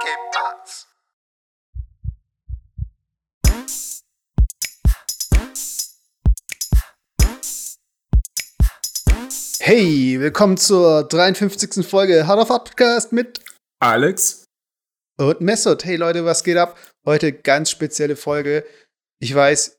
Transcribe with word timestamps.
¿Qué 0.00 0.14
pasa? 0.32 0.86
Hey, 9.60 10.18
willkommen 10.20 10.56
zur 10.56 11.06
53. 11.08 11.84
Folge 11.86 12.26
Hard 12.26 12.40
of 12.40 12.48
Podcast 12.48 13.12
mit 13.12 13.40
Alex. 13.80 14.44
und 15.18 15.40
Messot. 15.40 15.84
Hey 15.84 15.96
Leute, 15.96 16.24
was 16.24 16.44
geht 16.44 16.56
ab? 16.56 16.78
Heute 17.04 17.32
ganz 17.32 17.70
spezielle 17.70 18.16
Folge. 18.16 18.64
Ich 19.20 19.34
weiß, 19.34 19.78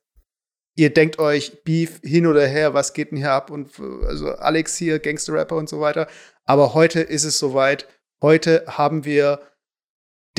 ihr 0.77 0.93
denkt 0.93 1.17
euch 1.17 1.63
Beef 1.63 2.01
hin 2.03 2.27
oder 2.27 2.45
her, 2.45 2.73
was 2.73 2.93
geht 2.93 3.11
denn 3.11 3.17
hier 3.17 3.31
ab? 3.31 3.49
Und 3.49 3.79
also 3.79 4.29
Alex 4.33 4.75
hier, 4.75 4.99
Gangster-Rapper 4.99 5.55
und 5.55 5.69
so 5.69 5.79
weiter. 5.79 6.07
Aber 6.45 6.73
heute 6.73 6.99
ist 7.01 7.23
es 7.23 7.39
soweit. 7.39 7.87
Heute 8.21 8.65
haben 8.67 9.05
wir 9.05 9.41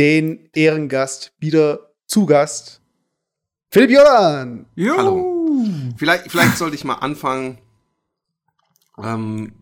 den 0.01 0.48
Ehrengast 0.54 1.35
wieder 1.40 1.90
zu 2.07 2.25
Gast. 2.25 2.81
Philipp 3.71 3.90
Jordan. 3.90 4.64
Jo. 4.75 4.96
Hallo. 4.96 5.64
Vielleicht, 5.99 6.31
vielleicht 6.31 6.57
sollte 6.57 6.75
ich 6.75 6.85
mal 6.85 6.95
anfangen 6.95 7.59
ähm, 8.96 9.53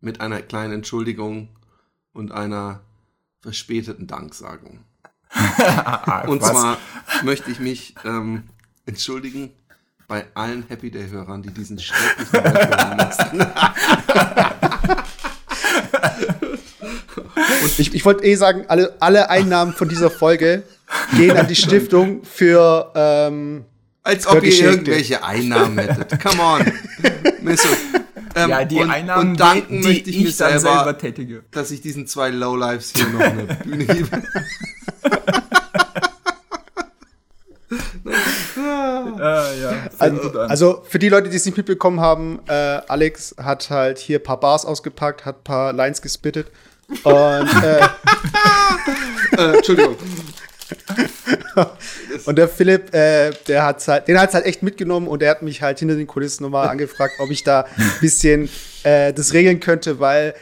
mit 0.00 0.20
einer 0.20 0.42
kleinen 0.42 0.74
Entschuldigung 0.74 1.48
und 2.12 2.30
einer 2.30 2.82
verspäteten 3.40 4.06
Danksagung. 4.06 4.84
Und 6.28 6.44
zwar 6.44 6.78
möchte 7.24 7.50
ich 7.50 7.58
mich 7.58 7.96
ähm, 8.04 8.44
entschuldigen 8.86 9.50
bei 10.06 10.24
allen 10.34 10.68
Happy 10.68 10.92
Day-Hörern, 10.92 11.42
die 11.42 11.50
diesen 11.50 11.80
schrecklichen 11.80 12.44
hören 12.44 12.96
mussten. 12.96 14.56
Ich, 17.78 17.94
ich 17.94 18.04
wollte 18.04 18.24
eh 18.24 18.34
sagen, 18.34 18.64
alle, 18.68 18.94
alle 19.00 19.30
Einnahmen 19.30 19.72
von 19.72 19.88
dieser 19.88 20.10
Folge 20.10 20.62
gehen 21.16 21.36
an 21.36 21.46
die 21.48 21.56
Stiftung 21.56 22.24
für 22.24 22.90
ähm, 22.94 23.64
Als 24.02 24.26
ob 24.26 24.42
ihr 24.42 24.52
irgendwelche 24.52 25.22
Einnahmen 25.24 25.78
hättet. 25.78 26.20
Come 26.22 26.42
on. 26.42 26.72
Ähm, 28.36 28.50
Ja, 28.50 28.64
die 28.64 28.76
und, 28.76 28.90
Einnahmen, 28.90 29.30
und 29.30 29.40
danken 29.40 29.82
die, 29.82 29.88
möchte 29.88 30.04
die 30.04 30.10
ich 30.10 30.16
ich, 30.18 30.38
mir 30.38 30.46
dann 30.46 30.60
selber, 30.60 30.76
selber 30.84 30.98
tätige. 30.98 31.42
dass 31.50 31.72
ich 31.72 31.80
diesen 31.80 32.06
zwei 32.06 32.30
Lowlifes 32.30 32.92
hier 32.94 33.08
noch 33.08 33.20
eine 33.20 33.42
Bühne 33.42 33.84
gebe. 33.86 34.22
Äh, 39.18 39.60
ja, 39.62 39.72
fängt 39.98 40.00
Also, 40.00 40.38
also 40.38 40.82
für 40.88 40.98
die 40.98 41.08
Leute, 41.08 41.28
die 41.28 41.36
es 41.36 41.44
nicht 41.44 41.56
mitbekommen 41.56 42.00
haben, 42.00 42.40
äh, 42.46 42.52
Alex 42.52 43.34
hat 43.42 43.70
halt 43.70 43.98
hier 43.98 44.18
ein 44.18 44.22
paar 44.22 44.40
Bars 44.40 44.64
ausgepackt, 44.64 45.24
hat 45.24 45.38
ein 45.40 45.44
paar 45.44 45.72
Lines 45.72 46.02
gespittet. 46.02 46.50
Und 47.04 47.64
äh, 47.64 47.80
Äh, 49.36 49.56
Entschuldigung. 49.56 49.96
Und 52.26 52.36
der 52.36 52.48
Philipp, 52.48 52.94
äh, 52.94 53.30
der 53.48 53.64
hat's 53.64 53.88
halt, 53.88 54.08
den 54.08 54.18
hat's 54.18 54.34
halt 54.34 54.44
echt 54.46 54.62
mitgenommen 54.62 55.08
und 55.08 55.22
er 55.22 55.30
hat 55.30 55.42
mich 55.42 55.62
halt 55.62 55.78
hinter 55.78 55.96
den 55.96 56.06
Kulissen 56.06 56.44
nochmal 56.44 56.68
angefragt, 56.68 57.14
ob 57.18 57.30
ich 57.30 57.42
da 57.42 57.66
ein 57.76 57.92
bisschen 58.00 58.48
äh, 58.82 59.12
das 59.12 59.32
regeln 59.32 59.60
könnte, 59.60 59.98
weil 60.00 60.34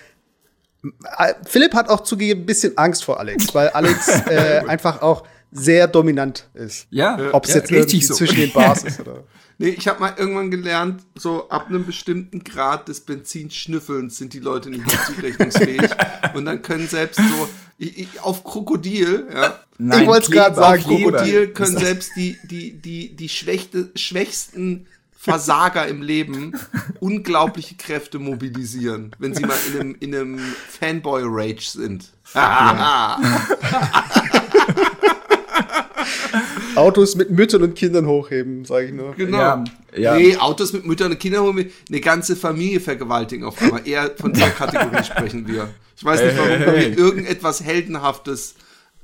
äh, 1.19 1.34
Philipp 1.46 1.74
hat 1.74 1.88
auch 1.88 2.02
zugegeben 2.02 2.42
ein 2.42 2.46
bisschen 2.46 2.76
Angst 2.76 3.04
vor 3.04 3.20
Alex, 3.20 3.54
weil 3.54 3.69
Alex 3.69 4.08
äh, 4.28 4.62
einfach 4.66 5.00
auch 5.02 5.24
sehr 5.50 5.86
dominant 5.88 6.48
ist. 6.54 6.86
ja, 6.91 7.19
Ob 7.32 7.44
es 7.44 7.50
ja, 7.54 7.60
jetzt 7.60 7.70
irgendwie 7.70 8.02
so. 8.02 8.14
zwischen 8.14 8.36
den 8.36 8.52
Bars 8.52 8.82
ist 8.84 9.00
oder. 9.00 9.24
Nee, 9.60 9.70
ich 9.70 9.88
habe 9.88 9.98
mal 9.98 10.14
irgendwann 10.16 10.52
gelernt, 10.52 11.02
so 11.16 11.48
ab 11.48 11.66
einem 11.68 11.84
bestimmten 11.84 12.44
Grad 12.44 12.86
des 12.86 13.00
Benzinschnüffelns 13.00 14.16
sind 14.16 14.32
die 14.32 14.38
Leute 14.38 14.70
nicht 14.70 14.86
mehr 14.86 15.04
zurechnungsfähig. 15.04 15.90
und 16.34 16.44
dann 16.44 16.62
können 16.62 16.86
selbst 16.86 17.18
so, 17.18 17.48
ich, 17.76 17.98
ich, 17.98 18.20
auf 18.20 18.44
Krokodil, 18.44 19.26
ja, 19.32 19.58
Nein, 19.78 20.02
Ich 20.02 20.08
wollt's 20.08 20.30
grad 20.30 20.52
Kleber, 20.52 20.68
sagen, 20.68 20.82
Kleber. 20.84 21.10
Krokodil 21.10 21.48
können 21.48 21.76
selbst 21.76 22.12
die, 22.14 22.38
die, 22.44 22.80
die, 22.80 23.16
die 23.16 23.28
schwächte, 23.28 23.90
schwächsten 23.96 24.86
Versager 25.12 25.88
im 25.88 26.02
Leben 26.02 26.52
unglaubliche 27.00 27.74
Kräfte 27.74 28.20
mobilisieren, 28.20 29.16
wenn 29.18 29.34
sie 29.34 29.42
mal 29.42 29.58
in 29.72 29.80
einem, 29.80 29.97
in 29.98 30.14
einem 30.14 30.38
Fanboy-Rage 30.78 31.68
sind. 31.68 32.12
Autos 36.78 37.15
mit 37.16 37.31
Müttern 37.31 37.62
und 37.62 37.75
Kindern 37.75 38.06
hochheben, 38.06 38.65
sage 38.65 38.87
ich 38.87 38.93
nur. 38.93 39.15
Genau. 39.15 39.39
Ja, 39.39 39.65
ja. 39.97 40.16
Nee, 40.16 40.37
Autos 40.37 40.72
mit 40.72 40.87
Müttern 40.87 41.12
und 41.12 41.19
Kindern, 41.19 41.56
wir 41.56 41.66
eine 41.89 42.00
ganze 42.00 42.37
Familie 42.37 42.81
vergewaltigen 42.81 43.44
auf 43.44 43.61
einmal. 43.61 43.87
Eher 43.87 44.11
von 44.16 44.33
der 44.33 44.50
Kategorie 44.50 45.05
sprechen 45.05 45.47
wir. 45.47 45.69
Ich 45.97 46.05
weiß 46.05 46.22
nicht, 46.22 46.37
warum 46.37 46.50
Hey, 46.50 46.81
hey. 46.83 46.93
irgendetwas 46.94 47.62
Heldenhaftes. 47.62 48.55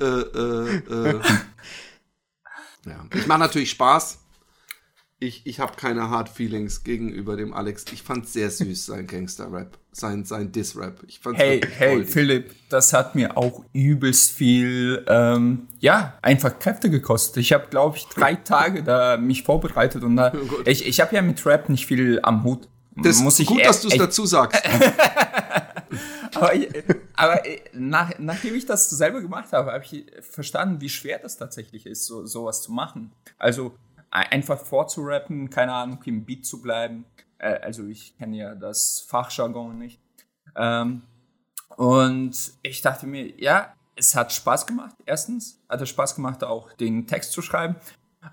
Äh, 0.01 0.05
äh, 0.05 0.77
äh. 0.91 1.21
Ja. 2.87 3.03
Ich 3.15 3.27
mache 3.27 3.39
natürlich 3.39 3.71
Spaß. 3.71 4.19
Ich, 5.25 5.47
ich 5.47 5.59
habe 5.61 5.75
keine 5.77 6.11
Hard 6.11 6.29
Feelings 6.29 6.85
gegenüber 6.85 7.37
dem 7.37 7.55
Alex. 7.55 7.85
Ich 7.93 8.03
fand 8.03 8.29
sehr 8.29 8.51
süß, 8.51 8.87
sein 8.87 9.07
Gangster-Rap, 9.07 9.79
sein, 9.91 10.25
sein 10.25 10.53
Diss-Rap. 10.53 11.01
Ich 11.07 11.19
fand's 11.21 11.41
Hey, 11.41 11.61
hey, 11.79 11.95
goldig. 11.95 12.11
Philipp, 12.13 12.55
das 12.69 12.93
hat 12.93 13.15
mir 13.15 13.37
auch 13.39 13.65
übelst 13.73 14.33
viel, 14.33 15.03
ähm, 15.09 15.67
ja, 15.81 16.13
einfach 16.21 16.59
Kräfte 16.59 16.91
gekostet. 16.91 17.39
Ich 17.39 17.53
habe, 17.55 17.69
glaube 17.71 17.97
ich, 17.97 18.05
drei 18.09 18.35
Tage 18.35 18.83
da 18.83 19.17
mich 19.17 19.45
vorbereitet 19.45 20.03
und 20.05 20.17
da, 20.17 20.29
Gott. 20.49 20.69
ich, 20.69 20.87
ich 20.87 21.01
habe 21.01 21.15
ja 21.17 21.23
mit 21.23 21.45
Rap 21.47 21.69
nicht 21.71 21.87
viel 21.87 22.21
am 22.23 22.45
Hut. 22.45 22.69
Das 22.97 23.21
muss 23.21 23.39
ich 23.41 23.47
gut, 23.49 23.65
dass 23.65 23.81
du 23.81 23.89
es 23.89 23.97
dazu 23.97 24.27
sagst. 24.27 24.63
Aber, 26.35 26.55
ich- 26.55 26.69
aber 27.15 27.47
äh, 27.47 27.61
nach, 27.73 28.11
nachdem 28.19 28.55
ich 28.57 28.67
das 28.67 28.91
selber 28.91 29.21
gemacht 29.21 29.53
habe, 29.53 29.73
habe 29.73 29.85
ich 29.85 30.05
verstanden, 30.21 30.81
wie 30.81 30.89
schwer 30.89 31.19
das 31.23 31.37
tatsächlich 31.37 31.87
ist, 31.87 32.07
so, 32.07 32.27
sowas 32.27 32.63
zu 32.63 32.73
machen. 32.73 33.13
Also 33.39 33.75
einfach 34.15 34.59
vorzurappen, 34.59 35.51
keine 35.51 35.73
Ahnung, 35.73 36.03
im 36.05 36.25
Beat 36.25 36.47
zu 36.47 36.63
bleiben. 36.63 37.05
Äh, 37.39 37.59
also 37.61 37.87
ich 37.87 38.17
kenne 38.17 38.37
ja 38.37 38.55
das 38.55 39.01
Fachjargon 39.01 39.79
nicht. 39.79 40.01
Ähm, 40.57 41.03
und 41.77 42.53
ich 42.63 42.81
dachte 42.81 43.07
mir, 43.07 43.41
ja, 43.41 43.75
es 43.97 44.15
hat 44.15 44.33
Spaß 44.33 44.67
gemacht. 44.67 44.95
Erstens 45.05 45.61
hat 45.69 45.81
es 45.81 45.89
Spaß 45.89 46.15
gemacht, 46.15 46.45
auch 46.45 46.73
den 46.73 47.07
Text 47.07 47.33
zu 47.33 47.43
schreiben, 47.43 47.77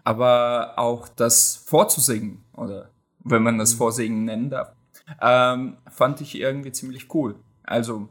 aber 0.04 0.74
auch 0.78 1.08
das 1.10 1.56
vorzusingen, 1.56 2.44
oder 2.54 2.90
wenn 3.24 3.44
man 3.44 3.58
das 3.58 3.74
Vorsingen 3.74 4.26
nennen 4.26 4.50
darf, 4.50 4.74
ähm, 5.20 5.78
fand 5.90 6.22
ich 6.22 6.36
irgendwie 6.36 6.72
ziemlich 6.72 7.14
cool. 7.14 7.36
Also, 7.64 8.10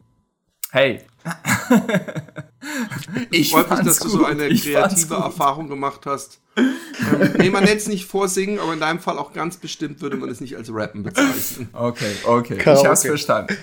hey. 0.73 1.03
ich 3.31 3.51
Freut 3.51 3.71
mich, 3.71 3.81
dass 3.81 3.99
du 3.99 4.09
so 4.09 4.19
gut. 4.19 4.27
eine 4.29 4.49
Ich 4.49 4.65
kreative 4.65 5.15
gut. 5.15 5.25
Erfahrung 5.25 5.69
gemacht 5.69 6.03
hast. 6.07 6.41
ähm, 6.57 6.75
nee, 7.39 7.51
man 7.51 7.65
nennt 7.65 7.81
es 7.81 7.89
nicht 7.89 8.07
vorsingen, 8.07 8.59
aber 8.59 8.73
in 8.73 8.81
deinem 8.81 9.01
Fall 9.01 9.19
auch 9.19 9.33
ganz 9.33 9.57
bestimmt 9.57 10.01
würde 10.01 10.17
man 10.17 10.29
es 10.29 10.41
nicht 10.41 10.57
als 10.57 10.73
Rappen 10.73 11.03
bezeichnen. 11.03 11.69
Okay, 11.73 12.13
okay. 12.25 12.59
Karaoke. 12.59 12.83
Ich 12.83 12.89
hab's 12.89 13.03
verstanden. 13.03 13.57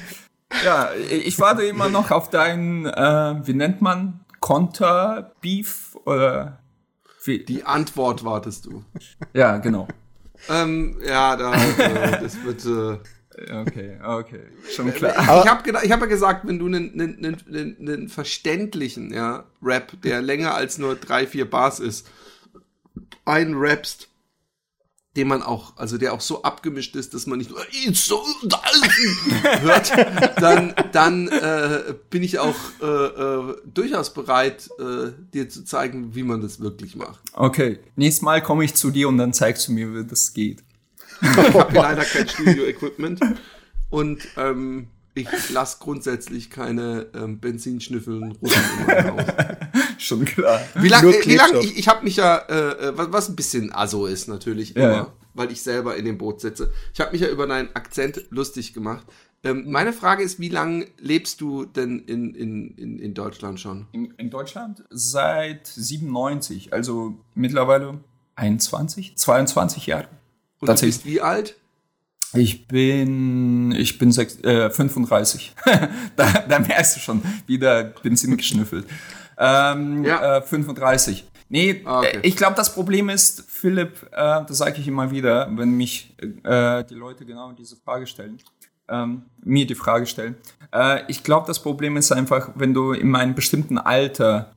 Ja, 0.63 0.91
ich 1.09 1.40
warte 1.40 1.63
immer 1.63 1.90
noch 1.90 2.12
auf 2.12 2.29
deinen, 2.29 2.85
äh, 2.85 3.35
wie 3.45 3.53
nennt 3.53 3.81
man, 3.81 4.22
Konter-Beef 4.39 5.97
oder 6.06 6.59
wie? 7.25 7.44
Die 7.44 7.66
Antwort 7.66 8.24
wartest 8.24 8.66
du. 8.66 8.84
Ja, 9.34 9.57
genau. 9.57 9.88
Ähm, 10.50 10.97
ja, 11.06 11.35
da, 11.35 11.53
äh, 11.53 12.22
das 12.22 12.41
wird. 12.44 12.66
Äh, 12.66 13.00
Okay, 13.38 14.00
okay. 14.03 14.42
Schon 14.75 14.94
klar. 14.94 15.14
ich 15.44 15.50
habe 15.50 15.86
ich 15.86 15.92
hab 15.92 16.00
ja 16.00 16.06
gesagt, 16.08 16.48
wenn 16.48 16.59
du 16.59 16.66
einen, 16.66 17.00
einen, 17.00 17.38
einen, 17.48 17.78
einen 17.80 18.09
verständlichen 18.09 19.14
ja, 19.14 19.46
Rap, 19.62 20.02
der 20.02 20.22
länger 20.22 20.56
als 20.56 20.78
nur 20.78 20.96
drei, 20.96 21.28
vier 21.28 21.50
Bars 21.50 21.80
ist, 21.80 22.08
einrappst, 23.25 24.09
den 25.16 25.28
man 25.28 25.42
auch, 25.42 25.75
also 25.78 25.98
der 25.98 26.14
auch 26.14 26.22
so 26.22 26.44
abgemischt 26.44 26.96
ist, 26.96 27.14
dass 27.14 27.25
man 27.25 27.40
nicht 27.40 27.50
nur 27.50 27.59
"It's 27.72 28.06
so 28.06 28.24
unterhalten" 28.44 29.62
hört, 29.62 29.92
dann, 30.40 30.74
dann 30.92 31.28
äh, 31.28 31.96
bin 32.09 32.22
ich 32.22 32.38
auch 32.38 32.56
äh, 32.81 32.86
äh, 32.86 33.56
durchaus 33.66 34.14
bereit, 34.14 34.69
äh, 34.80 35.12
dir 35.34 35.50
zu 35.50 35.66
zeigen, 35.66 36.13
wie 36.13 36.24
man 36.24 36.42
das 36.42 36.60
wirklich 36.60 36.95
macht. 36.95 37.19
Okay, 37.34 37.80
nächstes 37.95 38.22
Mal 38.22 38.44
komme 38.44 38.63
ich 38.63 38.75
zu 38.75 38.92
dir 38.92 39.10
und 39.10 39.18
dann 39.18 39.34
zeigst 39.34 39.68
du 39.68 39.72
mir, 39.72 39.94
wie 39.94 40.06
das 40.06 40.34
geht. 40.34 40.63
Ich 41.22 41.28
habe 41.38 41.72
hier 41.72 41.81
leider 41.81 42.04
kein 42.04 42.28
Studio-Equipment 42.28 43.19
und 43.90 44.28
ähm, 44.38 44.88
ich 45.18 45.50
lasse 45.50 45.78
grundsätzlich 45.80 46.50
keine 46.50 47.08
ähm, 47.16 47.40
Benzinschnüffeln 47.40 48.34
Russen 48.34 48.62
in 48.80 48.86
meinem 48.86 49.18
Haus. 49.18 49.25
Schon 49.98 50.25
klar. 50.25 50.62
Wie 50.75 50.90
lange? 50.90 51.16
Äh, 51.16 51.25
wie 51.25 51.36
lang, 51.36 51.60
ich 51.62 51.78
ich 51.78 51.88
habe 51.88 52.04
mich 52.04 52.18
ja, 52.18 52.38
äh, 52.38 52.90
äh, 52.90 52.98
was, 52.98 53.12
was 53.12 53.30
ein 53.30 53.36
bisschen 53.36 53.74
aso 53.74 54.06
ist 54.06 54.28
natürlich 54.28 54.75
Ja, 54.75 54.84
immer, 54.84 54.94
ja. 54.94 55.14
weil 55.34 55.52
ich 55.52 55.62
selber 55.62 55.96
in 55.96 56.06
dem 56.06 56.18
Boot 56.18 56.42
sitze. 56.42 56.72
Ich 56.94 57.00
habe 57.00 57.12
mich 57.12 57.22
ja 57.22 57.30
über 57.30 57.48
deinen 57.48 57.75
Akzent 57.75 58.25
lustig 58.30 58.74
gemacht. 58.74 59.06
Ähm, 59.44 59.66
meine 59.68 59.94
Frage 59.94 60.24
ist, 60.24 60.40
wie 60.40 60.50
lange 60.50 60.88
lebst 61.00 61.42
du 61.42 61.66
denn 61.66 62.00
in, 62.00 62.34
in, 62.36 62.72
in, 62.75 63.00
in 63.00 63.13
Deutschland 63.13 63.60
schon? 63.60 63.88
In, 63.92 64.12
in 64.18 64.30
Deutschland 64.30 64.84
seit 64.90 65.68
97, 65.68 66.74
also 66.74 67.18
mittlerweile 67.36 68.00
21, 68.36 69.16
22 69.18 69.88
Jahre. 69.88 70.10
Und 70.59 70.69
du 70.69 70.86
bist 70.86 71.06
wie 71.06 71.21
alt? 71.21 71.56
Ich 72.33 72.68
bin, 72.68 73.71
ich 73.71 73.98
bin 73.98 74.12
sechs, 74.12 74.39
äh, 74.44 74.69
35. 74.69 75.56
da, 76.15 76.45
da 76.48 76.59
merkst 76.59 76.98
du 76.98 77.00
schon, 77.00 77.21
wieder 77.45 77.83
Benzin 78.04 78.36
geschnüffelt. 78.36 78.86
Ähm, 79.38 80.04
ja. 80.04 80.38
äh, 80.38 80.42
35. 80.42 81.25
Nee, 81.50 81.81
ah, 81.86 82.00
okay. 82.00 82.19
ich 82.24 82.36
glaube, 82.36 82.56
das 82.56 82.74
Problem 82.74 83.07
ist, 83.09 83.45
Philipp, 83.48 84.04
äh, 84.12 84.44
das 84.45 84.57
sage 84.57 84.80
ich 84.80 84.88
immer 84.88 85.12
wieder, 85.12 85.50
wenn 85.56 85.71
mich 85.71 86.13
äh, 86.44 86.83
die 86.83 86.95
Leute 86.95 87.25
genau 87.25 87.53
diese 87.53 87.77
Frage 87.77 88.06
stellen, 88.06 88.39
ähm, 88.89 89.24
mir 89.44 89.65
die 89.65 89.75
Frage 89.75 90.06
stellen. 90.06 90.36
Äh, 90.74 91.03
ich 91.07 91.24
glaube, 91.24 91.48
das 91.48 91.62
Problem 91.62 91.95
ist 91.95 92.12
einfach, 92.12 92.50
wenn 92.56 92.74
du 92.74 92.92
in 92.92 93.15
einem 93.15 93.36
bestimmten 93.36 93.77
Alter 93.77 94.51
äh, 94.51 94.56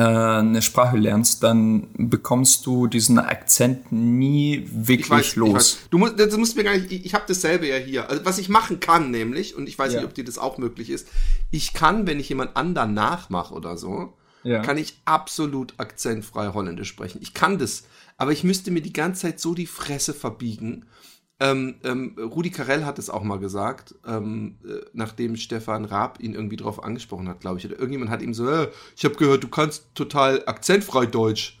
eine 0.00 0.62
Sprache 0.62 0.96
lernst, 0.96 1.42
dann 1.42 1.88
bekommst 1.94 2.66
du 2.66 2.86
diesen 2.86 3.18
Akzent 3.18 3.92
nie 3.92 4.68
wirklich 4.72 5.10
weiß, 5.10 5.36
los. 5.36 5.78
Du 5.90 5.98
musst, 5.98 6.18
das 6.18 6.36
musst 6.36 6.56
mir 6.56 6.64
gar 6.64 6.76
nicht, 6.76 6.90
ich, 6.90 7.06
ich 7.06 7.14
habe 7.14 7.24
dasselbe 7.28 7.68
ja 7.68 7.76
hier. 7.76 8.10
Also, 8.10 8.24
was 8.24 8.38
ich 8.38 8.48
machen 8.48 8.80
kann, 8.80 9.10
nämlich, 9.10 9.54
und 9.54 9.68
ich 9.68 9.78
weiß 9.78 9.92
ja. 9.92 10.00
nicht, 10.00 10.08
ob 10.08 10.14
dir 10.14 10.24
das 10.24 10.38
auch 10.38 10.58
möglich 10.58 10.90
ist, 10.90 11.08
ich 11.50 11.72
kann, 11.74 12.06
wenn 12.06 12.18
ich 12.18 12.28
jemand 12.28 12.56
anderen 12.56 12.94
nachmache 12.94 13.54
oder 13.54 13.76
so, 13.76 14.14
ja. 14.42 14.62
kann 14.62 14.78
ich 14.78 14.98
absolut 15.04 15.74
akzentfrei 15.78 16.52
Holländisch 16.52 16.88
sprechen. 16.88 17.20
Ich 17.22 17.34
kann 17.34 17.58
das, 17.58 17.84
aber 18.16 18.32
ich 18.32 18.44
müsste 18.44 18.70
mir 18.70 18.82
die 18.82 18.92
ganze 18.92 19.22
Zeit 19.22 19.40
so 19.40 19.54
die 19.54 19.66
Fresse 19.66 20.14
verbiegen. 20.14 20.86
Ähm, 21.44 21.74
ähm, 21.84 22.16
Rudi 22.18 22.50
Carell 22.50 22.86
hat 22.86 22.98
es 22.98 23.10
auch 23.10 23.22
mal 23.22 23.38
gesagt, 23.38 23.94
ähm, 24.06 24.56
äh, 24.64 24.80
nachdem 24.94 25.36
Stefan 25.36 25.84
Raab 25.84 26.18
ihn 26.22 26.32
irgendwie 26.32 26.56
drauf 26.56 26.82
angesprochen 26.82 27.28
hat, 27.28 27.40
glaube 27.40 27.58
ich. 27.58 27.66
Oder 27.66 27.74
irgendjemand 27.74 28.10
hat 28.10 28.22
ihm 28.22 28.32
so, 28.32 28.48
äh, 28.48 28.68
ich 28.96 29.04
habe 29.04 29.16
gehört, 29.16 29.44
du 29.44 29.48
kannst 29.48 29.94
total 29.94 30.42
akzentfrei 30.46 31.04
Deutsch. 31.04 31.60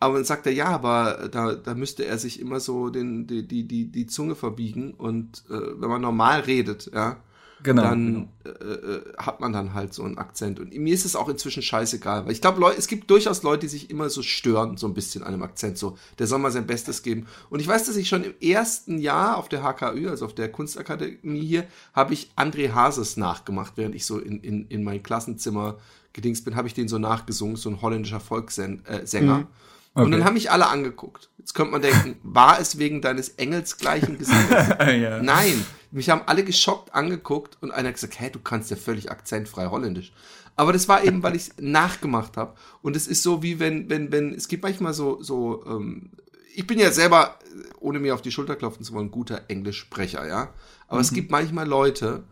Aber 0.00 0.14
dann 0.14 0.24
sagt 0.24 0.46
er, 0.46 0.52
ja, 0.52 0.66
aber 0.66 1.28
da, 1.30 1.54
da 1.54 1.74
müsste 1.74 2.06
er 2.06 2.18
sich 2.18 2.40
immer 2.40 2.58
so 2.58 2.90
den, 2.90 3.28
die, 3.28 3.46
die, 3.46 3.68
die, 3.68 3.92
die 3.92 4.06
Zunge 4.06 4.34
verbiegen 4.34 4.94
und 4.94 5.44
äh, 5.48 5.80
wenn 5.80 5.90
man 5.90 6.00
normal 6.00 6.40
redet, 6.40 6.90
ja, 6.92 7.22
genau, 7.62 7.82
dann 7.82 8.28
genau. 8.42 8.56
Äh, 8.60 8.74
äh, 8.74 9.02
hat 9.18 9.40
man 9.40 9.52
dann 9.52 9.74
halt 9.74 9.94
so 9.94 10.02
einen 10.02 10.18
Akzent. 10.18 10.60
Und 10.60 10.74
mir 10.74 10.94
ist 10.94 11.04
es 11.04 11.16
auch 11.16 11.28
inzwischen 11.28 11.62
scheißegal, 11.62 12.24
weil 12.24 12.32
ich 12.32 12.40
glaube, 12.40 12.64
es 12.76 12.86
gibt 12.86 13.10
durchaus 13.10 13.42
Leute, 13.42 13.60
die 13.60 13.68
sich 13.68 13.90
immer 13.90 14.10
so 14.10 14.22
stören, 14.22 14.76
so 14.76 14.86
ein 14.86 14.94
bisschen 14.94 15.22
an 15.22 15.34
einem 15.34 15.42
Akzent. 15.42 15.78
So, 15.78 15.96
der 16.18 16.26
soll 16.26 16.38
mal 16.38 16.50
sein 16.50 16.66
Bestes 16.66 17.02
geben. 17.02 17.26
Und 17.48 17.60
ich 17.60 17.68
weiß, 17.68 17.86
dass 17.86 17.96
ich 17.96 18.08
schon 18.08 18.24
im 18.24 18.34
ersten 18.40 18.98
Jahr 18.98 19.36
auf 19.36 19.48
der 19.48 19.62
HKÜ, 19.62 20.08
also 20.08 20.26
auf 20.26 20.34
der 20.34 20.50
Kunstakademie 20.50 21.44
hier, 21.44 21.66
habe 21.92 22.14
ich 22.14 22.30
André 22.36 22.72
Hases 22.72 23.16
nachgemacht, 23.16 23.74
während 23.76 23.94
ich 23.94 24.06
so 24.06 24.18
in, 24.18 24.40
in, 24.40 24.66
in 24.68 24.84
mein 24.84 25.02
Klassenzimmer 25.02 25.78
gedingst 26.12 26.44
bin, 26.44 26.56
habe 26.56 26.68
ich 26.68 26.74
den 26.74 26.88
so 26.88 26.98
nachgesungen, 26.98 27.56
so 27.56 27.68
ein 27.68 27.82
holländischer 27.82 28.20
Volkssänger. 28.20 28.80
Äh, 28.86 29.20
mhm. 29.22 29.46
Okay. 29.94 30.04
Und 30.04 30.12
dann 30.12 30.24
haben 30.24 30.34
mich 30.34 30.50
alle 30.50 30.68
angeguckt. 30.68 31.30
Jetzt 31.38 31.54
könnte 31.54 31.72
man 31.72 31.82
denken, 31.82 32.16
war 32.22 32.60
es 32.60 32.78
wegen 32.78 33.02
deines 33.02 33.30
engelsgleichen 33.30 34.18
Gesangs? 34.18 34.50
ja. 34.78 35.20
Nein, 35.22 35.64
mich 35.90 36.10
haben 36.10 36.22
alle 36.26 36.44
geschockt 36.44 36.94
angeguckt 36.94 37.58
und 37.60 37.72
einer 37.72 37.88
hat 37.88 37.94
gesagt, 37.94 38.20
hä, 38.20 38.30
du 38.30 38.38
kannst 38.38 38.70
ja 38.70 38.76
völlig 38.76 39.10
akzentfrei 39.10 39.66
Holländisch. 39.66 40.12
Aber 40.54 40.72
das 40.72 40.88
war 40.88 41.02
eben, 41.04 41.22
weil 41.22 41.34
ich 41.34 41.48
es 41.48 41.54
nachgemacht 41.60 42.36
habe. 42.36 42.54
Und 42.82 42.94
es 42.94 43.08
ist 43.08 43.22
so 43.22 43.42
wie 43.42 43.58
wenn, 43.58 43.90
wenn, 43.90 44.12
wenn, 44.12 44.32
es 44.32 44.46
gibt 44.46 44.62
manchmal 44.62 44.94
so, 44.94 45.22
so, 45.22 45.64
ähm, 45.66 46.10
ich 46.54 46.66
bin 46.66 46.78
ja 46.78 46.92
selber, 46.92 47.38
ohne 47.80 47.98
mir 47.98 48.14
auf 48.14 48.22
die 48.22 48.30
Schulter 48.30 48.56
klopfen 48.56 48.84
zu 48.84 48.92
wollen, 48.92 49.10
guter 49.10 49.42
Englischsprecher, 49.48 50.26
ja. 50.26 50.52
Aber 50.86 50.98
mhm. 50.98 51.04
es 51.04 51.12
gibt 51.12 51.30
manchmal 51.30 51.66
Leute, 51.66 52.24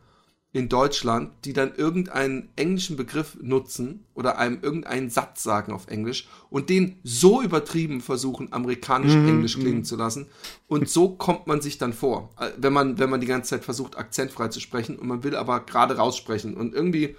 in 0.53 0.71
Deutschland, 0.71 1.33
die 1.45 1.53
dann 1.53 1.75
irgendeinen 1.75 2.49
englischen 2.57 2.97
Begriff 2.97 3.37
nutzen 3.41 4.07
oder 4.15 4.39
einem 4.39 4.63
irgendeinen 4.63 5.11
Satz 5.11 5.43
sagen 5.43 5.73
auf 5.73 5.89
Englisch 5.89 6.27
und 6.49 6.71
den 6.71 6.99
so 7.05 7.43
übertrieben 7.43 8.01
versuchen, 8.01 8.53
amerikanisch 8.53 9.13
mhm. 9.13 9.29
Englisch 9.29 9.59
klingen 9.59 9.79
mhm. 9.79 9.85
zu 9.85 9.97
lassen. 9.97 10.27
Und 10.67 10.89
so 10.89 11.11
kommt 11.11 11.47
man 11.47 11.61
sich 11.61 11.77
dann 11.77 11.93
vor, 11.93 12.31
wenn 12.57 12.73
man, 12.73 12.99
wenn 12.99 13.11
man 13.11 13.21
die 13.21 13.27
ganze 13.27 13.51
Zeit 13.51 13.65
versucht, 13.65 13.99
akzentfrei 13.99 14.49
zu 14.49 14.61
sprechen 14.61 14.99
und 14.99 15.07
man 15.07 15.23
will 15.23 15.37
aber 15.37 15.61
gerade 15.61 15.99
raussprechen. 15.99 16.57
Und 16.57 16.75
irgendwie, 16.75 17.17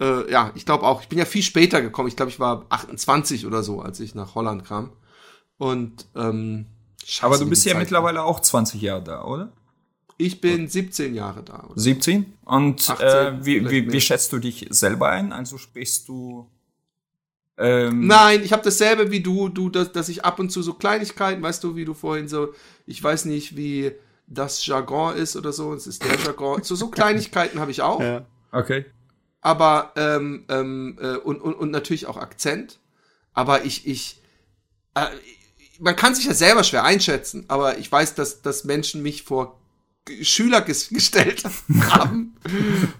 äh, 0.00 0.30
ja, 0.30 0.50
ich 0.56 0.66
glaube 0.66 0.84
auch, 0.86 1.02
ich 1.02 1.08
bin 1.08 1.20
ja 1.20 1.24
viel 1.24 1.42
später 1.42 1.80
gekommen. 1.80 2.08
Ich 2.08 2.16
glaube, 2.16 2.32
ich 2.32 2.40
war 2.40 2.66
28 2.70 3.46
oder 3.46 3.62
so, 3.62 3.80
als 3.80 4.00
ich 4.00 4.16
nach 4.16 4.34
Holland 4.34 4.64
kam. 4.64 4.90
Und 5.56 6.06
ähm, 6.16 6.66
aber 7.20 7.38
du 7.38 7.48
bist 7.48 7.64
ja 7.64 7.78
mittlerweile 7.78 8.24
auch 8.24 8.40
20 8.40 8.82
Jahre 8.82 9.04
da, 9.04 9.24
oder? 9.24 9.52
Ich 10.18 10.40
bin 10.40 10.66
17 10.66 11.14
Jahre 11.14 11.42
da. 11.42 11.64
Oder? 11.68 11.78
17? 11.80 12.38
Und 12.44 12.88
18, 12.88 13.06
äh, 13.06 13.44
wie, 13.44 13.70
wie, 13.70 13.92
wie 13.92 14.00
schätzt 14.00 14.32
du 14.32 14.38
dich 14.38 14.66
selber 14.70 15.10
ein? 15.10 15.32
Also 15.32 15.58
sprichst 15.58 16.08
du. 16.08 16.48
Ähm 17.58 18.06
Nein, 18.06 18.42
ich 18.42 18.52
habe 18.52 18.62
dasselbe 18.62 19.10
wie 19.10 19.20
du, 19.20 19.48
du, 19.48 19.68
dass, 19.68 19.92
dass 19.92 20.08
ich 20.08 20.24
ab 20.24 20.38
und 20.38 20.50
zu 20.50 20.62
so 20.62 20.74
Kleinigkeiten, 20.74 21.42
weißt 21.42 21.62
du, 21.64 21.76
wie 21.76 21.84
du 21.84 21.94
vorhin 21.94 22.28
so, 22.28 22.54
ich 22.86 23.02
weiß 23.02 23.26
nicht, 23.26 23.56
wie 23.56 23.92
das 24.26 24.64
Jargon 24.64 25.16
ist 25.16 25.36
oder 25.36 25.52
so, 25.52 25.72
es 25.74 25.86
ist 25.86 26.02
der 26.02 26.16
Jargon. 26.18 26.62
So, 26.62 26.74
so 26.74 26.88
Kleinigkeiten 26.90 27.60
habe 27.60 27.70
ich 27.70 27.82
auch. 27.82 28.00
Ja. 28.00 28.24
Okay. 28.52 28.86
Aber, 29.42 29.92
ähm, 29.96 30.44
ähm, 30.48 30.98
äh, 31.00 31.16
und, 31.16 31.40
und, 31.40 31.54
und 31.54 31.70
natürlich 31.70 32.06
auch 32.06 32.16
Akzent. 32.16 32.78
Aber 33.32 33.64
ich, 33.64 33.86
ich, 33.86 34.20
äh, 34.94 35.06
man 35.78 35.94
kann 35.94 36.14
sich 36.14 36.24
ja 36.24 36.34
selber 36.34 36.64
schwer 36.64 36.84
einschätzen, 36.84 37.44
aber 37.48 37.78
ich 37.78 37.92
weiß, 37.92 38.14
dass, 38.14 38.42
dass 38.42 38.64
Menschen 38.64 39.02
mich 39.02 39.22
vor 39.22 39.60
Schüler 40.22 40.60
gestellt 40.90 41.42
haben 41.90 42.36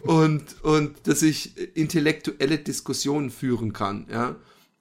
und, 0.03 0.63
und 0.63 1.07
dass 1.07 1.23
ich 1.23 1.57
intellektuelle 1.77 2.59
Diskussionen 2.59 3.31
führen 3.31 3.73
kann, 3.73 4.07
ja. 4.11 4.37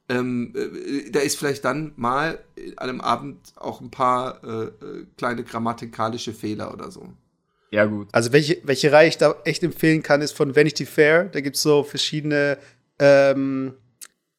Ähm, 0.08 0.54
äh, 0.56 1.10
da 1.10 1.20
ist 1.20 1.38
vielleicht 1.38 1.66
dann 1.66 1.94
mal 1.96 2.40
an 2.78 2.90
einem 2.90 3.02
Abend 3.02 3.40
auch 3.56 3.82
ein 3.82 3.90
paar 3.90 4.44
äh, 4.44 4.66
äh, 4.66 5.06
kleine 5.18 5.44
grammatikalische 5.44 6.34
Fehler 6.34 6.72
oder 6.72 6.92
so. 6.92 7.10
Ja, 7.72 7.86
gut. 7.86 8.10
Also, 8.12 8.32
welche, 8.32 8.60
welche 8.64 8.92
Reihe 8.92 9.10
ich 9.10 9.18
da 9.18 9.36
echt 9.46 9.64
empfehlen 9.64 10.04
kann, 10.04 10.22
ist 10.22 10.34
von 10.34 10.56
Vanity 10.56 10.86
Fair. 10.86 11.26
Da 11.26 11.42
gibt 11.42 11.56
es 11.56 11.64
so 11.64 11.84
verschiedene, 11.84 12.60
ähm, 13.00 13.74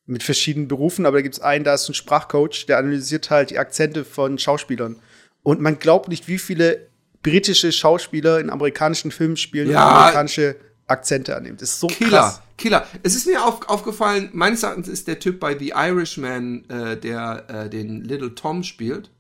mit 0.06 0.22
verschiedenen 0.22 0.68
Berufen, 0.68 1.04
aber 1.04 1.18
da 1.18 1.22
gibt 1.22 1.34
es 1.34 1.40
einen, 1.40 1.64
da 1.64 1.74
ist 1.74 1.88
ein 1.88 1.94
Sprachcoach, 1.94 2.66
der 2.66 2.78
analysiert 2.78 3.30
halt 3.30 3.50
die 3.50 3.58
Akzente 3.58 4.04
von 4.04 4.38
Schauspielern. 4.38 4.96
Und 5.42 5.60
man 5.60 5.80
glaubt 5.80 6.08
nicht, 6.08 6.28
wie 6.28 6.38
viele 6.38 6.88
britische 7.26 7.73
Schauspieler 7.73 8.38
in 8.38 8.50
amerikanischen 8.50 9.11
Filmen 9.11 9.37
spielen 9.37 9.70
ja. 9.70 9.84
und 9.84 9.94
amerikanische 9.96 10.56
Akzente 10.87 11.37
annehmen. 11.37 11.56
Das 11.58 11.70
ist 11.70 11.81
so 11.81 11.88
Killer. 11.88 12.20
krass. 12.20 12.43
Killer. 12.56 12.87
Es 13.02 13.17
ist 13.17 13.26
mir 13.26 13.44
auf, 13.44 13.69
aufgefallen, 13.69 14.31
meines 14.32 14.62
Erachtens 14.62 14.87
ist 14.88 15.08
der 15.08 15.19
Typ 15.19 15.40
bei 15.40 15.58
The 15.58 15.73
Irishman, 15.75 16.64
äh, 16.70 16.96
der 16.96 17.44
äh, 17.49 17.69
den 17.69 18.02
Little 18.02 18.34
Tom 18.34 18.62
spielt. 18.62 19.11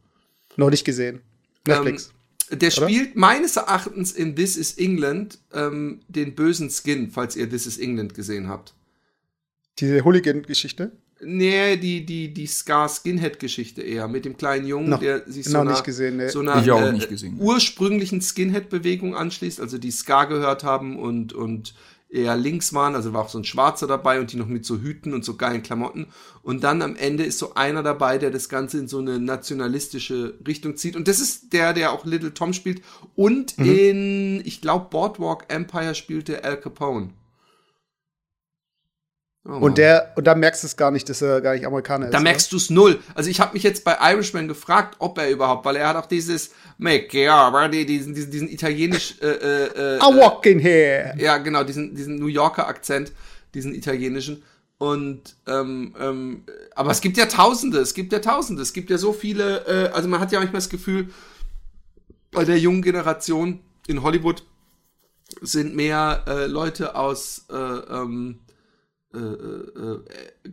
Noch 0.56 0.70
nicht 0.70 0.84
gesehen. 0.84 1.20
Netflix. 1.66 2.12
Ähm, 2.50 2.58
der 2.60 2.68
Oder? 2.76 2.88
spielt 2.88 3.16
meines 3.16 3.56
Erachtens 3.56 4.12
in 4.12 4.36
This 4.36 4.56
is 4.56 4.78
England 4.78 5.38
ähm, 5.52 6.00
den 6.06 6.36
bösen 6.36 6.70
Skin, 6.70 7.10
falls 7.10 7.34
ihr 7.34 7.50
This 7.50 7.66
is 7.66 7.76
England 7.76 8.14
gesehen 8.14 8.48
habt. 8.48 8.72
Diese 9.80 10.04
Hooligan-Geschichte? 10.04 10.92
Nee, 11.22 11.78
die, 11.78 12.04
die, 12.04 12.34
die 12.34 12.46
Scar-Skinhead-Geschichte 12.46 13.80
eher, 13.80 14.06
mit 14.06 14.26
dem 14.26 14.36
kleinen 14.36 14.66
Jungen, 14.66 14.90
noch, 14.90 15.00
der 15.00 15.22
sich 15.26 15.46
so 15.46 15.58
einer, 15.58 15.80
gesehen, 15.80 16.18
nee. 16.18 16.28
so 16.28 16.40
einer 16.40 16.64
äh, 16.66 17.30
ursprünglichen 17.38 18.20
Skinhead-Bewegung 18.20 19.16
anschließt, 19.16 19.60
also 19.60 19.78
die 19.78 19.90
Scar 19.90 20.26
gehört 20.26 20.62
haben 20.62 20.98
und, 20.98 21.32
und 21.32 21.74
eher 22.08 22.36
links 22.36 22.72
waren, 22.72 22.94
also 22.94 23.12
war 23.12 23.22
auch 23.22 23.28
so 23.28 23.38
ein 23.38 23.44
Schwarzer 23.44 23.86
dabei 23.86 24.20
und 24.20 24.32
die 24.32 24.36
noch 24.36 24.46
mit 24.46 24.64
so 24.64 24.78
Hüten 24.78 25.12
und 25.12 25.24
so 25.24 25.36
geilen 25.36 25.62
Klamotten. 25.62 26.06
Und 26.42 26.62
dann 26.62 26.82
am 26.82 26.96
Ende 26.96 27.24
ist 27.24 27.38
so 27.38 27.54
einer 27.54 27.82
dabei, 27.82 28.18
der 28.18 28.30
das 28.30 28.48
Ganze 28.48 28.78
in 28.78 28.88
so 28.88 28.98
eine 28.98 29.18
nationalistische 29.18 30.38
Richtung 30.46 30.76
zieht. 30.76 30.96
Und 30.96 31.08
das 31.08 31.18
ist 31.18 31.52
der, 31.52 31.72
der 31.72 31.92
auch 31.92 32.04
Little 32.04 32.34
Tom 32.34 32.52
spielt. 32.52 32.82
Und 33.14 33.58
mhm. 33.58 33.64
in, 33.64 34.42
ich 34.44 34.60
glaube, 34.60 34.86
Boardwalk 34.90 35.46
Empire 35.48 35.94
spielte 35.94 36.44
Al 36.44 36.60
Capone. 36.60 37.10
Oh 39.48 39.58
und 39.58 39.78
der, 39.78 40.12
und 40.16 40.26
da 40.26 40.34
merkst 40.34 40.64
du 40.64 40.66
es 40.66 40.76
gar 40.76 40.90
nicht, 40.90 41.08
dass 41.08 41.22
er 41.22 41.40
gar 41.40 41.54
nicht 41.54 41.66
Amerikaner 41.66 42.06
ist. 42.06 42.14
Da 42.14 42.18
merkst 42.18 42.50
du 42.50 42.56
es 42.56 42.68
null. 42.68 42.98
Also 43.14 43.30
ich 43.30 43.40
habe 43.40 43.52
mich 43.52 43.62
jetzt 43.62 43.84
bei 43.84 43.96
Irishman 44.00 44.48
gefragt, 44.48 44.96
ob 44.98 45.18
er 45.18 45.30
überhaupt, 45.30 45.64
weil 45.64 45.76
er 45.76 45.88
hat 45.88 45.96
auch 45.96 46.06
dieses 46.06 46.50
Make, 46.78 47.08
diesen, 47.86 48.12
diesen, 48.12 48.30
diesen 48.30 48.48
italienisch 48.48 49.14
äh, 49.22 49.26
äh, 49.26 49.96
I 49.98 50.16
walk 50.16 50.46
in 50.46 50.58
here. 50.58 51.14
Ja, 51.16 51.38
genau, 51.38 51.62
diesen, 51.62 51.94
diesen 51.94 52.16
New 52.16 52.26
Yorker 52.26 52.66
Akzent, 52.66 53.12
diesen 53.54 53.72
italienischen. 53.72 54.42
Und 54.78 55.36
ähm, 55.46 55.94
ähm, 55.98 56.44
aber 56.74 56.90
es 56.90 57.00
gibt 57.00 57.16
ja 57.16 57.26
Tausende, 57.26 57.78
es 57.78 57.94
gibt 57.94 58.12
ja 58.12 58.18
Tausende, 58.18 58.62
es 58.62 58.72
gibt 58.72 58.90
ja 58.90 58.98
so 58.98 59.12
viele, 59.12 59.64
äh, 59.66 59.92
also 59.92 60.08
man 60.08 60.20
hat 60.20 60.32
ja 60.32 60.40
manchmal 60.40 60.60
das 60.60 60.68
Gefühl, 60.68 61.10
bei 62.32 62.44
der 62.44 62.58
jungen 62.58 62.82
Generation 62.82 63.60
in 63.86 64.02
Hollywood 64.02 64.42
sind 65.40 65.74
mehr 65.74 66.24
äh, 66.26 66.46
Leute 66.46 66.96
aus 66.96 67.46
äh, 67.50 67.56
ähm, 67.56 68.40
äh, 68.40 68.42
äh, 68.42 68.45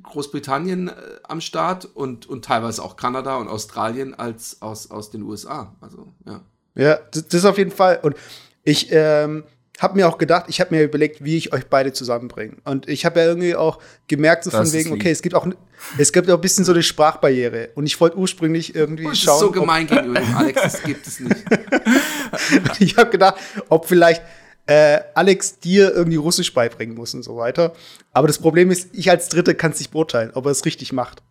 Großbritannien 0.04 0.88
äh, 0.88 0.94
am 1.24 1.42
Start 1.42 1.86
und, 1.86 2.28
und 2.28 2.46
teilweise 2.46 2.84
auch 2.84 2.96
Kanada 2.96 3.38
und 3.38 3.48
Australien 3.48 4.14
als 4.14 4.62
aus, 4.62 4.90
aus 4.92 5.12
den 5.12 5.24
USA. 5.24 5.76
Also, 5.82 6.14
ja. 6.26 6.42
Ja, 6.76 7.00
das, 7.12 7.28
das 7.28 7.46
auf 7.46 7.58
jeden 7.58 7.72
Fall. 7.72 8.00
Und 8.02 8.16
ich 8.64 8.88
ähm, 8.92 9.44
habe 9.80 9.96
mir 9.96 10.08
auch 10.08 10.18
gedacht, 10.18 10.46
ich 10.48 10.62
habe 10.62 10.76
mir 10.76 10.84
überlegt, 10.84 11.24
wie 11.24 11.38
ich 11.38 11.54
euch 11.54 11.68
beide 11.68 11.94
zusammenbringe. 11.94 12.58
Und 12.64 12.88
ich 12.88 13.06
habe 13.06 13.20
ja 13.20 13.26
irgendwie 13.26 13.56
auch 13.56 13.80
gemerkt, 14.08 14.46
so 14.46 14.52
das 14.52 14.60
von 14.70 14.80
wegen, 14.80 14.92
okay, 14.94 15.12
es 15.12 15.22
gibt 15.22 15.36
auch 15.36 15.48
es 15.98 16.14
gibt 16.14 16.30
auch 16.30 16.36
ein 16.36 16.42
bisschen 16.42 16.64
so 16.64 16.72
eine 16.72 16.84
Sprachbarriere. 16.84 17.72
Und 17.76 17.86
ich 17.86 18.00
wollte 18.00 18.18
ursprünglich 18.18 18.74
irgendwie 18.76 19.06
das 19.06 19.20
schauen. 19.20 19.42
Das 19.42 19.50
ist 19.50 19.56
so 19.56 19.60
gemein 19.60 19.88
gegenüber 19.88 20.20
dem 20.20 20.36
Alex, 20.36 20.62
das 20.62 20.84
gibt 20.84 21.06
es 21.06 21.20
nicht. 21.20 21.36
ich 22.80 22.96
habe 22.96 23.10
gedacht, 23.10 23.36
ob 23.70 23.86
vielleicht 23.86 24.22
äh, 24.66 25.00
Alex 25.16 25.60
dir 25.60 25.94
irgendwie 25.94 26.18
Russisch 26.18 26.54
beibringen 26.54 26.96
muss 26.96 27.14
und 27.14 27.24
so 27.24 27.36
weiter. 27.38 27.74
Aber 28.14 28.28
das 28.28 28.40
Problem 28.40 28.72
ist, 28.72 28.90
ich 28.94 29.10
als 29.10 29.30
Dritte 29.30 29.56
kann 29.56 29.72
es 29.72 29.80
nicht 29.80 29.92
beurteilen, 29.92 30.32
ob 30.34 30.46
er 30.46 30.52
es 30.52 30.66
richtig 30.66 30.94
macht. 30.94 31.22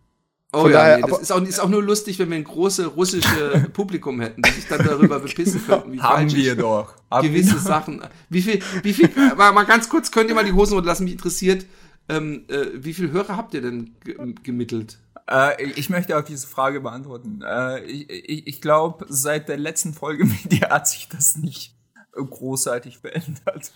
Oh 0.55 0.61
Von 0.61 0.71
ja, 0.71 0.77
daher, 0.77 0.95
nee, 0.97 1.01
das 1.01 1.11
aber- 1.11 1.21
ist 1.21 1.31
auch, 1.31 1.41
ist 1.41 1.59
auch 1.59 1.69
nur 1.69 1.81
lustig, 1.81 2.19
wenn 2.19 2.29
wir 2.29 2.37
ein 2.37 2.43
großes 2.43 2.95
russische 2.95 3.69
Publikum 3.73 4.21
hätten, 4.21 4.43
die 4.43 4.51
sich 4.51 4.67
dann 4.67 4.85
darüber 4.85 5.19
bepissen 5.19 5.63
könnten, 5.67 5.93
wie 5.93 5.99
Haben 5.99 6.31
wir 6.31 6.51
ich 6.53 6.57
doch. 6.59 6.93
Haben 7.09 7.27
gewisse 7.27 7.53
wir 7.53 7.55
doch. 7.55 7.61
Sachen. 7.65 8.01
Wie 8.29 8.41
viel, 8.43 8.61
wie 8.83 8.93
viel, 8.93 9.09
mal, 9.35 9.51
mal 9.51 9.63
ganz 9.63 9.89
kurz, 9.89 10.11
könnt 10.11 10.29
ihr 10.29 10.35
mal 10.35 10.45
die 10.45 10.53
Hosen 10.53 10.75
runterlassen, 10.75 11.05
mich 11.05 11.13
interessiert, 11.13 11.65
ähm, 12.07 12.43
äh, 12.49 12.65
wie 12.75 12.93
viel 12.93 13.09
Hörer 13.11 13.35
habt 13.35 13.55
ihr 13.55 13.61
denn 13.61 13.95
ge 14.03 14.15
gemittelt? 14.43 14.99
Äh, 15.27 15.63
ich 15.71 15.89
möchte 15.89 16.15
auch 16.19 16.23
diese 16.23 16.45
Frage 16.45 16.81
beantworten. 16.81 17.41
Äh, 17.43 17.83
ich 17.85 18.09
ich, 18.11 18.45
ich 18.47 18.61
glaube, 18.61 19.05
seit 19.09 19.49
der 19.49 19.57
letzten 19.57 19.93
Folge 19.95 20.25
mit 20.43 20.51
dir 20.51 20.69
hat 20.69 20.87
sich 20.87 21.07
das 21.09 21.35
nicht 21.37 21.71
äh, 21.71 21.82
großartig 22.15 22.99
verändert. 22.99 23.71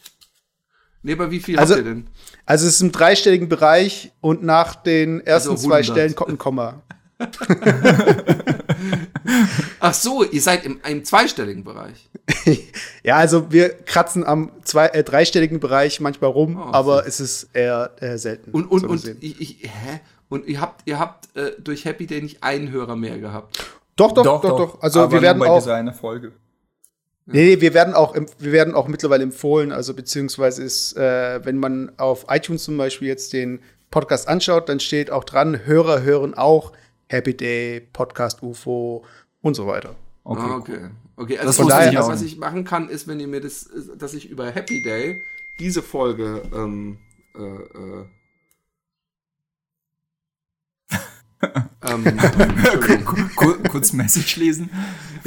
Nee, 1.03 1.13
aber 1.13 1.31
wie 1.31 1.39
viel 1.39 1.57
Also- 1.59 1.75
habt 1.75 1.85
ihr 1.85 1.89
denn? 1.93 2.07
Also 2.45 2.67
es 2.67 2.75
ist 2.75 2.81
im 2.81 2.91
dreistelligen 2.91 3.49
Bereich 3.49 4.11
und 4.21 4.43
nach 4.43 4.75
den 4.75 5.21
ersten 5.25 5.51
Also 5.51 5.67
zwei 5.67 5.77
100. 5.81 5.85
Stellen 5.85 6.15
kommt 6.15 6.29
ein 6.31 6.37
Komma. 6.37 6.81
Ach 9.79 9.93
so, 9.93 10.23
ihr 10.23 10.41
seid 10.41 10.65
im, 10.65 10.79
im 10.87 11.03
zweistelligen 11.03 11.63
Bereich. 11.63 12.09
Ja, 13.03 13.15
also 13.15 13.51
wir 13.53 13.69
kratzen 13.69 14.25
am 14.25 14.51
zwei, 14.65 14.87
äh, 14.87 15.01
dreistelligen 15.03 15.61
Bereich 15.61 16.01
manchmal 16.01 16.29
rum, 16.29 16.57
Oh, 16.57 16.73
aber 16.73 17.07
es 17.07 17.21
ist 17.21 17.49
eher 17.53 17.91
äh, 18.01 18.17
selten. 18.17 18.51
Und, 18.51 18.65
und, 18.69 18.81
so 18.81 18.87
und, 18.89 19.23
ich, 19.23 19.39
ich, 19.39 19.63
hä? 19.63 20.01
Und 20.27 20.45
ihr 20.45 20.59
habt, 20.59 20.81
ihr 20.85 20.99
habt 20.99 21.33
äh, 21.37 21.51
durch 21.61 21.85
Happy 21.85 22.05
Day 22.05 22.21
nicht 22.21 22.43
einen 22.43 22.69
Hörer 22.69 22.97
mehr 22.97 23.17
gehabt. 23.17 23.63
doch, 23.95 24.11
doch, 24.11 24.23
doch, 24.23 24.41
doch, 24.41 24.81
Also 24.81 25.03
aber 25.03 25.13
wir 25.13 25.21
werden 25.21 25.37
nur 25.37 25.47
bei 25.47 25.53
auch. 25.53 25.59
dieser 25.59 25.75
eine 25.75 25.93
Folge. 25.93 26.33
Nee, 27.29 27.55
nee, 27.55 27.61
wir 27.61 27.73
werden 27.73 27.93
auch, 27.93 28.15
wir 28.15 28.51
werden 28.53 28.73
auch 28.73 28.87
mittlerweile 28.87 29.23
empfohlen, 29.23 29.73
also 29.73 29.93
beziehungsweise 29.93 30.63
ist, 30.63 30.95
äh, 30.95 31.43
wenn 31.43 31.57
man 31.57 31.91
auf 31.97 32.25
iTunes 32.29 32.63
zum 32.63 32.77
Beispiel 32.77 33.09
jetzt 33.09 33.33
den 33.33 33.59
Podcast 33.91 34.29
anschaut, 34.29 34.69
dann 34.69 34.79
steht 34.79 35.11
auch 35.11 35.25
dran, 35.25 35.65
Hörer 35.65 36.03
hören 36.03 36.33
auch 36.33 36.71
Happy 37.09 37.35
Day, 37.35 37.81
Podcast 37.91 38.41
UFO 38.41 39.03
und 39.41 39.55
so 39.55 39.67
weiter. 39.67 39.95
Okay. 40.23 40.41
ah, 40.41 40.55
okay. 40.55 40.79
Okay, 41.17 41.35
Das 41.35 41.47
also 41.47 41.63
wusste 41.63 41.77
was, 41.77 41.87
ich 41.87 41.97
was 41.97 42.21
ich 42.21 42.37
machen 42.37 42.63
kann, 42.63 42.89
ist, 42.89 43.07
wenn 43.07 43.19
ihr 43.19 43.27
mir 43.27 43.41
das, 43.41 43.69
dass 43.97 44.13
ich 44.13 44.29
über 44.29 44.51
Happy 44.51 44.83
Day 44.83 45.21
diese 45.59 45.81
Folge 45.81 46.43
ähm, 46.53 46.99
äh, 47.35 47.41
äh, 47.41 48.05
ähm, 51.81 52.19
kurz 53.69 53.93
Message 53.93 54.35
lesen. 54.37 54.69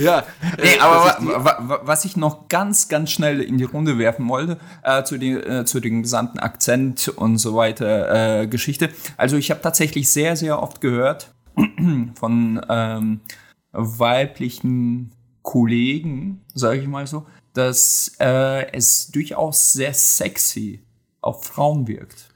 Ja, 0.00 0.24
Nee, 0.58 0.76
äh, 0.76 0.80
aber 0.80 1.16
wa 1.20 1.80
was 1.82 2.04
ich 2.04 2.16
noch 2.16 2.48
ganz, 2.48 2.88
ganz 2.88 3.10
schnell 3.10 3.40
in 3.40 3.58
die 3.58 3.64
Runde 3.64 3.98
werfen 3.98 4.28
wollte, 4.28 4.58
äh, 4.82 5.04
zu, 5.04 5.18
den, 5.18 5.42
äh, 5.42 5.64
zu 5.64 5.80
dem 5.80 6.02
gesamten 6.02 6.38
Akzent 6.38 7.08
und 7.08 7.38
so 7.38 7.54
weiter 7.54 8.42
äh, 8.42 8.46
Geschichte. 8.46 8.90
Also 9.16 9.36
ich 9.36 9.50
habe 9.50 9.60
tatsächlich 9.60 10.10
sehr, 10.10 10.36
sehr 10.36 10.62
oft 10.62 10.80
gehört 10.80 11.32
von 12.14 12.60
ähm, 12.68 13.20
weiblichen 13.72 15.12
Kollegen, 15.42 16.42
sage 16.54 16.80
ich 16.80 16.88
mal 16.88 17.06
so, 17.06 17.26
dass 17.52 18.12
äh, 18.20 18.70
es 18.72 19.08
durchaus 19.08 19.72
sehr 19.72 19.94
sexy 19.94 20.80
auf 21.20 21.44
Frauen 21.44 21.86
wirkt. 21.86 22.29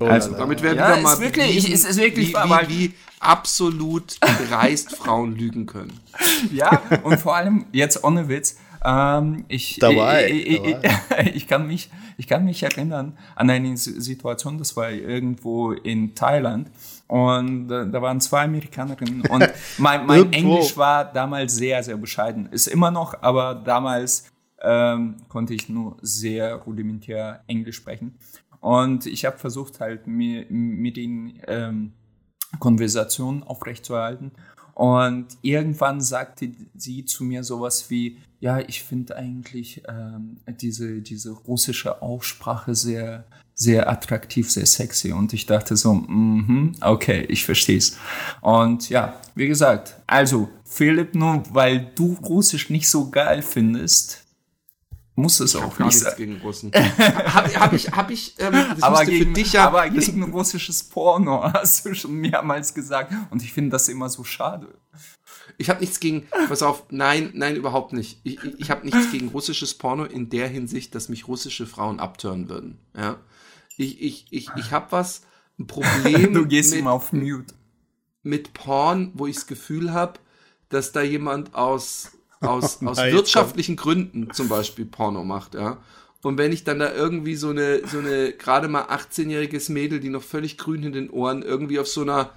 Also, 0.00 0.34
damit 0.34 0.62
werden 0.62 0.78
Ja, 0.78 0.88
wieder 0.88 0.98
ist 0.98 1.04
mal 1.04 1.20
wirklich- 1.20 1.48
bewiesen, 1.48 1.72
ist- 1.72 1.84
ist 1.88 1.96
wirklich 1.96 2.28
wie, 2.34 2.34
wie, 2.34 2.68
wie 2.88 2.94
absolut 3.20 4.16
dreist 4.48 4.96
Frauen 4.96 5.36
lügen 5.36 5.66
können. 5.66 5.92
Ja, 6.52 6.82
und 7.04 7.18
vor 7.20 7.36
allem 7.36 7.66
jetzt 7.72 8.02
ohne 8.04 8.28
Witz. 8.28 8.56
Ähm, 8.84 9.44
ich, 9.48 9.78
Dabei, 9.80 10.28
ich, 10.30 10.46
ich, 10.46 10.64
ich, 10.64 11.34
ich, 11.34 11.46
kann 11.48 11.66
mich, 11.66 11.90
ich 12.18 12.26
kann 12.26 12.44
mich 12.44 12.62
erinnern 12.62 13.16
an 13.34 13.48
eine 13.50 13.76
Situation, 13.76 14.58
das 14.58 14.76
war 14.76 14.90
irgendwo 14.90 15.72
in 15.72 16.14
Thailand. 16.14 16.70
Und 17.08 17.70
äh, 17.70 17.88
da 17.88 18.02
waren 18.02 18.20
zwei 18.20 18.44
Amerikanerinnen 18.44 19.22
und 19.26 19.48
mein, 19.78 20.06
mein. 20.06 20.32
Englisch 20.32 20.76
war 20.76 21.04
damals 21.04 21.54
sehr, 21.54 21.82
sehr 21.82 21.96
bescheiden. 21.96 22.48
Ist 22.50 22.66
immer 22.66 22.90
noch, 22.90 23.22
aber 23.22 23.54
damals 23.54 24.24
ähm, 24.62 25.16
konnte 25.28 25.54
ich 25.54 25.68
nur 25.68 25.96
sehr 26.02 26.54
rudimentär 26.56 27.42
Englisch 27.46 27.76
sprechen. 27.76 28.18
Und 28.60 29.06
ich 29.06 29.24
habe 29.24 29.38
versucht 29.38 29.80
halt 29.80 30.06
mir, 30.06 30.46
mit 30.48 30.96
ihnen 30.98 31.40
ähm, 31.46 31.92
Konversation 32.58 33.42
aufrechtzuerhalten. 33.42 34.32
Und 34.74 35.28
irgendwann 35.40 36.02
sagte 36.02 36.50
sie 36.74 37.06
zu 37.06 37.24
mir 37.24 37.42
sowas 37.44 37.88
wie, 37.88 38.18
ja, 38.40 38.58
ich 38.58 38.82
finde 38.82 39.16
eigentlich 39.16 39.82
ähm, 39.88 40.36
diese, 40.60 41.00
diese 41.00 41.30
russische 41.30 42.02
Aussprache 42.02 42.74
sehr, 42.74 43.24
sehr 43.54 43.88
attraktiv, 43.88 44.50
sehr 44.50 44.66
sexy. 44.66 45.12
Und 45.12 45.32
ich 45.32 45.46
dachte 45.46 45.76
so, 45.76 45.94
mhm, 45.94 46.74
okay, 46.82 47.24
ich 47.28 47.46
versteh's. 47.46 47.96
Und 48.42 48.90
ja, 48.90 49.18
wie 49.34 49.48
gesagt, 49.48 49.96
also 50.06 50.50
Philipp, 50.64 51.14
nur 51.14 51.42
weil 51.54 51.90
du 51.94 52.12
Russisch 52.22 52.68
nicht 52.68 52.90
so 52.90 53.10
geil 53.10 53.40
findest, 53.40 54.25
muss 55.16 55.40
es 55.40 55.54
Ich 55.54 55.60
auch 55.60 55.78
nicht 55.78 55.98
sein. 55.98 56.14
gegen 56.16 56.36
Russen. 56.36 56.70
Habe 56.74 57.48
hab 57.58 57.72
ich, 57.72 57.90
hab 57.90 58.10
ich, 58.10 58.34
ähm, 58.38 58.52
das 58.52 58.82
Aber 58.82 59.04
gegen, 59.04 59.26
für 59.26 59.32
dich 59.32 59.52
ja, 59.54 59.66
aber 59.66 59.88
gegen 59.88 60.22
russisches 60.24 60.84
Porno 60.84 61.42
hast 61.52 61.84
du 61.84 61.94
schon 61.94 62.12
mehrmals 62.12 62.74
gesagt. 62.74 63.12
Und 63.30 63.42
ich 63.42 63.52
finde 63.52 63.70
das 63.70 63.88
immer 63.88 64.08
so 64.08 64.22
schade. 64.24 64.68
ich 65.58 65.68
habe 65.70 65.80
nichts 65.80 66.00
gegen, 66.00 66.26
pass 66.48 66.62
auf, 66.62 66.84
nein, 66.90 67.30
nein, 67.34 67.56
überhaupt 67.56 67.92
nicht. 67.92 68.20
Ich, 68.24 68.42
ich, 68.44 68.60
ich 68.60 68.70
habe 68.70 68.84
nichts 68.84 69.10
gegen 69.10 69.28
russisches 69.28 69.74
Porno 69.74 70.04
in 70.04 70.28
der 70.28 70.48
Hinsicht, 70.48 70.94
dass 70.94 71.08
mich 71.08 71.26
russische 71.28 71.66
Frauen 71.66 71.98
abtören 71.98 72.48
würden. 72.48 72.78
Ja? 72.96 73.16
Ich, 73.76 74.00
ich, 74.00 74.26
ich, 74.30 74.50
ich 74.56 74.70
habe 74.70 74.92
was, 74.92 75.22
ein 75.58 75.66
Problem 75.66 76.34
Du 76.34 76.46
gehst 76.46 76.70
mit, 76.72 76.80
immer 76.80 76.92
auf 76.92 77.12
Mute. 77.12 77.54
mit 78.22 78.52
Porn, 78.52 79.12
wo 79.14 79.26
ich 79.26 79.36
das 79.36 79.46
Gefühl 79.46 79.92
habe, 79.92 80.20
dass 80.68 80.92
da 80.92 81.00
jemand 81.00 81.54
aus, 81.54 82.12
aus, 82.40 82.82
aus 82.84 82.98
wirtschaftlichen 82.98 83.76
Gründen 83.76 84.30
zum 84.32 84.48
Beispiel 84.48 84.84
Porno 84.84 85.24
macht, 85.24 85.54
ja. 85.54 85.78
Und 86.22 86.38
wenn 86.38 86.50
ich 86.50 86.64
dann 86.64 86.80
da 86.80 86.92
irgendwie 86.92 87.36
so 87.36 87.50
eine, 87.50 87.86
so 87.86 87.98
eine 87.98 88.32
gerade 88.32 88.66
mal 88.66 88.84
18-jähriges 88.84 89.70
Mädel, 89.70 90.00
die 90.00 90.08
noch 90.08 90.24
völlig 90.24 90.58
grün 90.58 90.82
in 90.82 90.92
den 90.92 91.10
Ohren, 91.10 91.42
irgendwie 91.42 91.78
auf 91.78 91.86
so 91.86 92.02
einer 92.02 92.32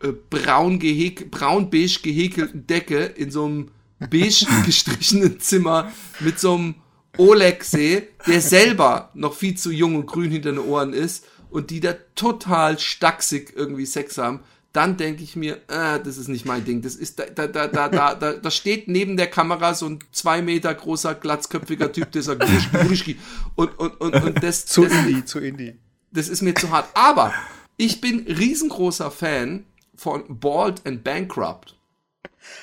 äh, 0.00 0.12
braun 0.30 0.78
gehäk 0.78 1.30
braun-beige 1.30 2.00
gehäkelten 2.02 2.66
Decke 2.66 3.04
in 3.04 3.30
so 3.30 3.46
einem 3.46 3.68
beige 3.98 4.46
gestrichenen 4.66 5.40
Zimmer 5.40 5.92
mit 6.20 6.38
so 6.38 6.54
einem 6.54 6.74
Oleg 7.18 7.64
sehe, 7.64 8.08
der 8.26 8.40
selber 8.40 9.10
noch 9.14 9.34
viel 9.34 9.56
zu 9.56 9.70
jung 9.70 9.96
und 9.96 10.06
grün 10.06 10.30
hinter 10.30 10.50
den 10.50 10.58
Ohren 10.58 10.92
ist 10.92 11.26
und 11.50 11.70
die 11.70 11.80
da 11.80 11.94
total 12.14 12.78
stacksig 12.78 13.52
irgendwie 13.54 13.86
Sex 13.86 14.18
haben, 14.18 14.40
dann 14.72 14.96
denke 14.96 15.22
ich 15.22 15.36
mir, 15.36 15.56
äh, 15.68 16.00
das 16.02 16.16
ist 16.16 16.28
nicht 16.28 16.46
mein 16.46 16.64
Ding. 16.64 16.80
Das 16.80 16.94
ist 16.94 17.18
da, 17.18 17.24
da, 17.26 17.46
da, 17.46 17.68
da, 17.68 17.88
da, 17.88 18.14
da, 18.14 18.32
da 18.32 18.50
steht 18.50 18.88
neben 18.88 19.18
der 19.18 19.26
Kamera 19.26 19.74
so 19.74 19.86
ein 19.86 19.98
zwei 20.12 20.40
Meter 20.40 20.74
großer, 20.74 21.14
glatzköpfiger 21.14 21.92
Typ, 21.92 22.10
der 22.12 22.22
sagt, 22.22 22.40
Gruschki, 22.40 22.86
Gruschki. 22.86 23.18
Und, 23.54 23.78
und, 23.78 24.00
und, 24.00 24.14
und 24.14 24.42
das, 24.42 24.64
Zu 24.64 24.84
das, 24.84 24.92
Indie, 24.92 25.24
zu 25.24 25.40
Indie. 25.40 25.74
das 26.10 26.28
ist 26.28 26.40
mir 26.40 26.54
zu 26.54 26.70
hart. 26.70 26.88
Aber 26.94 27.34
ich 27.76 28.00
bin 28.00 28.20
riesengroßer 28.26 29.10
Fan 29.10 29.66
von 29.94 30.24
Bald 30.40 30.86
and 30.86 31.04
Bankrupt. 31.04 31.76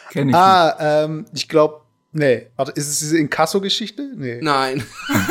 Kenn 0.10 0.30
ich 0.30 0.34
nicht. 0.34 0.36
Ah, 0.36 1.04
ähm, 1.04 1.26
ich 1.34 1.48
glaube, 1.48 1.82
nee. 2.12 2.48
Warte, 2.56 2.72
ist 2.72 2.88
es 2.88 3.00
diese 3.00 3.20
Inkasso-Geschichte? 3.20 4.14
Nee. 4.16 4.40
Nein. 4.42 4.84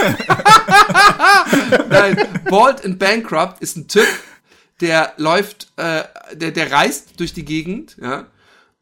Nein, 1.91 2.17
Bald 2.49 2.85
and 2.85 3.01
Bankrupt 3.01 3.61
ist 3.61 3.77
ein 3.77 3.89
Typ, 3.89 4.07
der 4.81 5.13
läuft, 5.17 5.73
äh, 5.77 6.05
der, 6.35 6.53
der 6.53 6.73
reist 6.73 7.19
durch 7.21 7.33
die 7.33 7.45
Gegend, 7.45 7.97
ja. 8.01 8.27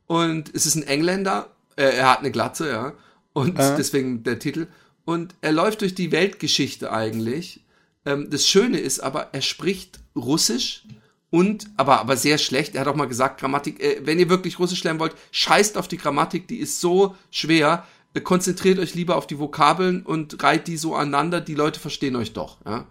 Und 0.06 0.54
es 0.54 0.66
ist 0.66 0.76
ein 0.76 0.82
Engländer, 0.84 1.50
äh, 1.76 1.84
er 1.84 2.10
hat 2.10 2.20
eine 2.20 2.30
Glatze, 2.30 2.70
ja. 2.70 2.92
Und 3.32 3.58
Äh. 3.58 3.76
deswegen 3.76 4.22
der 4.22 4.38
Titel. 4.38 4.66
Und 5.04 5.34
er 5.40 5.52
läuft 5.52 5.80
durch 5.82 5.94
die 5.94 6.12
Weltgeschichte 6.12 6.92
eigentlich. 6.92 7.60
Ähm, 8.04 8.28
das 8.30 8.46
Schöne 8.46 8.78
ist 8.78 9.00
aber, 9.00 9.28
er 9.32 9.42
spricht 9.42 10.00
Russisch 10.14 10.84
und, 11.30 11.66
aber, 11.76 12.00
aber 12.00 12.16
sehr 12.16 12.38
schlecht. 12.38 12.74
Er 12.74 12.82
hat 12.82 12.88
auch 12.88 12.96
mal 12.96 13.08
gesagt, 13.08 13.40
Grammatik, 13.40 13.80
äh, 13.82 14.00
wenn 14.04 14.18
ihr 14.18 14.28
wirklich 14.28 14.58
Russisch 14.58 14.82
lernen 14.84 15.00
wollt, 15.00 15.14
scheißt 15.32 15.76
auf 15.76 15.88
die 15.88 15.96
Grammatik, 15.98 16.48
die 16.48 16.58
ist 16.58 16.80
so 16.80 17.16
schwer. 17.30 17.86
Äh, 18.14 18.20
Konzentriert 18.20 18.78
euch 18.78 18.94
lieber 18.94 19.16
auf 19.16 19.26
die 19.26 19.38
Vokabeln 19.38 20.02
und 20.02 20.42
reiht 20.42 20.66
die 20.66 20.76
so 20.76 20.94
aneinander, 20.94 21.40
die 21.40 21.54
Leute 21.54 21.80
verstehen 21.80 22.16
euch 22.16 22.32
doch, 22.32 22.58
ja. 22.64 22.86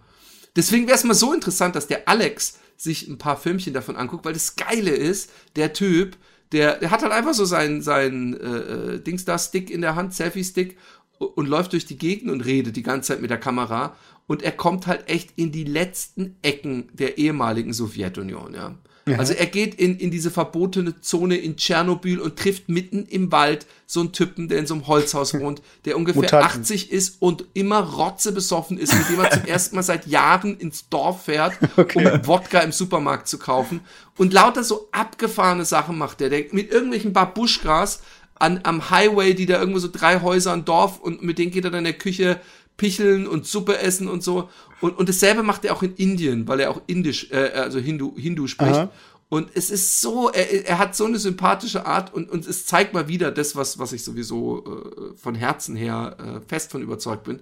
Deswegen 0.54 0.86
wäre 0.86 0.96
es 0.96 1.04
mal 1.04 1.12
so 1.14 1.34
interessant, 1.34 1.76
dass 1.76 1.86
der 1.86 2.08
Alex 2.08 2.58
sich 2.76 3.08
ein 3.08 3.18
paar 3.18 3.36
Filmchen 3.36 3.74
davon 3.74 3.96
anguckt, 3.96 4.24
weil 4.24 4.32
das 4.32 4.56
Geile 4.56 4.90
ist, 4.90 5.30
der 5.56 5.72
Typ, 5.72 6.16
der, 6.52 6.76
der 6.78 6.90
hat 6.90 7.02
halt 7.02 7.12
einfach 7.12 7.34
so 7.34 7.44
seinen, 7.44 7.82
seinen 7.82 8.34
äh, 8.34 8.94
äh, 8.94 9.00
Dings 9.00 9.24
da 9.24 9.38
Stick 9.38 9.70
in 9.70 9.80
der 9.80 9.96
Hand, 9.96 10.14
Selfie-Stick 10.14 10.76
und 11.18 11.48
läuft 11.48 11.72
durch 11.72 11.86
die 11.86 11.98
Gegend 11.98 12.30
und 12.30 12.42
redet 12.42 12.76
die 12.76 12.82
ganze 12.82 13.08
Zeit 13.08 13.22
mit 13.22 13.30
der 13.30 13.40
Kamera. 13.40 13.96
und 14.26 14.42
er 14.42 14.52
kommt 14.52 14.86
halt 14.86 15.08
echt 15.08 15.32
in 15.36 15.52
die 15.52 15.64
letzten 15.64 16.36
Ecken 16.42 16.88
der 16.92 17.18
ehemaligen 17.18 17.72
Sowjetunion, 17.72 18.54
ja. 18.54 18.76
Also 19.14 19.34
er 19.34 19.46
geht 19.46 19.76
in, 19.76 19.98
in 19.98 20.10
diese 20.10 20.32
verbotene 20.32 21.00
Zone 21.00 21.36
in 21.36 21.56
Tschernobyl 21.56 22.18
und 22.18 22.36
trifft 22.36 22.68
mitten 22.68 23.06
im 23.06 23.30
Wald 23.30 23.66
so 23.86 24.00
einen 24.00 24.12
Typen, 24.12 24.48
der 24.48 24.58
in 24.58 24.66
so 24.66 24.74
einem 24.74 24.88
Holzhaus 24.88 25.32
wohnt, 25.40 25.62
der 25.84 25.96
ungefähr 25.96 26.22
Mutanten. 26.22 26.62
80 26.62 26.90
ist 26.90 27.22
und 27.22 27.44
immer 27.54 27.78
rotzebesoffen 27.80 28.78
ist, 28.78 28.92
mit 28.94 29.08
dem 29.08 29.20
er 29.20 29.30
zum 29.30 29.44
ersten 29.46 29.76
Mal 29.76 29.82
seit 29.84 30.08
Jahren 30.08 30.58
ins 30.58 30.88
Dorf 30.88 31.24
fährt, 31.24 31.52
Okay. 31.76 32.10
um 32.10 32.26
Wodka 32.26 32.58
im 32.60 32.72
Supermarkt 32.72 33.28
zu 33.28 33.38
kaufen. 33.38 33.80
Und 34.16 34.32
lauter 34.32 34.64
so 34.64 34.88
abgefahrene 34.90 35.64
Sachen 35.64 35.96
macht 35.98 36.18
der, 36.18 36.28
der 36.30 36.44
mit 36.50 36.72
irgendwelchen 36.72 37.12
Babuschkas 37.12 38.00
an, 38.34 38.60
am 38.64 38.90
Highway, 38.90 39.34
die 39.34 39.46
da 39.46 39.58
irgendwo 39.58 39.78
so 39.78 39.88
drei 39.90 40.20
Häuser 40.20 40.52
ein 40.52 40.64
Dorf 40.64 40.98
und 40.98 41.22
mit 41.22 41.38
denen 41.38 41.52
geht 41.52 41.64
er 41.64 41.70
dann 41.70 41.78
in 41.78 41.84
der 41.84 41.92
Küche 41.94 42.40
picheln 42.76 43.26
und 43.26 43.46
Suppe 43.46 43.78
essen 43.78 44.08
und 44.08 44.22
so. 44.22 44.48
Und, 44.80 44.98
und 44.98 45.08
dasselbe 45.08 45.42
macht 45.42 45.64
er 45.64 45.74
auch 45.74 45.82
in 45.82 45.94
Indien, 45.94 46.46
weil 46.48 46.60
er 46.60 46.70
auch 46.70 46.82
Indisch, 46.86 47.30
äh, 47.30 47.52
also 47.54 47.78
Hindu, 47.78 48.14
Hindu 48.16 48.46
spricht. 48.46 48.74
Aha. 48.74 48.90
Und 49.28 49.50
es 49.54 49.70
ist 49.70 50.00
so, 50.00 50.30
er, 50.30 50.66
er 50.66 50.78
hat 50.78 50.94
so 50.94 51.04
eine 51.04 51.18
sympathische 51.18 51.84
Art 51.84 52.14
und, 52.14 52.30
und 52.30 52.46
es 52.46 52.66
zeigt 52.66 52.94
mal 52.94 53.08
wieder 53.08 53.32
das, 53.32 53.56
was, 53.56 53.78
was 53.78 53.92
ich 53.92 54.04
sowieso 54.04 54.64
äh, 54.64 55.16
von 55.16 55.34
Herzen 55.34 55.74
her 55.74 56.16
äh, 56.18 56.48
fest 56.48 56.70
von 56.70 56.82
überzeugt 56.82 57.24
bin, 57.24 57.40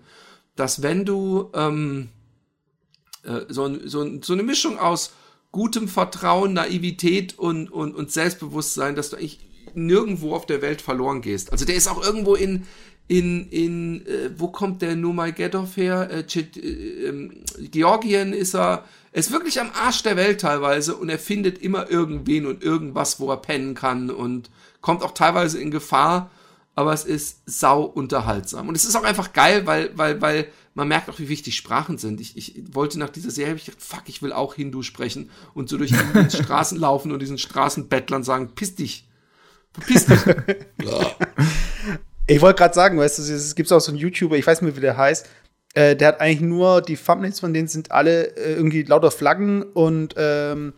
dass 0.57 0.83
wenn 0.83 1.05
du 1.05 1.51
ähm, 1.53 2.09
äh, 3.25 3.41
so, 3.49 3.87
so, 3.87 4.23
so 4.23 4.33
eine 4.33 4.43
Mischung 4.43 4.79
aus 4.79 5.13
gutem 5.53 5.87
Vertrauen, 5.89 6.55
Naivität 6.55 7.39
und, 7.39 7.71
und, 7.71 7.95
und 7.95 8.11
Selbstbewusstsein, 8.11 8.97
dass 8.97 9.11
du 9.11 9.17
eigentlich 9.17 9.41
nirgendwo 9.75 10.35
auf 10.35 10.47
der 10.47 10.63
Welt 10.63 10.81
verloren 10.81 11.21
gehst. 11.21 11.53
Also 11.53 11.65
der 11.65 11.75
ist 11.75 11.89
auch 11.89 12.03
irgendwo 12.03 12.35
in, 12.35 12.67
in, 13.07 13.49
in 13.51 14.07
äh, 14.07 14.31
wo 14.37 14.49
kommt 14.49 14.83
der 14.83 14.97
Numaigeddov 14.97 15.77
her? 15.77 16.09
Äh, 16.11 16.21
äh, 16.21 17.09
ähm, 17.09 17.33
Georgien 17.71 18.33
ist 18.33 18.55
er, 18.55 18.85
er 19.13 19.21
ist 19.21 19.31
wirklich 19.31 19.61
am 19.61 19.71
Arsch 19.75 20.03
der 20.03 20.17
Welt 20.17 20.41
teilweise 20.41 20.97
und 20.97 21.11
er 21.11 21.19
findet 21.19 21.59
immer 21.59 21.91
irgendwen 21.91 22.47
und 22.47 22.63
irgendwas, 22.63 23.21
wo 23.21 23.31
er 23.31 23.37
pennen 23.37 23.75
kann 23.75 24.11
und 24.11 24.51
kommt 24.81 25.03
auch 25.03 25.13
teilweise 25.13 25.61
in 25.61 25.71
Gefahr, 25.71 26.31
aber 26.75 26.93
es 26.93 27.05
ist 27.05 27.43
sau 27.47 27.83
unterhaltsam. 27.85 28.69
Und 28.69 28.75
es 28.75 28.85
ist 28.85 28.97
auch 28.97 29.05
einfach 29.05 29.33
geil, 29.33 29.67
weil, 29.67 29.97
weil, 29.97 30.21
weil 30.21 30.49
man 30.75 30.89
merkt 30.89 31.09
auch, 31.09 31.19
wie 31.19 31.29
wichtig 31.29 31.57
Sprachen 31.57 31.99
sind. 31.99 32.21
Ich, 32.21 32.37
ich 32.37 32.75
wollte 32.75 32.99
nach 32.99 33.11
dieser 33.11 33.31
Serie, 33.31 33.55
ich 33.55 33.67
gedacht, 33.67 33.83
fuck, 33.83 34.03
ich 34.07 34.23
will 34.23 34.33
auch 34.33 34.55
Hindu 34.55 34.83
sprechen 34.83 35.31
und 35.55 35.69
so 35.69 35.77
durch 35.77 35.93
die 35.93 36.37
Straßen 36.37 36.79
laufen 36.81 37.13
und 37.13 37.21
diesen 37.21 37.39
Straßenbettlern 37.39 38.25
sagen, 38.25 38.51
piss 38.55 38.75
dich. 38.75 39.07
Verpiss 39.73 40.07
dich. 40.07 40.21
Ich 42.27 42.41
wollte 42.41 42.59
gerade 42.59 42.75
sagen, 42.75 42.99
weißt 42.99 43.19
du, 43.19 43.23
es 43.23 43.55
gibt 43.55 43.71
auch 43.73 43.81
so 43.81 43.93
einen 43.93 43.99
YouTuber, 43.99 44.37
ich 44.37 44.47
weiß 44.47 44.63
nicht 44.63 44.71
mehr, 44.71 44.77
wie 44.77 44.81
der 44.81 44.97
heißt, 44.97 45.27
äh, 45.75 45.97
der 45.97 46.09
hat 46.09 46.21
eigentlich 46.21 46.41
nur, 46.41 46.81
die 46.81 46.97
Thumbnails 46.97 47.41
von 47.41 47.53
denen 47.53 47.69
sind 47.69 47.91
alle 47.91 48.37
äh, 48.37 48.55
irgendwie 48.55 48.83
lauter 48.83 49.11
Flaggen 49.11 49.63
und 49.63 50.15
ähm, 50.17 50.73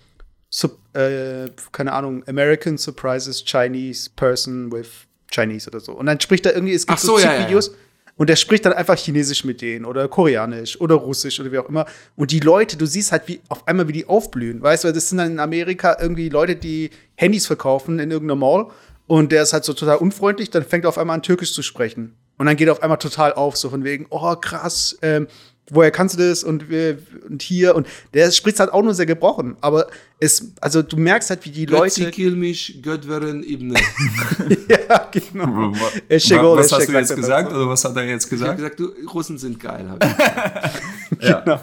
sub, 0.48 0.78
äh, 0.94 1.50
keine 1.72 1.92
Ahnung, 1.92 2.24
American 2.26 2.78
Surprises 2.78 3.44
Chinese 3.44 4.10
Person 4.16 4.72
with 4.72 4.88
Chinese 5.30 5.68
oder 5.68 5.80
so. 5.80 5.92
Und 5.92 6.06
dann 6.06 6.20
spricht 6.20 6.46
er 6.46 6.54
irgendwie, 6.54 6.74
es 6.74 6.86
gibt 6.86 6.98
Ach 6.98 7.02
so, 7.02 7.16
zig 7.16 7.26
ja, 7.26 7.34
ja, 7.34 7.40
ja. 7.40 7.46
Videos 7.46 7.72
und 8.16 8.30
der 8.30 8.36
spricht 8.36 8.64
dann 8.64 8.72
einfach 8.72 8.96
Chinesisch 8.96 9.44
mit 9.44 9.60
denen 9.60 9.84
oder 9.84 10.08
Koreanisch 10.08 10.80
oder 10.80 10.94
Russisch 10.94 11.38
oder 11.38 11.52
wie 11.52 11.58
auch 11.58 11.68
immer. 11.68 11.84
Und 12.16 12.30
die 12.30 12.40
Leute, 12.40 12.78
du 12.78 12.86
siehst 12.86 13.12
halt 13.12 13.28
wie 13.28 13.40
auf 13.48 13.68
einmal, 13.68 13.88
wie 13.88 13.92
die 13.92 14.06
aufblühen. 14.06 14.62
Weißt 14.62 14.84
du, 14.84 14.92
das 14.92 15.10
sind 15.10 15.18
dann 15.18 15.32
in 15.32 15.40
Amerika 15.40 15.96
irgendwie 16.00 16.30
Leute, 16.30 16.56
die 16.56 16.90
Handys 17.16 17.46
verkaufen 17.46 17.98
in 17.98 18.10
irgendeiner 18.10 18.40
Mall 18.40 18.68
und 19.06 19.32
der 19.32 19.42
ist 19.42 19.52
halt 19.52 19.64
so 19.64 19.72
total 19.72 19.96
unfreundlich, 19.98 20.50
dann 20.50 20.64
fängt 20.64 20.84
er 20.84 20.88
auf 20.88 20.98
einmal 20.98 21.14
an, 21.14 21.22
Türkisch 21.22 21.52
zu 21.52 21.62
sprechen. 21.62 22.16
Und 22.38 22.46
dann 22.46 22.56
geht 22.56 22.68
er 22.68 22.72
auf 22.72 22.82
einmal 22.82 22.98
total 22.98 23.32
auf, 23.32 23.56
so 23.56 23.70
von 23.70 23.82
wegen, 23.84 24.06
oh 24.10 24.34
krass, 24.36 24.98
ähm, 25.02 25.26
woher 25.70 25.90
kannst 25.90 26.16
du 26.18 26.28
das 26.28 26.44
und, 26.44 26.70
äh, 26.70 26.96
und 27.28 27.42
hier 27.42 27.74
und 27.74 27.88
der 28.14 28.30
spricht 28.30 28.60
halt 28.60 28.72
auch 28.72 28.82
nur 28.82 28.94
sehr 28.94 29.06
gebrochen, 29.06 29.56
aber 29.62 29.88
es, 30.20 30.52
also 30.60 30.80
du 30.82 30.96
merkst 30.96 31.30
halt, 31.30 31.44
wie 31.44 31.50
die 31.50 31.66
Leute 31.66 32.10
kilmisch, 32.10 32.74
Götveren 32.82 33.42
ibne. 33.42 33.74
ja 34.68 35.08
genau, 35.10 35.72
Wa- 35.72 35.90
Eschek 36.08 36.38
wa- 36.38 36.44
ol, 36.52 36.58
was 36.58 36.70
hast 36.72 36.86
du 36.88 36.92
jetzt 36.92 37.08
sagt 37.08 37.20
gesagt 37.20 37.52
oder 37.52 37.68
was 37.68 37.84
hat 37.84 37.96
er 37.96 38.04
jetzt 38.04 38.30
Ich 38.32 38.40
habe 38.42 38.54
gesagt? 38.56 38.76
gesagt, 38.76 38.80
du, 39.02 39.08
Russen 39.12 39.38
sind 39.38 39.58
geil. 39.58 39.88
Hab 39.88 40.04
ich. 40.04 40.76
Ja. 41.20 41.40
Genau. 41.40 41.60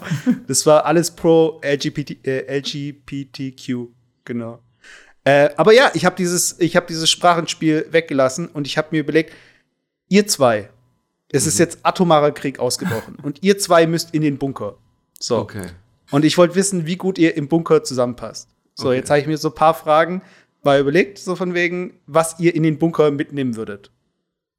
Das 0.48 0.64
war 0.66 0.84
alles 0.86 1.10
pro 1.10 1.60
LGBT, 1.62 2.26
äh, 2.26 2.58
LGBTQ, 2.58 3.88
genau. 4.24 4.58
Äh, 5.24 5.50
aber 5.56 5.72
ja, 5.72 5.90
ich 5.94 6.04
habe 6.04 6.16
dieses, 6.16 6.60
ich 6.60 6.76
habe 6.76 6.86
dieses 6.86 7.08
Sprachenspiel 7.10 7.86
weggelassen 7.90 8.46
und 8.48 8.66
ich 8.66 8.76
habe 8.76 8.88
mir 8.90 9.00
überlegt, 9.00 9.32
ihr 10.08 10.26
zwei, 10.26 10.68
es 11.32 11.44
Mhm. 11.44 11.48
ist 11.48 11.58
jetzt 11.58 11.78
atomarer 11.82 12.32
Krieg 12.32 12.58
ausgebrochen 12.58 13.16
und 13.22 13.42
ihr 13.42 13.58
zwei 13.58 13.86
müsst 13.86 14.12
in 14.14 14.22
den 14.22 14.36
Bunker. 14.38 14.76
So. 15.18 15.38
Okay. 15.38 15.66
Und 16.10 16.24
ich 16.24 16.36
wollte 16.36 16.54
wissen, 16.54 16.86
wie 16.86 16.96
gut 16.96 17.18
ihr 17.18 17.36
im 17.36 17.48
Bunker 17.48 17.82
zusammenpasst. 17.82 18.48
So, 18.74 18.88
Okay. 18.88 18.96
jetzt 18.98 19.10
habe 19.10 19.20
ich 19.20 19.26
mir 19.26 19.38
so 19.38 19.48
ein 19.48 19.54
paar 19.54 19.72
Fragen 19.74 20.20
mal 20.62 20.78
überlegt, 20.80 21.18
so 21.18 21.36
von 21.36 21.54
wegen, 21.54 21.94
was 22.06 22.38
ihr 22.38 22.54
in 22.54 22.62
den 22.62 22.78
Bunker 22.78 23.10
mitnehmen 23.10 23.56
würdet. 23.56 23.90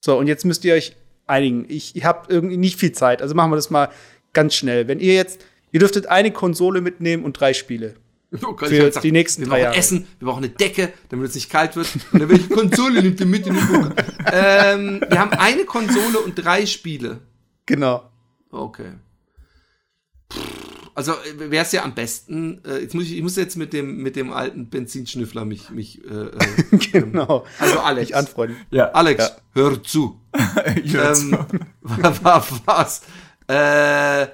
So, 0.03 0.17
und 0.17 0.27
jetzt 0.27 0.45
müsst 0.45 0.63
ihr 0.65 0.73
euch 0.73 0.95
einigen. 1.27 1.65
Ich, 1.69 1.95
ich 1.95 2.05
habe 2.05 2.31
irgendwie 2.31 2.57
nicht 2.57 2.79
viel 2.79 2.91
Zeit, 2.91 3.21
also 3.21 3.35
machen 3.35 3.51
wir 3.51 3.55
das 3.55 3.69
mal 3.69 3.89
ganz 4.33 4.55
schnell. 4.55 4.87
Wenn 4.87 4.99
ihr 4.99 5.13
jetzt, 5.13 5.43
ihr 5.71 5.79
dürftet 5.79 6.07
eine 6.07 6.31
Konsole 6.31 6.81
mitnehmen 6.81 7.23
und 7.23 7.33
drei 7.39 7.53
Spiele. 7.53 7.95
Oh 8.43 8.53
Gott, 8.53 8.69
Für 8.69 8.85
gesagt, 8.85 9.03
die 9.03 9.11
nächsten 9.11 9.41
wir 9.43 9.47
drei 9.47 9.55
brauchen 9.57 9.63
Jahre. 9.63 9.77
Essen, 9.77 10.07
wir 10.19 10.27
brauchen 10.27 10.43
eine 10.43 10.49
Decke, 10.53 10.91
damit 11.09 11.29
es 11.29 11.35
nicht 11.35 11.49
kalt 11.49 11.75
wird. 11.75 11.87
Und 12.11 12.19
dann 12.19 12.29
welche 12.29 12.49
Konsole 12.49 13.01
nimmt 13.01 13.19
ihr 13.19 13.25
mit 13.25 13.47
in 13.47 13.53
den 13.55 13.67
Bunker? 13.67 13.95
ähm, 14.31 15.01
wir 15.07 15.19
haben 15.19 15.31
eine 15.31 15.63
Konsole 15.65 16.19
und 16.19 16.35
drei 16.35 16.65
Spiele. 16.65 17.21
Genau. 17.65 18.09
Okay. 18.51 18.93
Also 20.95 21.13
wäre 21.37 21.63
es 21.65 21.71
ja 21.73 21.83
am 21.83 21.93
besten. 21.93 22.61
Äh, 22.65 22.79
jetzt 22.79 22.95
muss 22.95 23.03
ich, 23.03 23.17
ich 23.17 23.21
muss 23.21 23.35
jetzt 23.35 23.57
mit 23.57 23.73
dem 23.73 23.97
mit 23.97 24.15
dem 24.15 24.31
alten 24.31 24.69
Benzinschnüffler 24.69 25.43
mich 25.43 25.69
mich. 25.69 26.01
Äh, 26.05 26.07
äh, 26.27 26.77
Genau. 26.91 27.45
Also 27.59 27.79
Alex. 27.79 28.09
Ich 28.09 28.15
anfreunden. 28.15 28.57
Ja. 28.71 28.91
Alex, 28.91 29.23
Ja. 29.27 29.35
hör 29.61 29.83
zu. 29.83 30.19
Ich 30.83 30.93
hör's. 30.93 31.21
ähm, 31.21 31.37
war, 31.81 32.45
was? 32.65 33.01
Äh, 33.47 34.27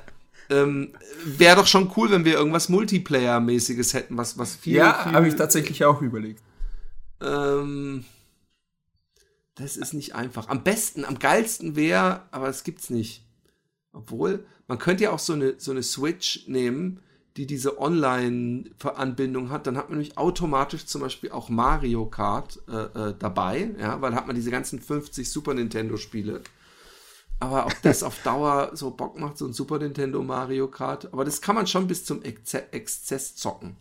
ähm, 0.51 0.93
Wäre 1.23 1.55
doch 1.55 1.67
schon 1.67 1.91
cool, 1.95 2.11
wenn 2.11 2.25
wir 2.25 2.33
irgendwas 2.33 2.69
Multiplayer-mäßiges 2.69 3.93
hätten, 3.93 4.17
was 4.17 4.37
was 4.37 4.55
viel. 4.55 4.75
ja, 4.75 5.05
habe 5.05 5.27
ich 5.27 5.35
tatsächlich 5.35 5.85
auch 5.85 6.01
überlegt. 6.01 6.41
Ähm, 7.21 8.03
das 9.55 9.77
ist 9.77 9.93
nicht 9.93 10.15
einfach. 10.15 10.49
Am 10.49 10.63
besten, 10.63 11.05
am 11.05 11.19
geilsten 11.19 11.75
wäre, 11.75 12.23
aber 12.31 12.47
das 12.47 12.63
gibt's 12.63 12.89
nicht. 12.89 13.23
Obwohl, 13.93 14.45
man 14.67 14.79
könnte 14.79 15.03
ja 15.03 15.11
auch 15.11 15.19
so 15.19 15.33
eine, 15.33 15.55
so 15.57 15.71
eine 15.71 15.83
Switch 15.83 16.47
nehmen, 16.47 17.01
die 17.37 17.45
diese 17.45 17.79
Online-Anbindung 17.79 19.49
hat. 19.49 19.67
Dann 19.67 19.77
hat 19.77 19.89
man 19.89 19.97
nämlich 19.97 20.17
automatisch 20.17 20.85
zum 20.85 21.01
Beispiel 21.01 21.31
auch 21.31 21.49
Mario 21.49 22.05
Kart 22.05 22.59
äh, 22.67 23.09
äh, 23.09 23.15
dabei, 23.17 23.71
ja, 23.79 24.01
weil 24.01 24.15
hat 24.15 24.27
man 24.27 24.35
diese 24.35 24.51
ganzen 24.51 24.79
50 24.79 25.29
Super 25.29 25.53
Nintendo-Spiele. 25.53 26.41
Aber 27.41 27.65
ob 27.65 27.81
das 27.81 28.03
auf 28.03 28.21
Dauer 28.23 28.69
so 28.73 28.91
Bock 28.91 29.19
macht, 29.19 29.37
so 29.39 29.47
ein 29.47 29.53
Super 29.53 29.79
Nintendo 29.79 30.21
Mario 30.21 30.67
Kart, 30.67 31.11
aber 31.11 31.25
das 31.25 31.41
kann 31.41 31.55
man 31.55 31.65
schon 31.65 31.87
bis 31.87 32.05
zum 32.05 32.21
Exze 32.21 32.71
Exzess 32.71 33.35
zocken. 33.35 33.77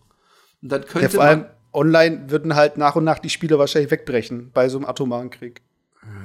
Und 0.63 0.73
dann 0.73 0.81
Ja, 0.83 0.89
könnte 0.89 1.11
vor 1.11 1.25
allem 1.25 1.41
man. 1.41 1.51
online 1.75 2.31
würden 2.31 2.55
halt 2.57 2.79
nach 2.79 2.97
und 2.97 3.05
nach 3.05 3.19
die 3.19 3.29
Spiele 3.29 3.59
wahrscheinlich 3.59 3.91
wegbrechen 3.91 4.51
bei 4.55 4.69
so 4.71 4.79
einem 4.79 4.87
atomaren 4.87 5.29
Krieg. 5.29 5.61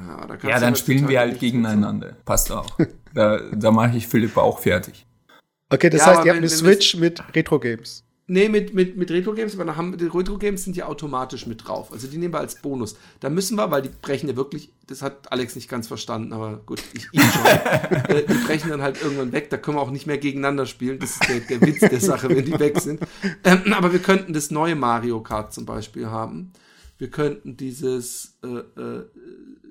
Ja, 0.08 0.26
da 0.28 0.48
Ja, 0.48 0.60
dann 0.60 0.78
spielen 0.78 1.10
wir 1.10 1.20
halt 1.20 1.40
gegeneinander. 1.40 2.16
Passt 2.24 2.52
auch. 2.54 2.78
Da, 3.14 3.40
da 3.54 3.72
mache 3.72 3.98
ich 3.98 4.08
Philipp 4.08 4.38
auch 4.38 4.60
fertig. 4.60 5.06
Okay, 5.70 5.90
das 5.90 6.02
Ja, 6.02 6.08
heißt, 6.08 6.26
ihr 6.26 6.32
habt 6.32 6.38
eine 6.38 6.50
Switch 6.50 6.96
mit 6.96 7.22
Retro-Games. 7.36 8.04
Nee, 8.28 8.50
mit, 8.50 8.74
mit, 8.74 8.98
mit 8.98 9.12
Retro-Games, 9.12 9.54
aber 9.54 9.66
da 9.66 9.76
haben, 9.76 9.96
die 10.00 10.06
Retro-Games 10.06 10.64
sind 10.64 10.76
ja 10.76 10.88
automatisch 10.88 11.46
mit 11.46 11.68
drauf. 11.68 11.92
Also 11.92 12.08
die 12.08 12.18
nehmen 12.18 12.34
wir 12.34 12.40
als 12.40 12.56
Bonus. 12.56 12.98
Da 13.20 13.30
müssen 13.30 13.56
wir, 13.56 13.70
weil 13.70 13.84
die 13.84 13.90
brechen 14.02 14.28
ja 14.28 14.36
wirklich, 14.36 14.74
das 14.88 15.04
hat 15.04 15.32
Alex 15.32 15.56
nicht 15.56 15.70
ganz 15.70 15.88
verstanden, 15.88 16.34
aber 16.34 16.58
gut, 16.66 16.82
ich, 16.94 17.08
ich 17.12 17.22
schon. 17.22 17.46
äh, 18.16 18.26
die 18.26 18.34
brechen 18.46 18.72
dann 18.72 18.82
halt 18.82 19.00
irgendwann 19.00 19.32
weg, 19.32 19.52
da 19.52 19.58
können 19.58 19.78
wir 19.78 19.82
auch 19.82 19.92
nicht 19.92 20.08
mehr 20.08 20.18
gegeneinander 20.18 20.66
spielen. 20.66 20.98
Das 20.98 21.12
ist 21.12 21.30
der, 21.30 21.40
der 21.42 21.62
Witz 21.62 21.82
der 21.82 22.00
Sache, 22.00 22.30
wenn 22.30 22.46
die 22.46 22.60
weg 22.60 22.82
sind. 22.82 23.00
Ähm, 23.44 23.72
aber 23.74 23.94
wir 23.94 24.00
könnten 24.00 24.34
das 24.34 24.50
neue 24.50 24.76
Mario 24.76 25.22
Kart 25.22 25.54
zum 25.54 25.68
Beispiel 25.68 26.08
haben. 26.08 26.52
Wir 26.98 27.10
könnten 27.10 27.58
dieses 27.58 28.38
äh, 28.44 28.48
äh, 28.48 29.06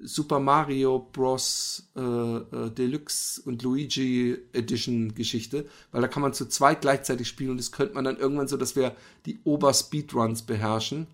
Super 0.03 0.41
Mario 0.41 1.09
Bros. 1.13 1.89
Äh, 1.97 2.01
äh, 2.01 2.71
Deluxe 2.71 3.41
und 3.45 3.63
Luigi 3.63 4.37
Edition 4.53 5.15
Geschichte, 5.15 5.67
weil 5.91 6.03
da 6.03 6.09
kann 6.09 6.23
man 6.23 6.35
zu 6.35 6.47
zweit 6.47 6.83
gleichzeitig 6.83 7.29
spielen 7.29 7.51
und 7.51 7.57
das 7.57 7.73
könnte 7.73 7.95
man 7.95 8.05
dann 8.05 8.19
irgendwann 8.19 8.49
so, 8.49 8.57
dass 8.57 8.77
wir 8.77 8.95
die 9.27 9.41
Ober-Speedruns 9.45 10.43
beherrschen. 10.43 11.07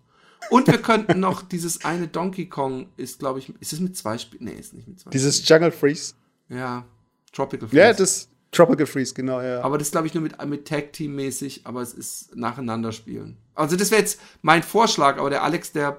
Und 0.49 0.67
wir 0.67 0.79
könnten 0.79 1.21
noch 1.21 1.43
dieses 1.49 1.85
eine 1.85 2.09
Donkey 2.09 2.47
Kong 2.47 2.89
ist, 2.97 3.19
glaube 3.21 3.39
ich, 3.39 3.53
ist 3.61 3.73
es 3.73 3.81
mit 3.81 3.97
zwei 3.97 4.19
Spielen? 4.19 4.45
Nee, 4.45 4.59
ist 4.59 4.75
nicht 4.75 4.89
mit 4.89 4.99
zwei 4.99 5.11
Dieses 5.11 5.47
Jungle 5.49 5.71
Freeze. 5.71 6.15
Ja, 6.49 6.85
Tropical 7.33 7.69
Ja, 7.73 7.87
Freeze. 7.89 7.99
das 7.99 8.29
Tropical 8.51 8.87
Freeze, 8.87 9.15
genau, 9.15 9.41
ja. 9.41 9.61
Aber 9.63 9.79
das 9.79 9.93
glaube 9.93 10.09
ich 10.09 10.15
nur 10.15 10.23
mit, 10.25 10.45
mit 10.47 10.67
Tag 10.67 10.93
Team 10.93 11.15
mäßig, 11.15 11.61
aber 11.65 11.83
es 11.83 11.93
ist 11.95 12.35
nacheinander 12.35 12.91
spielen. 12.91 13.37
Also 13.61 13.77
das 13.77 13.91
wäre 13.91 14.01
jetzt 14.01 14.21
mein 14.43 14.63
Vorschlag, 14.63 15.19
aber 15.19 15.31
der 15.31 15.43
Alex, 15.43 15.73
der 15.73 15.99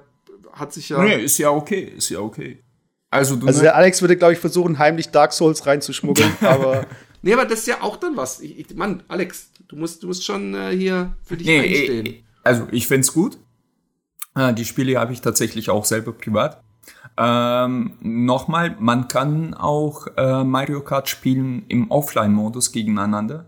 hat 0.52 0.72
sich 0.72 0.88
ja. 0.90 1.02
Nee, 1.02 1.22
ist 1.24 1.38
ja 1.38 1.50
okay, 1.50 1.80
ist 1.96 2.08
ja 2.10 2.18
okay. 2.20 2.62
Also 3.10 3.36
du 3.36 3.46
Also 3.46 3.60
der 3.60 3.76
Alex 3.76 4.00
würde, 4.00 4.16
glaube 4.16 4.32
ich, 4.34 4.38
versuchen, 4.38 4.78
heimlich 4.78 5.10
Dark 5.10 5.32
Souls 5.32 5.66
reinzuschmuggeln, 5.66 6.32
aber 6.40 6.86
Nee, 7.22 7.34
aber 7.34 7.44
das 7.44 7.60
ist 7.60 7.68
ja 7.68 7.82
auch 7.82 7.96
dann 7.96 8.16
was. 8.16 8.40
Ich, 8.40 8.58
ich, 8.58 8.74
Mann, 8.74 9.04
Alex, 9.06 9.50
du 9.68 9.76
musst, 9.76 10.02
du 10.02 10.08
musst 10.08 10.24
schon 10.24 10.54
äh, 10.54 10.70
hier 10.76 11.12
für 11.24 11.36
dich 11.36 11.46
Nee, 11.46 11.60
einstehen. 11.60 12.06
eh, 12.06 12.24
also 12.42 12.66
ich 12.72 12.88
find's 12.88 13.12
gut. 13.12 13.38
Äh, 14.34 14.52
Die 14.54 14.64
Spiele 14.64 14.98
habe 14.98 15.12
ich 15.12 15.20
tatsächlich 15.20 15.70
auch 15.70 15.84
selber 15.84 16.12
privat. 16.12 16.60
Ähm, 17.16 17.92
Nochmal, 18.00 18.74
man 18.80 19.06
kann 19.06 19.54
auch 19.54 20.08
äh, 20.16 20.42
Mario 20.42 20.80
Kart 20.82 21.08
spielen 21.08 21.64
im 21.68 21.90
Offline-Modus 21.92 22.72
gegeneinander. 22.72 23.46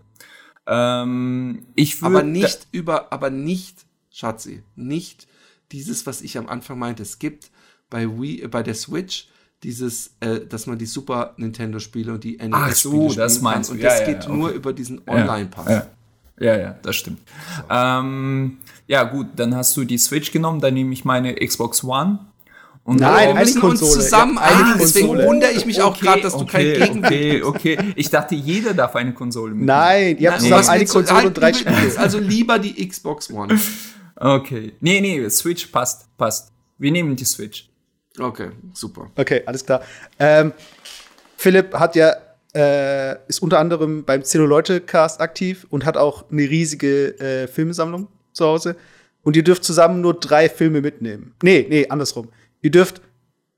Ähm, 0.67 1.65
ich 1.75 2.01
würde 2.01 2.17
aber 2.17 2.23
nicht 2.23 2.67
über, 2.71 3.11
aber 3.11 3.29
nicht, 3.29 3.84
Schatzi, 4.15 4.63
nicht 4.75 5.27
dieses, 5.73 6.05
was 6.05 6.21
ich 6.21 6.37
am 6.37 6.47
Anfang 6.47 6.79
meinte. 6.79 7.03
Es 7.03 7.19
gibt 7.19 7.51
bei 7.89 8.07
Wii, 8.07 8.43
äh, 8.43 8.47
bei 8.47 8.63
der 8.63 8.73
Switch 8.73 9.27
dieses, 9.61 10.15
äh, 10.21 10.39
dass 10.47 10.67
man 10.67 10.77
die 10.77 10.85
Super 10.85 11.33
Nintendo 11.35 11.79
Spiele 11.79 12.13
und 12.13 12.23
die 12.23 12.37
NES 12.37 12.49
Ach 12.53 12.71
so, 12.73 12.89
Spiele 13.09 13.15
das 13.15 13.33
spielen 13.33 13.43
meinst 13.43 13.69
kann. 13.71 13.77
du. 13.79 13.83
Und 13.83 13.83
Ja, 13.83 13.89
das 13.89 13.99
ja, 14.07 14.13
geht 14.13 14.23
ja, 14.23 14.29
nur 14.29 14.47
okay. 14.49 14.55
über 14.57 14.71
diesen 14.73 15.01
Ja, 15.05 15.13
Online-Pass. 15.13 15.67
Ja, 15.69 15.87
ja, 16.39 16.57
ja, 16.57 16.75
das 16.81 16.95
stimmt. 16.95 17.19
Ähm, 17.69 18.57
ja, 18.87 19.03
gut, 19.03 19.27
dann 19.35 19.53
hast 19.53 19.75
du 19.75 19.83
die 19.83 19.97
Switch 19.97 20.31
genommen, 20.31 20.61
dann 20.61 20.73
nehme 20.75 20.93
ich 20.93 21.03
meine 21.03 21.35
Xbox 21.35 21.83
One. 21.83 22.19
Und 22.85 22.99
Nein, 22.99 23.29
wir 23.29 23.35
eine 23.35 23.39
müssen 23.41 23.61
uns 23.63 23.79
Konsole. 23.81 24.01
zusammen 24.03 24.35
Ja, 24.35 24.41
eine 24.43 24.55
einigen, 24.63 24.79
deswegen 24.79 25.07
Konsole. 25.07 25.27
wundere 25.27 25.51
ich 25.51 25.65
mich 25.65 25.81
auch 25.81 25.99
gerade, 25.99 26.21
dass 26.21 26.37
du 26.37 26.45
kein 26.45 26.67
okay, 26.67 26.79
Gegengewicht 26.79 27.43
Okay, 27.43 27.75
okay. 27.75 27.93
Ich 27.95 28.09
dachte, 28.11 28.35
jeder 28.35 28.73
darf 28.75 28.95
eine 28.95 29.13
Konsole 29.13 29.55
mitnehmen. 29.55 29.65
Nein, 29.65 30.17
ihr 30.19 30.31
habt 30.31 30.41
Nein, 30.41 30.51
zusammen 30.51 30.69
eine 30.69 30.85
Konsole 30.85 31.27
und 31.27 31.33
drei 31.33 31.51
Spiele. 31.53 31.97
Also 31.97 32.19
lieber 32.19 32.59
die 32.59 32.87
Xbox 32.87 33.29
One. 33.31 33.59
Okay. 34.15 34.73
Nee, 34.79 35.01
nee, 35.01 35.29
Switch 35.29 35.67
passt, 35.67 36.07
passt. 36.17 36.51
Wir 36.77 36.91
nehmen 36.91 37.15
die 37.15 37.25
Switch. 37.25 37.69
Okay, 38.19 38.49
super. 38.73 39.11
Okay, 39.15 39.43
alles 39.45 39.65
klar. 39.65 39.81
Ähm, 40.19 40.53
Philipp 41.37 41.73
hat 41.73 41.95
ja, 41.95 42.13
äh, 42.53 43.17
ist 43.27 43.41
unter 43.41 43.59
anderem 43.59 44.05
beim 44.05 44.23
Zero-Leute-Cast 44.23 45.19
aktiv 45.19 45.67
und 45.69 45.85
hat 45.85 45.97
auch 45.97 46.29
eine 46.31 46.43
riesige 46.43 47.19
äh, 47.19 47.47
Filmsammlung 47.47 48.07
zu 48.31 48.45
Hause. 48.45 48.75
Und 49.23 49.35
ihr 49.35 49.43
dürft 49.43 49.63
zusammen 49.63 50.01
nur 50.01 50.13
drei 50.13 50.47
Filme 50.49 50.81
mitnehmen. 50.81 51.33
Nee, 51.41 51.65
nee, 51.69 51.87
andersrum. 51.89 52.29
Ihr 52.61 52.71
dürft 52.71 53.01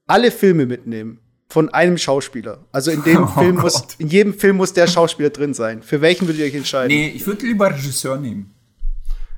alle 0.08 0.32
Filme 0.32 0.66
mitnehmen 0.66 1.20
von 1.50 1.70
einem 1.70 1.98
Schauspieler. 1.98 2.66
Also 2.72 2.92
in 2.92 3.04
dem 3.04 3.24
Oh 3.36 3.40
Film 3.40 3.56
muss, 3.58 3.74
Gott. 3.74 3.96
in 4.00 4.08
jedem 4.08 4.34
Film 4.34 4.58
muss 4.58 4.74
der 4.74 4.88
Schauspieler 4.88 5.30
drin 5.30 5.54
sein. 5.54 5.84
Für 5.84 6.02
welchen 6.02 6.28
würdet 6.28 6.40
ihr 6.42 6.48
euch 6.48 6.56
entscheiden? 6.56 6.88
Nee, 6.88 7.10
ich 7.10 7.28
würde 7.28 7.46
lieber 7.46 7.70
Regisseur 7.70 8.18
nehmen. 8.18 8.54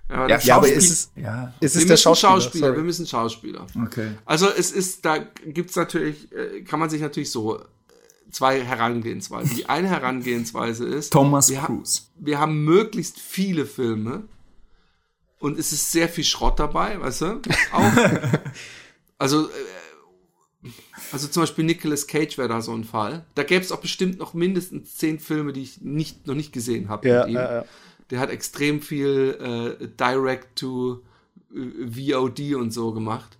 Ja, 0.09 0.27
Ja, 0.27 0.39
Ja, 0.39 0.55
aber 0.57 0.71
ist 0.71 0.89
es, 0.89 1.11
Ja, 1.15 1.53
ist 1.59 1.75
wir 1.75 1.81
es 1.81 1.87
der 1.87 1.93
müssen 1.93 1.97
Schauspieler? 2.03 2.31
Schauspieler, 2.41 2.67
Sorry. 2.67 2.77
wir 2.77 2.83
müssen 2.83 3.07
Schauspieler. 3.07 3.67
okay. 3.83 4.11
Also 4.25 4.47
es 4.49 4.71
ist, 4.71 5.05
da 5.05 5.17
gibt's 5.45 5.75
natürlich, 5.75 6.31
äh, 6.31 6.61
kann 6.63 6.79
man 6.79 6.89
sich 6.89 7.01
natürlich 7.01 7.31
so 7.31 7.59
äh, 7.59 7.61
zwei 8.31 8.61
Herangehensweisen. 8.63 9.55
Die 9.55 9.67
eine 9.69 9.87
Herangehensweise 9.89 10.85
ist, 10.85 11.11
Thomas 11.13 11.49
wir, 11.49 11.61
ha 11.61 11.65
Cruise. 11.67 12.01
wir 12.17 12.39
haben 12.39 12.63
möglichst 12.63 13.19
viele 13.19 13.65
Filme 13.65 14.23
und 15.39 15.57
es 15.59 15.71
ist 15.71 15.91
sehr 15.91 16.09
viel 16.09 16.23
Schrott 16.25 16.59
dabei, 16.59 16.99
weißt 16.99 17.21
du? 17.21 17.41
Auch. 17.71 17.91
also, 19.19 19.45
äh, 19.47 19.51
also 21.11 21.27
zum 21.27 21.43
Beispiel 21.43 21.63
Nicolas 21.65 22.07
Cage 22.07 22.37
wäre 22.37 22.49
da 22.49 22.61
so 22.61 22.73
ein 22.73 22.83
Fall. 22.83 23.25
Da 23.35 23.43
gäbe 23.43 23.63
es 23.63 23.71
auch 23.71 23.79
bestimmt 23.79 24.19
noch 24.19 24.33
mindestens 24.33 24.95
zehn 24.97 25.19
Filme, 25.19 25.53
die 25.53 25.61
ich 25.61 25.81
nicht, 25.81 26.27
noch 26.27 26.35
nicht 26.35 26.51
gesehen 26.51 26.89
habe 26.89 27.07
Ja, 27.07 27.19
mit 27.21 27.29
ihm. 27.29 27.35
ja, 27.35 27.53
ja. 27.57 27.65
Der 28.09 28.19
hat 28.19 28.29
extrem 28.29 28.81
viel 28.81 29.77
äh, 29.81 29.87
Direct 29.87 30.57
to 30.57 31.01
äh, 31.53 32.13
VOD 32.13 32.55
und 32.55 32.71
so 32.71 32.91
gemacht. 32.91 33.37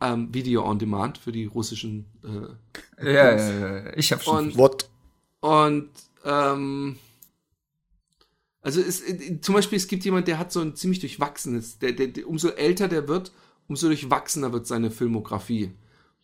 Ähm, 0.00 0.32
Video 0.32 0.64
on 0.64 0.78
Demand 0.78 1.18
für 1.18 1.32
die 1.32 1.46
russischen. 1.46 2.06
Äh, 2.24 3.12
Ja, 3.12 3.36
ja, 3.36 3.78
ja. 3.84 3.96
Ich 3.96 4.12
habe 4.12 4.22
schon. 4.22 4.48
Und- 4.50 4.56
What? 4.56 4.88
und 5.40 5.90
ähm, 6.24 6.96
also 8.60 8.80
es, 8.80 9.00
äh, 9.00 9.40
zum 9.40 9.54
Beispiel, 9.54 9.76
es 9.76 9.86
gibt 9.88 10.04
jemand, 10.04 10.28
der 10.28 10.38
hat 10.38 10.52
so 10.52 10.60
ein 10.60 10.74
ziemlich 10.76 11.00
durchwachsenes, 11.00 11.78
der, 11.78 11.92
der, 11.92 12.08
der, 12.08 12.28
umso 12.28 12.48
älter 12.48 12.88
der 12.88 13.06
wird, 13.08 13.32
umso 13.68 13.86
durchwachsener 13.86 14.52
wird 14.52 14.66
seine 14.66 14.90
Filmografie. 14.90 15.70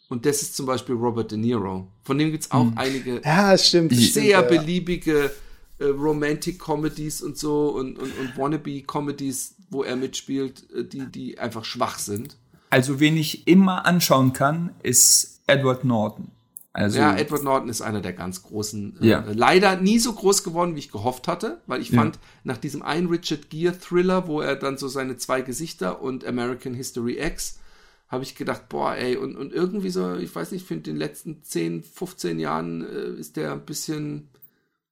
Und 0.08 0.26
das 0.26 0.42
ist 0.42 0.54
zum 0.56 0.66
Beispiel 0.66 0.94
Robert 0.96 1.30
De 1.30 1.38
Niro. 1.38 1.88
Von 2.02 2.18
dem 2.18 2.30
gibt's 2.30 2.50
auch 2.50 2.70
einige 2.76 3.22
Ja, 3.24 3.54
es 3.54 3.66
stimmt. 3.68 3.92
stimmt, 3.92 4.12
sehr 4.12 4.24
ja. 4.24 4.42
beliebige 4.42 5.30
äh, 5.78 5.84
Romantic-Comedies 5.86 7.22
und 7.22 7.38
so 7.38 7.68
und, 7.70 7.98
und, 7.98 8.12
und 8.18 8.36
Wannabe-Comedies, 8.36 9.54
wo 9.70 9.82
er 9.82 9.96
mitspielt, 9.96 10.70
äh, 10.74 10.84
die, 10.84 11.06
die 11.06 11.38
einfach 11.38 11.64
schwach 11.64 11.98
sind. 11.98 12.36
Also, 12.70 13.00
wen 13.00 13.16
ich 13.16 13.46
immer 13.46 13.86
anschauen 13.86 14.32
kann, 14.32 14.74
ist 14.82 15.40
Edward 15.46 15.84
Norton. 15.84 16.28
Also, 16.72 16.98
Ja, 16.98 17.16
Edward 17.16 17.44
Norton 17.44 17.68
ist 17.68 17.82
einer 17.82 18.00
der 18.00 18.12
ganz 18.14 18.42
großen. 18.42 18.98
Äh, 19.00 19.06
Ja. 19.06 19.24
Leider 19.32 19.76
nie 19.80 20.00
so 20.00 20.12
groß 20.12 20.42
geworden, 20.42 20.74
wie 20.74 20.80
ich 20.80 20.90
gehofft 20.90 21.28
hatte, 21.28 21.60
weil 21.66 21.80
ich 21.80 21.90
Ja. 21.90 22.00
fand, 22.00 22.18
nach 22.42 22.56
diesem 22.56 22.82
einen 22.82 23.06
Richard 23.08 23.48
Gere 23.48 23.78
Thriller, 23.78 24.26
wo 24.26 24.40
er 24.40 24.56
dann 24.56 24.76
so 24.76 24.88
seine 24.88 25.16
zwei 25.16 25.40
Gesichter 25.42 26.02
und 26.02 26.24
American 26.24 26.74
History 26.74 27.18
X, 27.20 27.60
habe 28.08 28.24
ich 28.24 28.34
gedacht, 28.34 28.68
boah, 28.68 28.94
ey, 28.96 29.16
und, 29.16 29.36
und 29.36 29.52
irgendwie 29.52 29.90
so, 29.90 30.14
ich 30.16 30.34
weiß 30.34 30.50
nicht, 30.50 30.62
ich 30.62 30.68
finde, 30.68 30.90
in 30.90 30.96
den 30.96 30.98
letzten 31.00 31.42
10, 31.44 31.84
15 31.84 32.38
Jahren 32.40 32.82
äh, 32.84 33.20
ist 33.20 33.36
der 33.36 33.52
ein 33.52 33.64
bisschen 33.64 34.28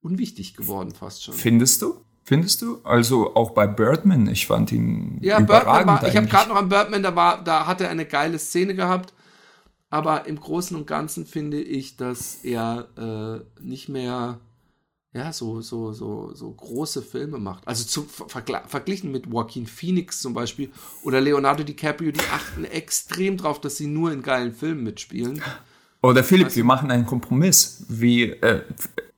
unwichtig 0.02 0.54
geworden, 0.54 0.92
fast 0.92 1.24
schon. 1.24 1.34
findest 1.34 1.82
du? 1.82 2.00
Findest 2.24 2.62
du? 2.62 2.80
Also 2.84 3.34
auch 3.34 3.50
bei 3.50 3.66
Birdman, 3.66 4.28
ich 4.28 4.46
fand 4.46 4.70
ihn 4.72 5.18
Ja, 5.22 5.38
Birdman 5.38 5.60
überragend 5.62 6.02
war, 6.02 6.08
ich 6.08 6.16
habe 6.16 6.26
gerade 6.28 6.48
noch 6.50 6.56
an 6.56 6.68
Birdman, 6.68 7.02
da 7.02 7.16
war, 7.16 7.42
da 7.42 7.66
hat 7.66 7.80
er 7.80 7.90
eine 7.90 8.06
geile 8.06 8.38
Szene 8.38 8.74
gehabt, 8.74 9.12
aber 9.90 10.26
im 10.26 10.38
Großen 10.38 10.76
und 10.76 10.86
Ganzen 10.86 11.26
finde 11.26 11.60
ich, 11.60 11.96
dass 11.96 12.44
er 12.44 13.44
äh, 13.58 13.62
nicht 13.62 13.88
mehr 13.88 14.38
ja 15.14 15.32
so 15.32 15.60
so 15.60 15.92
so 15.92 16.32
so 16.34 16.50
große 16.50 17.02
Filme 17.02 17.38
macht. 17.38 17.66
Also 17.68 17.84
zu, 17.84 18.02
vergla- 18.28 18.66
verglichen 18.66 19.10
mit 19.12 19.26
Joaquin 19.26 19.66
Phoenix 19.66 20.20
zum 20.20 20.32
Beispiel 20.32 20.70
oder 21.02 21.20
Leonardo 21.20 21.64
DiCaprio, 21.64 22.12
die 22.12 22.20
achten 22.32 22.64
extrem 22.64 23.36
drauf, 23.36 23.60
dass 23.60 23.76
sie 23.76 23.88
nur 23.88 24.10
in 24.12 24.22
geilen 24.22 24.54
Filmen 24.54 24.84
mitspielen. 24.84 25.42
Oder 26.02 26.24
Philipp, 26.24 26.54
wir 26.56 26.64
machen 26.64 26.90
einen 26.90 27.06
Kompromiss. 27.06 27.84
Wie, 27.88 28.24
äh, 28.24 28.62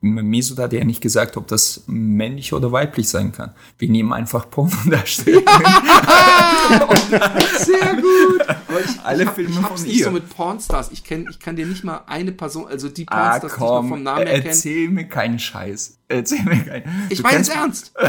Mesut 0.03 0.59
hat 0.59 0.75
ja 0.75 0.85
nicht 0.85 1.01
gesagt, 1.01 1.39
ob 1.39 1.47
das 1.49 1.85
männlich 1.87 2.53
oder 2.53 2.71
weiblich 2.73 3.09
sein 3.09 3.33
kann. 3.33 3.55
Wir 3.79 3.89
nehmen 3.89 4.13
einfach 4.13 4.51
Pornodarsteller. 4.51 5.41
Sehr 7.59 7.95
gut. 7.95 8.43
Ich, 8.85 9.01
Alle 9.03 9.23
ich, 9.23 9.29
hab, 9.29 9.35
Filme 9.35 9.51
ich 9.51 9.63
hab's 9.63 9.81
von 9.81 9.89
nicht 9.89 9.99
ihr. 9.99 10.05
so 10.05 10.11
mit 10.11 10.29
Pornstars. 10.29 10.91
Ich 10.93 11.05
kenn, 11.05 11.27
ich 11.31 11.39
kann 11.41 11.57
dir 11.57 11.65
nicht 11.67 11.85
mal 11.85 12.03
eine 12.07 12.33
Person, 12.33 12.67
also 12.69 12.89
die 12.91 13.07
Ah, 13.09 13.39
Pornstars, 13.39 13.53
die 13.53 13.57
ich 13.57 13.67
vom 13.67 13.89
komm, 13.91 14.03
Namen 14.03 14.27
her 14.27 14.35
kenne. 14.41 14.49
erzähl 14.49 14.91
mir 14.91 15.05
keinen 15.05 15.39
Scheiß. 15.39 15.97
Erzähl 16.09 16.43
mir 16.43 16.63
keinen. 16.65 17.07
Ich 17.09 17.23
meine 17.23 17.39
es 17.41 17.49
ernst. 17.49 17.95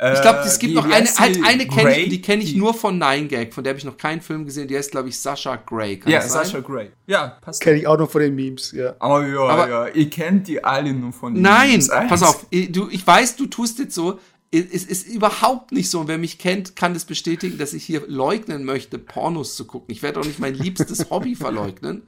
Ich 0.00 0.22
glaube, 0.22 0.38
es 0.44 0.60
gibt 0.60 0.70
wie- 0.72 0.76
noch 0.76 0.88
wie 0.88 0.92
eine, 0.92 1.08
halt 1.08 1.34
die? 1.36 1.42
eine 1.42 1.66
kenne 1.66 1.98
ich, 1.98 2.08
die 2.08 2.22
kenne 2.22 2.42
ich 2.44 2.52
Die- 2.52 2.58
nur 2.58 2.72
von 2.72 2.98
Nine 2.98 3.26
Gag, 3.26 3.52
von 3.52 3.64
der 3.64 3.72
habe 3.72 3.78
ich 3.78 3.84
noch 3.84 3.96
keinen 3.96 4.20
Film 4.20 4.44
gesehen. 4.44 4.68
Die 4.68 4.76
heißt, 4.76 4.92
glaube 4.92 5.08
ich, 5.08 5.18
Sasha 5.18 5.56
Grey. 5.56 5.98
Kann 5.98 6.12
Ja, 6.12 6.20
sein? 6.20 6.44
Sasha 6.44 6.60
Grey. 6.60 6.90
Ja, 7.08 7.36
passt. 7.40 7.60
Kenne 7.60 7.78
ich 7.80 7.86
auch 7.88 7.98
noch 7.98 8.08
von 8.08 8.20
den 8.20 8.36
Memes, 8.36 8.70
ja. 8.70 8.94
Oh 9.00 9.18
ja, 9.20 9.40
Aber- 9.40 9.68
ja, 9.68 9.86
ihr 9.88 10.08
kennt 10.08 10.46
die 10.46 10.62
alle 10.62 10.92
nur 10.92 11.12
von 11.12 11.34
den 11.34 11.42
Nein, 11.42 11.70
Memes. 11.70 11.88
pass 11.88 12.22
auf. 12.22 12.46
Du, 12.50 12.88
ich 12.90 13.04
weiß, 13.04 13.34
du 13.36 13.46
tust 13.46 13.80
jetzt 13.80 13.94
so. 13.96 14.20
Es 14.52 14.84
ist 14.84 15.08
überhaupt 15.08 15.72
nicht 15.72 15.90
so. 15.90 15.98
Und 16.00 16.08
wer 16.08 16.16
mich 16.16 16.38
kennt, 16.38 16.76
kann 16.76 16.94
das 16.94 17.04
bestätigen, 17.04 17.58
dass 17.58 17.72
ich 17.74 17.84
hier 17.84 18.04
leugnen 18.06 18.64
möchte, 18.64 18.98
Pornos 18.98 19.56
zu 19.56 19.66
gucken. 19.66 19.90
Ich 19.92 20.02
werde 20.02 20.20
auch 20.20 20.24
nicht 20.24 20.38
mein 20.38 20.54
liebstes 20.54 21.06
Hobby 21.10 21.34
verleugnen. 21.34 22.06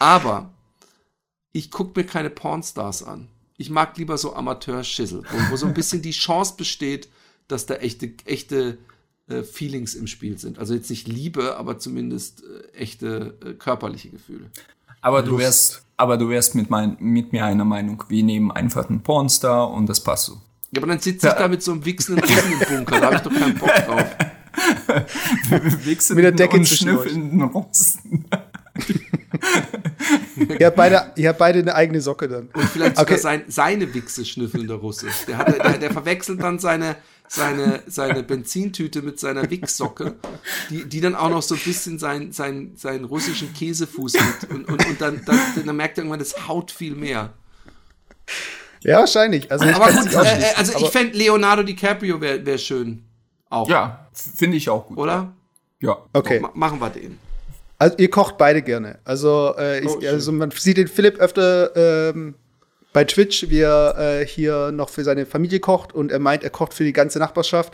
Aber 0.00 0.50
ich 1.52 1.70
gucke 1.70 1.98
mir 2.00 2.06
keine 2.06 2.30
Pornstars 2.30 3.02
an. 3.02 3.28
Ich 3.56 3.70
mag 3.70 3.96
lieber 3.98 4.18
so 4.18 4.34
Amateurschissel, 4.34 5.22
wo, 5.30 5.52
wo 5.52 5.56
so 5.56 5.66
ein 5.66 5.74
bisschen 5.74 6.02
die 6.02 6.10
Chance 6.12 6.54
besteht, 6.56 7.08
dass 7.50 7.66
da 7.66 7.74
echte, 7.74 8.12
echte 8.24 8.78
äh, 9.28 9.42
Feelings 9.42 9.94
im 9.94 10.06
Spiel 10.06 10.38
sind. 10.38 10.58
Also 10.58 10.74
jetzt 10.74 10.90
nicht 10.90 11.08
Liebe, 11.08 11.56
aber 11.56 11.78
zumindest 11.78 12.42
äh, 12.42 12.76
echte 12.78 13.34
äh, 13.44 13.52
körperliche 13.54 14.10
Gefühle. 14.10 14.46
Aber 15.00 15.22
du 15.22 15.38
wärst, 15.38 15.82
aber 15.96 16.16
du 16.16 16.28
wärst 16.28 16.54
mit, 16.54 16.68
mein, 16.68 16.96
mit 17.00 17.32
mir 17.32 17.44
einer 17.44 17.64
Meinung. 17.64 18.04
Wir 18.08 18.22
nehmen 18.22 18.50
einfach 18.50 18.88
einen 18.88 19.02
Pornstar 19.02 19.70
und 19.70 19.88
das 19.88 20.02
passt 20.02 20.26
so. 20.26 20.40
Ja, 20.72 20.82
aber 20.82 20.88
dann 20.88 21.00
sitze 21.00 21.28
ich 21.28 21.32
da 21.34 21.48
mit 21.48 21.62
so 21.62 21.72
einem 21.72 21.84
wichsenden 21.84 22.24
Riesen 22.24 22.52
im 22.52 22.58
Bunker. 22.76 23.00
Da 23.00 23.06
habe 23.06 23.16
ich 23.16 23.22
doch 23.22 23.32
keinen 23.32 23.58
Bock 23.58 23.70
drauf. 23.74 24.16
Mit 26.10 26.24
der 26.24 26.32
Decke 26.32 26.56
und 26.56 26.66
schnüffelnden 26.66 27.42
Rosten. 27.42 28.24
Ihr 30.58 30.66
habt 30.66 30.76
beide, 30.76 31.12
ihr 31.16 31.28
habt 31.28 31.38
beide 31.38 31.60
eine 31.60 31.74
eigene 31.74 32.00
Socke 32.00 32.28
dann. 32.28 32.48
Und 32.52 32.64
vielleicht 32.64 32.96
sogar 32.96 33.12
Okay. 33.12 33.20
sein, 33.20 33.42
seine 33.48 33.92
Wichse 33.94 34.24
schnüffelnde 34.24 34.74
Russe. 34.74 35.06
Der, 35.28 35.38
hat, 35.38 35.48
der, 35.48 35.78
der 35.78 35.92
verwechselt 35.92 36.42
dann 36.42 36.58
seine, 36.58 36.96
seine, 37.32 37.82
seine 37.86 38.24
Benzintüte 38.24 39.02
mit 39.02 39.20
seiner 39.20 39.48
Wichssocke, 39.48 40.16
die, 40.68 40.84
die 40.84 41.00
dann 41.00 41.14
auch 41.14 41.30
noch 41.30 41.42
so 41.42 41.54
ein 41.54 41.60
bisschen 41.60 41.98
sein, 41.98 42.32
sein, 42.32 42.72
seinen 42.74 43.04
russischen 43.04 43.54
Käsefuß 43.54 44.14
mit. 44.14 44.50
Und, 44.50 44.68
und, 44.68 44.84
und 44.84 45.00
dann, 45.00 45.22
dann, 45.24 45.38
dann 45.64 45.76
merkt 45.76 45.96
er 45.96 46.02
irgendwann, 46.02 46.18
das 46.18 46.48
haut 46.48 46.72
viel 46.72 46.96
mehr. 46.96 47.32
Ja, 48.80 48.98
wahrscheinlich. 48.98 49.50
Also 49.50 49.64
ich 49.64 49.74
Aber 49.76 49.92
gut, 49.92 50.12
äh, 50.12 50.40
äh, 50.40 50.54
also 50.56 50.76
ich 50.78 50.88
fände 50.90 51.16
Leonardo 51.16 51.62
DiCaprio 51.62 52.20
wäre 52.20 52.44
wär 52.44 52.58
schön. 52.58 53.04
Auch. 53.48 53.68
Ja, 53.68 54.08
finde 54.12 54.56
ich 54.56 54.68
auch 54.68 54.86
gut. 54.86 54.98
Oder? 54.98 55.32
Ja. 55.80 55.98
Okay. 56.12 56.40
Ma 56.40 56.50
machen 56.54 56.80
wir 56.80 56.90
den. 56.90 57.18
Also 57.78 57.96
ihr 57.98 58.10
kocht 58.10 58.38
beide 58.38 58.60
gerne. 58.62 58.98
Also, 59.04 59.54
äh, 59.56 59.80
ich, 59.80 59.88
Oh, 59.88 60.00
also 60.04 60.32
man 60.32 60.50
sieht 60.50 60.78
den 60.78 60.88
Philipp 60.88 61.18
öfter 61.18 62.10
ähm, 62.10 62.34
bei 62.92 63.04
Twitch, 63.04 63.48
wie 63.48 63.60
er 63.60 63.96
äh, 63.98 64.26
hier 64.26 64.72
noch 64.72 64.88
für 64.88 65.04
seine 65.04 65.26
Familie 65.26 65.60
kocht 65.60 65.92
und 65.92 66.10
er 66.10 66.18
meint, 66.18 66.42
er 66.42 66.50
kocht 66.50 66.74
für 66.74 66.84
die 66.84 66.92
ganze 66.92 67.18
Nachbarschaft. 67.18 67.72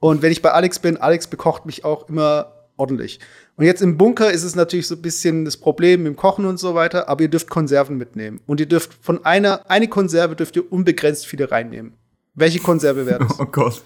Und 0.00 0.22
wenn 0.22 0.32
ich 0.32 0.42
bei 0.42 0.52
Alex 0.52 0.78
bin, 0.78 0.96
Alex 0.96 1.26
bekocht 1.26 1.66
mich 1.66 1.84
auch 1.84 2.08
immer 2.08 2.52
ordentlich. 2.76 3.18
Und 3.56 3.64
jetzt 3.64 3.82
im 3.82 3.98
Bunker 3.98 4.30
ist 4.30 4.44
es 4.44 4.54
natürlich 4.54 4.86
so 4.86 4.94
ein 4.94 5.02
bisschen 5.02 5.44
das 5.44 5.56
Problem 5.56 6.04
mit 6.04 6.12
dem 6.12 6.16
Kochen 6.16 6.44
und 6.44 6.58
so 6.58 6.74
weiter, 6.74 7.08
aber 7.08 7.22
ihr 7.22 7.28
dürft 7.28 7.50
Konserven 7.50 7.96
mitnehmen. 7.96 8.40
Und 8.46 8.60
ihr 8.60 8.66
dürft 8.66 8.94
von 9.02 9.24
einer, 9.24 9.68
eine 9.68 9.88
Konserve 9.88 10.36
dürft 10.36 10.54
ihr 10.56 10.72
unbegrenzt 10.72 11.26
viele 11.26 11.50
reinnehmen. 11.50 11.94
Welche 12.34 12.60
Konserve 12.60 13.06
wäre 13.06 13.26
das? 13.26 13.38
Oh 13.40 13.46
Gott. 13.46 13.82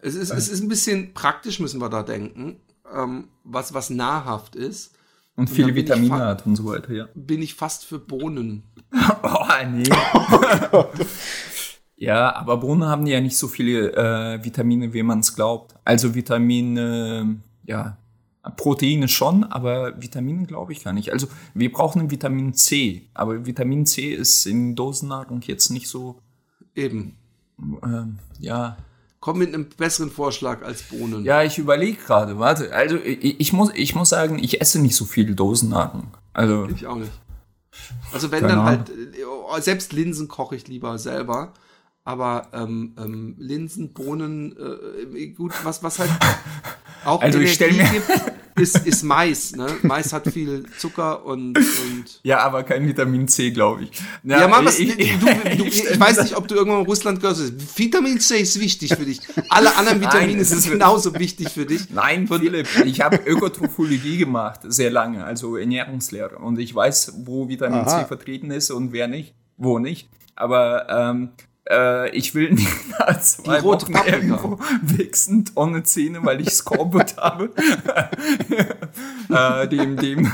Es 0.00 0.14
ist, 0.14 0.30
es 0.30 0.48
ist 0.48 0.62
ein 0.62 0.68
bisschen 0.68 1.12
praktisch, 1.12 1.60
müssen 1.60 1.80
wir 1.80 1.90
da 1.90 2.02
denken, 2.02 2.60
ähm, 2.94 3.28
was, 3.44 3.74
was 3.74 3.90
nahrhaft 3.90 4.56
ist. 4.56 4.94
Und 5.40 5.48
viele 5.48 5.74
Vitamine 5.74 6.18
hat 6.18 6.44
und 6.44 6.54
so 6.54 6.66
weiter, 6.66 6.92
ja. 6.92 7.08
Bin 7.14 7.40
ich 7.40 7.54
fast 7.54 7.86
für 7.86 7.98
Bohnen. 7.98 8.62
Oh, 9.22 9.46
nee. 9.70 9.84
ja, 11.96 12.34
aber 12.34 12.56
Bohnen 12.56 12.84
haben 12.84 13.06
ja 13.06 13.20
nicht 13.20 13.36
so 13.36 13.48
viele 13.48 13.92
äh, 13.92 14.44
Vitamine, 14.44 14.92
wie 14.92 15.02
man 15.02 15.20
es 15.20 15.34
glaubt. 15.34 15.74
Also 15.84 16.14
Vitamine, 16.14 17.36
ja, 17.64 17.96
Proteine 18.56 19.08
schon, 19.08 19.44
aber 19.44 20.00
Vitamine 20.02 20.46
glaube 20.46 20.72
ich 20.72 20.82
gar 20.82 20.92
nicht. 20.92 21.12
Also 21.12 21.28
wir 21.54 21.70
brauchen 21.70 22.10
Vitamin 22.10 22.54
C, 22.54 23.08
aber 23.14 23.46
Vitamin 23.46 23.86
C 23.86 24.12
ist 24.12 24.46
in 24.46 24.74
Dosennahrung 24.74 25.42
jetzt 25.42 25.70
nicht 25.70 25.88
so, 25.88 26.20
Eben. 26.74 27.16
ähm, 27.82 28.18
ja. 28.38 28.76
Komm 29.20 29.38
mit 29.38 29.52
einem 29.52 29.66
besseren 29.68 30.10
Vorschlag 30.10 30.62
als 30.62 30.82
Bohnen. 30.84 31.24
Ja, 31.24 31.42
ich 31.42 31.58
überlege 31.58 31.98
gerade, 32.02 32.38
warte. 32.38 32.72
Also 32.74 32.96
ich, 32.96 33.38
ich, 33.38 33.52
muss, 33.52 33.70
ich 33.74 33.94
muss 33.94 34.08
sagen, 34.08 34.38
ich 34.38 34.62
esse 34.62 34.80
nicht 34.80 34.96
so 34.96 35.04
viel 35.04 35.34
Dosennahrung. 35.34 36.08
Also, 36.32 36.66
Ich 36.74 36.86
auch 36.86 36.96
nicht. 36.96 37.12
Also 38.12 38.30
wenn 38.32 38.44
dann 38.48 38.62
halt, 38.64 38.88
äh, 38.90 39.60
selbst 39.60 39.92
Linsen 39.92 40.26
koche 40.26 40.56
ich 40.56 40.68
lieber 40.68 40.98
selber. 40.98 41.52
Aber 42.02 42.48
ähm, 42.54 42.94
ähm, 42.98 43.34
Linsen, 43.38 43.92
Bohnen, 43.92 44.56
äh, 44.56 45.26
gut, 45.28 45.52
was, 45.64 45.82
was 45.82 45.98
halt 45.98 46.10
auch 47.04 47.20
Also 47.20 47.38
ich 47.40 47.52
stell 47.52 47.74
Energie 47.74 47.98
mir- 47.98 48.00
gibt, 48.16 48.29
ist, 48.60 48.86
ist 48.86 49.02
Mais. 49.02 49.56
Ne? 49.56 49.66
Mais 49.82 50.12
hat 50.12 50.28
viel 50.28 50.64
Zucker 50.78 51.24
und, 51.24 51.56
und 51.56 52.20
ja, 52.22 52.40
aber 52.40 52.62
kein 52.62 52.86
Vitamin 52.86 53.28
C, 53.28 53.50
glaube 53.50 53.84
ich. 53.84 53.90
ja, 54.24 54.46
Mann, 54.48 54.64
was, 54.64 54.78
ich, 54.78 54.96
du, 54.96 55.56
du, 55.56 55.64
ich, 55.64 56.00
weiß 56.00 56.22
nicht, 56.22 56.36
ob 56.36 56.48
du 56.48 56.54
irgendwann 56.54 56.80
in 56.80 56.86
Russland 56.86 57.20
gehört 57.20 57.38
hast. 57.38 57.78
Vitamin 57.78 58.20
C 58.20 58.40
ist 58.40 58.60
wichtig 58.60 58.94
für 58.94 59.04
dich. 59.04 59.20
Alle 59.48 59.74
anderen 59.76 60.00
Vitamine 60.00 60.34
Nein, 60.34 60.44
sind 60.44 60.70
genauso 60.70 61.14
wichtig 61.18 61.48
für 61.50 61.66
dich. 61.66 61.90
Nein, 61.90 62.28
Philipp, 62.28 62.68
ich 62.84 63.00
habe 63.00 63.16
Ökotrophologie 63.16 64.18
gemacht, 64.18 64.60
sehr 64.64 64.90
lange, 64.90 65.24
also 65.24 65.56
Ernährungslehre. 65.56 66.38
Und 66.38 66.58
ich 66.58 66.74
weiß, 66.74 67.14
wo 67.24 67.48
Vitamin 67.48 67.80
Aha. 67.80 68.02
C 68.02 68.06
vertreten 68.06 68.50
ist 68.50 68.70
und 68.70 68.92
wer 68.92 69.08
nicht, 69.08 69.34
wo 69.56 69.78
nicht. 69.78 70.08
Aber 70.36 70.88
ähm, 70.88 71.30
äh, 71.70 72.10
ich 72.10 72.34
will 72.34 72.50
nicht 72.54 72.68
nach 72.98 73.20
zwei 73.20 73.62
Wochen 73.62 73.92
Paprika. 73.92 74.16
irgendwo 74.16 74.58
wichsend 74.82 75.52
ohne 75.54 75.82
Zähne, 75.84 76.24
weil 76.24 76.40
ich 76.40 76.50
Skorbut 76.50 77.16
habe. 77.16 77.50
äh, 79.64 79.68
dem, 79.68 79.96
dem. 79.96 80.30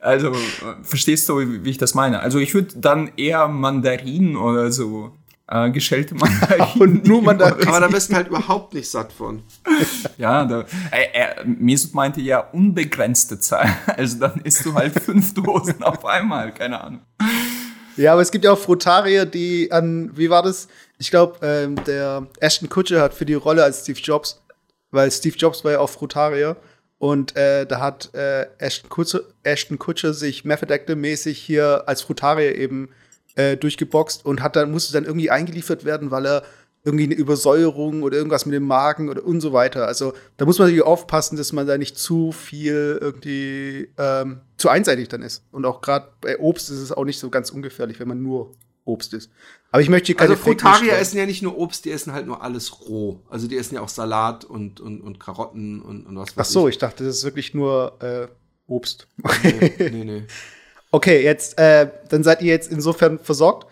Also, 0.00 0.32
äh, 0.32 0.36
verstehst 0.82 1.28
du, 1.28 1.64
wie 1.64 1.70
ich 1.70 1.78
das 1.78 1.94
meine? 1.94 2.20
Also, 2.20 2.38
ich 2.38 2.54
würde 2.54 2.78
dann 2.78 3.10
eher 3.16 3.48
Mandarinen 3.48 4.36
oder 4.36 4.70
so, 4.70 5.12
äh, 5.48 5.70
geschälte 5.70 6.14
Mandarinen. 6.14 6.80
Und 6.80 7.06
nur 7.06 7.22
Mandarinen. 7.22 7.68
Aber 7.68 7.80
da 7.80 7.92
wirst 7.92 8.10
du 8.10 8.14
halt 8.14 8.28
überhaupt 8.28 8.74
nicht 8.74 8.90
satt 8.90 9.12
von. 9.12 9.42
Ja, 10.18 10.44
da, 10.44 10.64
äh, 10.90 11.04
äh, 11.12 11.44
Mesut 11.44 11.94
meinte 11.94 12.20
ja 12.20 12.38
unbegrenzte 12.40 13.38
Zahl. 13.40 13.74
Also 13.86 14.18
dann 14.18 14.40
isst 14.44 14.64
du 14.64 14.74
halt 14.74 14.98
fünf 15.00 15.34
Dosen 15.34 15.82
auf 15.82 16.04
einmal, 16.04 16.52
keine 16.52 16.82
Ahnung. 16.82 17.00
Ja, 17.96 18.12
aber 18.12 18.22
es 18.22 18.30
gibt 18.30 18.44
ja 18.44 18.52
auch 18.52 18.58
Frutarier, 18.58 19.24
die 19.24 19.70
an, 19.70 20.10
wie 20.16 20.28
war 20.30 20.42
das? 20.42 20.68
Ich 20.98 21.10
glaube, 21.10 21.38
ähm, 21.46 21.76
der 21.84 22.26
Ashton 22.40 22.68
Kutcher 22.68 23.00
hat 23.00 23.14
für 23.14 23.24
die 23.24 23.34
Rolle 23.34 23.62
als 23.62 23.82
Steve 23.82 24.00
Jobs, 24.00 24.40
weil 24.90 25.10
Steve 25.10 25.36
Jobs 25.36 25.64
war 25.64 25.72
ja 25.72 25.78
auch 25.78 25.90
Frutarier. 25.90 26.56
Und 26.98 27.36
äh, 27.36 27.66
da 27.66 27.80
hat 27.80 28.14
äh, 28.14 28.46
Ashton, 28.58 28.88
Kutcher, 28.88 29.20
Ashton 29.42 29.78
Kutcher 29.78 30.14
sich 30.14 30.44
Method-Actor-mäßig 30.44 31.38
hier 31.38 31.84
als 31.86 32.02
Frutarier 32.02 32.56
eben 32.56 32.88
äh, 33.34 33.56
durchgeboxt 33.56 34.24
und 34.24 34.42
hat 34.42 34.56
dann, 34.56 34.70
musste 34.70 34.92
dann 34.92 35.04
irgendwie 35.04 35.30
eingeliefert 35.30 35.84
werden, 35.84 36.10
weil 36.10 36.26
er 36.26 36.42
irgendwie 36.84 37.04
eine 37.04 37.14
Übersäuerung 37.14 38.02
oder 38.02 38.18
irgendwas 38.18 38.44
mit 38.44 38.54
dem 38.54 38.66
Magen 38.66 39.08
oder 39.08 39.24
und 39.24 39.40
so 39.40 39.54
weiter. 39.54 39.86
Also 39.86 40.12
da 40.36 40.44
muss 40.44 40.58
man 40.58 40.68
natürlich 40.68 40.84
aufpassen, 40.84 41.36
dass 41.36 41.52
man 41.52 41.66
da 41.66 41.78
nicht 41.78 41.96
zu 41.96 42.30
viel 42.30 42.98
irgendwie 43.00 43.88
ähm, 43.96 44.40
zu 44.58 44.68
einseitig 44.68 45.08
dann 45.08 45.22
ist. 45.22 45.44
Und 45.50 45.64
auch 45.64 45.80
gerade 45.80 46.08
bei 46.20 46.38
Obst 46.38 46.70
ist 46.70 46.80
es 46.80 46.92
auch 46.92 47.04
nicht 47.04 47.18
so 47.18 47.30
ganz 47.30 47.50
ungefährlich, 47.50 48.00
wenn 48.00 48.08
man 48.08 48.22
nur 48.22 48.52
Obst 48.84 49.14
isst. 49.14 49.30
Aber 49.70 49.80
ich 49.80 49.88
möchte 49.88 50.08
hier 50.08 50.16
keine 50.16 50.32
Also 50.32 50.42
Frutarier 50.42 50.92
essen 50.98 51.16
ja 51.16 51.24
nicht 51.24 51.42
nur 51.42 51.56
Obst, 51.56 51.86
die 51.86 51.90
essen 51.90 52.12
halt 52.12 52.26
nur 52.26 52.42
alles 52.42 52.86
roh. 52.86 53.22
Also 53.30 53.48
die 53.48 53.56
essen 53.56 53.76
ja 53.76 53.80
auch 53.80 53.88
Salat 53.88 54.44
und, 54.44 54.78
und, 54.78 55.00
und 55.00 55.18
Karotten 55.18 55.80
und, 55.80 56.06
und 56.06 56.16
was 56.16 56.34
Ach 56.36 56.44
so, 56.44 56.68
ich 56.68 56.76
dachte, 56.76 57.02
das 57.02 57.16
ist 57.16 57.24
wirklich 57.24 57.54
nur 57.54 57.96
äh, 58.02 58.28
Obst. 58.66 59.08
Nee, 59.42 59.72
nee, 59.90 60.04
nee. 60.04 60.22
Okay, 60.90 61.24
jetzt, 61.24 61.58
äh, 61.58 61.90
dann 62.10 62.22
seid 62.22 62.42
ihr 62.42 62.52
jetzt 62.52 62.70
insofern 62.70 63.18
versorgt. 63.18 63.66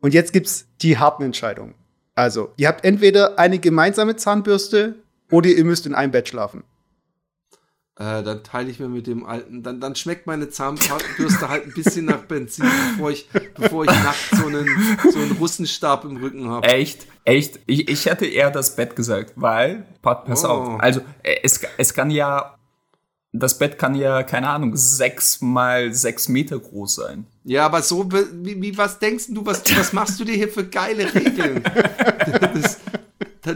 Und 0.00 0.14
jetzt 0.14 0.32
gibt's 0.32 0.66
die 0.80 0.96
harten 0.96 1.24
Entscheidungen. 1.24 1.74
Also, 2.14 2.52
ihr 2.56 2.68
habt 2.68 2.84
entweder 2.84 3.38
eine 3.38 3.58
gemeinsame 3.58 4.16
Zahnbürste 4.16 4.96
oder 5.30 5.48
ihr 5.48 5.64
müsst 5.64 5.86
in 5.86 5.94
einem 5.94 6.12
Bett 6.12 6.28
schlafen. 6.28 6.62
Äh, 7.98 8.22
dann 8.22 8.42
teile 8.42 8.70
ich 8.70 8.80
mir 8.80 8.88
mit 8.88 9.06
dem 9.06 9.24
alten, 9.26 9.62
dann, 9.62 9.78
dann 9.80 9.94
schmeckt 9.94 10.26
meine 10.26 10.48
Zahnbürste 10.48 11.48
halt 11.48 11.64
ein 11.66 11.74
bisschen 11.74 12.06
nach 12.06 12.22
Benzin, 12.24 12.64
bevor 12.94 13.10
ich, 13.10 13.28
bevor 13.54 13.84
ich 13.84 13.90
nachts 13.90 14.30
so 14.30 14.46
einen, 14.46 14.66
so 15.12 15.18
einen 15.18 15.32
Russenstab 15.32 16.04
im 16.06 16.16
Rücken 16.16 16.48
habe. 16.48 16.66
Echt, 16.66 17.06
echt. 17.24 17.60
Ich, 17.66 17.88
ich 17.90 18.06
hätte 18.06 18.24
eher 18.26 18.50
das 18.50 18.76
Bett 18.76 18.96
gesagt, 18.96 19.34
weil, 19.36 19.86
pa- 20.00 20.14
pass 20.16 20.44
Oh. 20.44 20.48
auf, 20.48 20.80
also 20.80 21.00
äh, 21.22 21.36
es, 21.42 21.60
es 21.76 21.92
kann 21.92 22.10
ja, 22.10 22.56
das 23.32 23.58
Bett 23.58 23.78
kann 23.78 23.94
ja, 23.94 24.22
keine 24.22 24.48
Ahnung, 24.48 24.76
sechs 24.76 25.40
mal 25.40 25.92
sechs 25.94 26.28
Meter 26.28 26.58
groß 26.58 26.96
sein. 26.96 27.26
Ja, 27.44 27.64
aber 27.66 27.80
so, 27.82 28.08
wie, 28.12 28.60
wie 28.60 28.76
was 28.76 28.98
denkst 28.98 29.24
du, 29.30 29.44
was, 29.44 29.62
was 29.76 29.92
machst 29.92 30.20
du 30.20 30.24
dir 30.24 30.34
hier 30.34 30.48
für 30.48 30.64
geile 30.66 31.12
Regeln? 31.14 31.62
Das, 32.54 32.78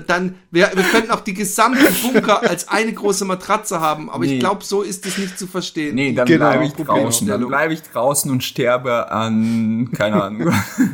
dann- 0.06 0.34
wir, 0.50 0.70
wir 0.74 0.82
könnten 0.82 1.10
auch 1.12 1.20
die 1.20 1.34
gesamte 1.34 1.86
Bunker 2.02 2.42
als 2.48 2.66
eine 2.68 2.92
große 2.92 3.24
Matratze 3.24 3.78
haben, 3.80 4.10
aber 4.10 4.24
Nee. 4.24 4.34
ich 4.34 4.40
glaube, 4.40 4.64
so 4.64 4.82
ist 4.82 5.06
es 5.06 5.18
nicht 5.18 5.38
zu 5.38 5.46
verstehen. 5.46 5.94
Nee, 5.94 6.12
dann 6.12 6.26
Genau, 6.26 6.48
bleibe 6.50 6.64
ich 6.64 6.72
draußen. 6.72 7.28
Dann 7.28 7.46
bleibe 7.46 7.74
ich 7.74 7.82
draußen 7.82 8.30
und 8.30 8.42
sterbe 8.42 9.10
an, 9.12 9.90
keine 9.92 10.22
Ahnung. 10.24 10.52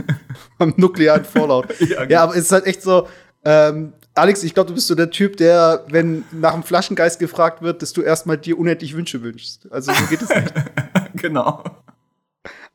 Am 0.59 0.75
nuklearen 0.77 1.25
Fallout. 1.25 1.69
Ja, 1.81 2.05
ja, 2.05 2.23
aber 2.25 2.33
es 2.37 2.43
ist 2.47 2.53
halt 2.53 2.67
echt 2.67 2.83
so, 2.83 3.09
ähm, 3.45 3.93
Alex, 4.15 4.43
ich 4.43 4.53
glaube, 4.53 4.69
du 4.69 4.75
bist 4.75 4.89
so 4.89 4.95
der 4.95 5.11
Typ, 5.11 5.37
der, 5.39 5.85
wenn 5.89 6.25
nach 6.33 6.53
dem 6.53 6.63
Flaschengeist 6.63 7.19
gefragt 7.19 7.63
wird, 7.63 7.81
dass 7.81 7.93
du 7.93 8.03
erstmal 8.03 8.37
dir 8.37 8.59
unendlich 8.59 8.95
Wünsche 8.95 9.23
wünschst. 9.23 9.71
Also 9.73 9.93
so 9.93 10.07
geht 10.07 10.21
es 10.21 10.29
nicht. 10.29 10.53
genau. 11.15 11.65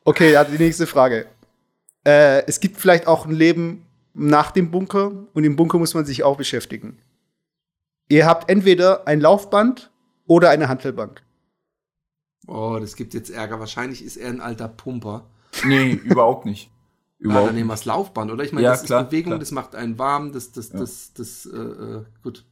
Okay, 0.03 0.31
ja, 0.31 0.43
die 0.43 0.57
nächste 0.57 0.87
Frage. 0.87 1.27
Äh, 2.05 2.45
es 2.47 2.59
gibt 2.59 2.77
vielleicht 2.77 3.05
auch 3.05 3.25
ein 3.25 3.35
Leben 3.35 3.85
nach 4.13 4.51
dem 4.51 4.71
Bunker 4.71 5.11
und 5.33 5.43
im 5.43 5.55
Bunker 5.55 5.77
muss 5.77 5.93
man 5.93 6.05
sich 6.05 6.23
auch 6.23 6.37
beschäftigen. 6.37 6.97
Ihr 8.09 8.25
habt 8.25 8.49
entweder 8.49 9.07
ein 9.07 9.19
Laufband 9.19 9.91
oder 10.25 10.49
eine 10.49 10.69
Hantelbank. 10.69 11.21
Oh, 12.47 12.77
das 12.79 12.95
gibt 12.95 13.13
jetzt 13.13 13.29
Ärger. 13.29 13.59
Wahrscheinlich 13.59 14.03
ist 14.03 14.17
er 14.17 14.29
ein 14.29 14.41
alter 14.41 14.69
Pumper. 14.69 15.25
Nee, 15.65 15.91
überhaupt 15.91 16.45
nicht. 16.45 16.71
Ja, 17.19 17.25
Überhaupt 17.25 17.47
dann 17.49 17.55
nehmen 17.55 17.67
wir 17.69 17.73
das 17.73 17.85
Laufband, 17.85 18.31
oder? 18.31 18.43
Ich 18.43 18.51
meine, 18.51 18.65
Ja, 18.65 18.71
das 18.71 18.83
klar, 18.83 19.01
ist 19.03 19.09
Bewegung, 19.09 19.31
klar. 19.31 19.39
das 19.39 19.51
macht 19.51 19.73
einen 19.75 19.97
warm, 19.97 20.31
das, 20.33 20.51
das, 20.51 20.69
Ja. 20.71 20.79
das, 20.79 21.13
das, 21.13 21.45
äh, 21.47 21.57
äh, 21.57 22.03
gut, 22.23 22.45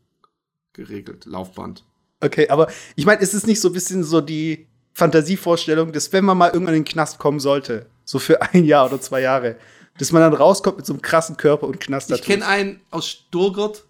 geregelt. 0.73 1.25
Laufband. 1.25 1.83
Okay, 2.21 2.49
aber 2.49 2.67
ich 2.95 3.05
meine, 3.05 3.21
ist 3.21 3.33
es 3.33 3.45
nicht 3.45 3.61
so 3.61 3.69
ein 3.69 3.73
bisschen 3.73 4.03
so 4.03 4.21
die 4.21 4.67
Fantasievorstellung, 4.93 5.91
dass 5.91 6.11
wenn 6.13 6.25
man 6.25 6.37
mal 6.37 6.47
irgendwann 6.51 6.73
in 6.75 6.83
den 6.83 6.91
Knast 6.91 7.19
kommen 7.19 7.39
sollte, 7.39 7.85
so 8.05 8.17
für 8.19 8.41
ein 8.41 8.63
Jahr 8.63 8.85
oder 8.87 8.99
zwei 8.99 9.21
Jahre, 9.21 9.57
dass 9.97 10.11
man 10.11 10.21
dann 10.21 10.33
rauskommt 10.33 10.77
mit 10.77 10.85
so 10.85 10.93
einem 10.93 11.01
krassen 11.01 11.37
Körper 11.37 11.67
und 11.67 11.79
Knast 11.79 12.11
Ich 12.11 12.21
kenne 12.23 12.45
einen 12.47 12.81
aus 12.91 13.07
Sturgert, 13.07 13.85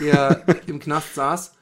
der 0.00 0.44
im 0.66 0.80
Knast 0.80 1.14
saß 1.14 1.52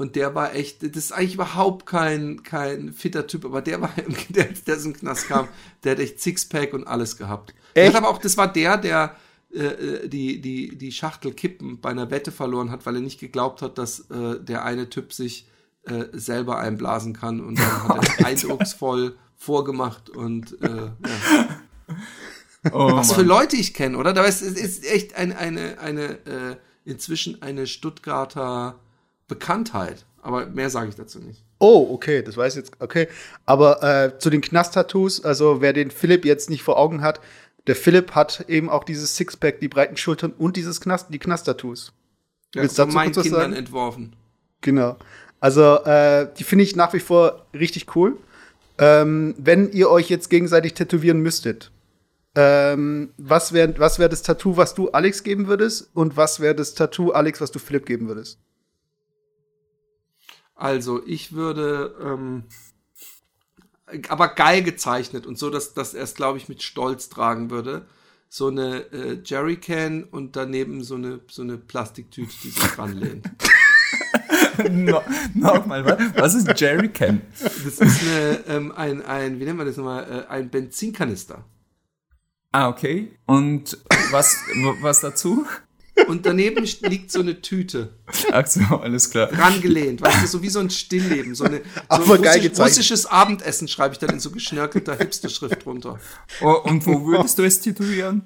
und 0.00 0.16
der 0.16 0.34
war 0.34 0.54
echt, 0.54 0.82
das 0.82 1.04
ist 1.04 1.12
eigentlich 1.12 1.34
überhaupt 1.34 1.84
kein, 1.84 2.42
kein 2.42 2.94
fitter 2.94 3.26
Typ, 3.26 3.44
aber 3.44 3.60
der 3.60 3.82
war, 3.82 3.92
der, 4.30 4.46
der 4.46 4.76
aus 4.76 4.82
dem 4.82 4.94
Knast 4.94 5.28
kam, 5.28 5.46
der 5.84 5.92
hat 5.92 5.98
echt 5.98 6.22
Sixpack 6.22 6.72
und 6.72 6.86
alles 6.86 7.18
gehabt. 7.18 7.54
Echt? 7.74 7.94
aber 7.94 8.08
auch, 8.08 8.16
das 8.16 8.38
war 8.38 8.50
der, 8.50 8.78
der 8.78 9.14
äh, 9.52 10.08
die, 10.08 10.40
die, 10.40 10.78
die 10.78 10.90
Schachtel 10.90 11.34
Kippen 11.34 11.82
bei 11.82 11.90
einer 11.90 12.10
Wette 12.10 12.32
verloren 12.32 12.70
hat, 12.70 12.86
weil 12.86 12.94
er 12.94 13.02
nicht 13.02 13.20
geglaubt 13.20 13.60
hat, 13.60 13.76
dass 13.76 14.08
äh, 14.10 14.40
der 14.40 14.64
eine 14.64 14.88
Typ 14.88 15.12
sich 15.12 15.46
äh, 15.84 16.04
selber 16.12 16.58
einblasen 16.58 17.12
kann 17.12 17.40
und 17.40 17.58
dann 17.58 17.88
hat 17.88 18.20
er 18.20 18.26
eindrucksvoll 18.26 19.18
vorgemacht 19.36 20.08
und 20.08 20.62
äh, 20.62 20.86
ja. 20.86 21.60
Oh, 22.72 22.92
Was 22.92 23.08
Mann. 23.08 23.16
für 23.16 23.22
Leute 23.22 23.56
ich 23.56 23.72
kenne, 23.72 23.96
oder? 23.96 24.12
Da 24.12 24.24
ist, 24.24 24.42
es 24.42 24.52
ist 24.52 24.84
echt 24.84 25.16
ein, 25.16 25.32
eine, 25.32 25.78
eine, 25.78 26.26
äh, 26.26 26.56
inzwischen 26.84 27.40
eine 27.40 27.66
Stuttgarter 27.66 28.78
Bekanntheit. 29.30 30.04
Aber 30.22 30.44
mehr 30.46 30.68
sage 30.68 30.90
ich 30.90 30.96
dazu 30.96 31.18
nicht. 31.18 31.42
Oh, 31.58 31.88
okay, 31.92 32.22
das 32.22 32.36
weiß 32.36 32.54
ich 32.54 32.58
jetzt. 32.64 32.72
Okay. 32.78 33.08
Aber 33.46 33.82
äh, 33.82 34.18
zu 34.18 34.28
den 34.28 34.42
Knast-Tattoos, 34.42 35.24
also 35.24 35.62
wer 35.62 35.72
den 35.72 35.90
Philipp 35.90 36.26
jetzt 36.26 36.50
nicht 36.50 36.62
vor 36.62 36.78
Augen 36.78 37.00
hat, 37.00 37.20
der 37.66 37.76
Philipp 37.76 38.14
hat 38.14 38.44
eben 38.48 38.68
auch 38.68 38.84
dieses 38.84 39.16
Sixpack, 39.16 39.60
die 39.60 39.68
breiten 39.68 39.96
Schultern 39.96 40.32
und 40.36 40.56
dieses 40.56 40.80
Knast, 40.80 41.06
die 41.10 41.18
Knast-Tattoos. 41.18 41.92
Ja, 42.54 42.62
Willst 42.62 42.78
du 42.78 42.82
dazu 42.82 42.94
meinen 42.94 43.06
kurz 43.06 43.16
was 43.18 43.22
Kindern 43.24 43.40
sagen? 43.42 43.54
entworfen. 43.54 44.16
Genau. 44.60 44.96
Also, 45.40 45.76
äh, 45.84 46.28
die 46.38 46.44
finde 46.44 46.64
ich 46.64 46.76
nach 46.76 46.92
wie 46.92 47.00
vor 47.00 47.46
richtig 47.54 47.94
cool. 47.96 48.18
Ähm, 48.78 49.34
wenn 49.38 49.70
ihr 49.72 49.90
euch 49.90 50.10
jetzt 50.10 50.28
gegenseitig 50.28 50.74
tätowieren 50.74 51.20
müsstet, 51.20 51.70
ähm, 52.34 53.10
was 53.16 53.52
wäre 53.52 53.74
was 53.78 53.98
wär 53.98 54.08
das 54.08 54.22
Tattoo, 54.22 54.56
was 54.56 54.74
du 54.74 54.90
Alex 54.90 55.22
geben 55.22 55.46
würdest? 55.46 55.90
Und 55.94 56.16
was 56.16 56.40
wäre 56.40 56.54
das 56.54 56.74
Tattoo, 56.74 57.10
Alex, 57.12 57.40
was 57.40 57.50
du 57.50 57.58
Philipp 57.58 57.86
geben 57.86 58.08
würdest? 58.08 58.38
Also, 60.60 61.02
ich 61.06 61.32
würde, 61.32 61.96
ähm, 62.02 62.44
aber 64.08 64.28
geil 64.28 64.62
gezeichnet 64.62 65.24
und 65.24 65.38
so, 65.38 65.48
dass, 65.48 65.72
dass 65.72 65.94
er 65.94 66.04
es, 66.04 66.14
glaube 66.14 66.36
ich, 66.36 66.50
mit 66.50 66.62
Stolz 66.62 67.08
tragen 67.08 67.50
würde. 67.50 67.86
So 68.28 68.48
eine 68.48 68.92
äh, 68.92 69.22
Jerrycan 69.24 70.04
und 70.04 70.36
daneben 70.36 70.84
so 70.84 70.96
eine, 70.96 71.20
so 71.28 71.40
eine 71.40 71.56
Plastiktüte, 71.56 72.30
die 72.44 72.50
sich 72.50 72.78
ranlehnt. 72.78 73.28
no, 74.70 75.02
Nochmal, 75.32 75.84
was? 75.86 76.14
Was 76.14 76.34
ist 76.34 76.60
Jerrycan? 76.60 77.22
Das 77.40 77.56
ist 77.56 78.02
eine, 78.02 78.44
ähm, 78.46 78.72
ein, 78.72 79.02
ein, 79.02 79.40
wie 79.40 79.44
nennt 79.46 79.56
man 79.56 79.66
das 79.66 79.78
nochmal, 79.78 80.26
äh, 80.28 80.30
ein 80.30 80.50
Benzinkanister. 80.50 81.42
Ah, 82.52 82.68
okay. 82.68 83.16
Und 83.24 83.78
was, 84.10 84.36
was 84.82 85.00
dazu? 85.00 85.46
Und 86.08 86.26
daneben 86.26 86.64
liegt 86.82 87.10
so 87.12 87.20
eine 87.20 87.40
Tüte, 87.40 87.92
Ach 88.32 88.46
so, 88.46 88.60
alles 88.76 89.10
klar. 89.10 89.28
rangelehnt, 89.32 90.00
weißt 90.02 90.22
du, 90.22 90.26
so 90.26 90.42
wie 90.42 90.48
so 90.48 90.58
ein 90.60 90.70
Stillleben, 90.70 91.34
so, 91.34 91.44
eine, 91.44 91.58
so 91.58 91.62
ein 91.74 91.82
Aber 91.88 92.18
geil 92.18 92.40
russisch, 92.40 92.58
russisches 92.58 93.06
Abendessen 93.06 93.68
schreibe 93.68 93.92
ich 93.94 93.98
dann 93.98 94.10
in 94.10 94.20
so 94.20 94.30
geschnörkelter 94.30 94.96
Hipster-Schrift 94.96 95.64
drunter. 95.64 95.98
Oh, 96.40 96.52
und 96.64 96.86
wo 96.86 97.06
würdest 97.06 97.38
du 97.38 97.44
es 97.44 97.60
tätowieren? 97.60 98.22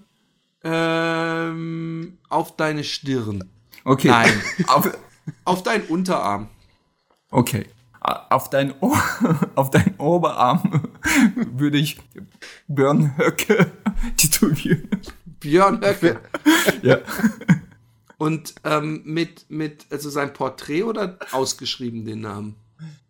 Ähm, 0.62 2.18
auf 2.28 2.56
deine 2.56 2.84
Stirn. 2.84 3.44
Okay. 3.84 4.08
Nein. 4.08 4.32
Auf, 4.66 4.90
Auf 5.44 5.62
deinen 5.62 5.84
Unterarm. 5.84 6.48
okay. 7.30 7.66
Auf 8.28 8.50
deinen, 8.50 8.74
o 8.80 8.94
auf 9.54 9.70
deinen 9.70 9.94
Oberarm 9.96 10.90
würde 11.54 11.78
ich 11.78 11.98
Björn 12.68 13.16
Höcke 13.16 13.70
tätowieren. 14.18 14.90
Björn 15.40 15.80
Höcke. 15.82 16.20
Ja. 16.82 16.98
Und 18.18 18.54
ähm, 18.64 19.02
mit, 19.04 19.46
mit, 19.48 19.86
also 19.90 20.08
sein 20.10 20.32
Porträt 20.32 20.82
oder 20.84 21.18
ausgeschrieben 21.32 22.04
den 22.04 22.20
Namen? 22.20 22.54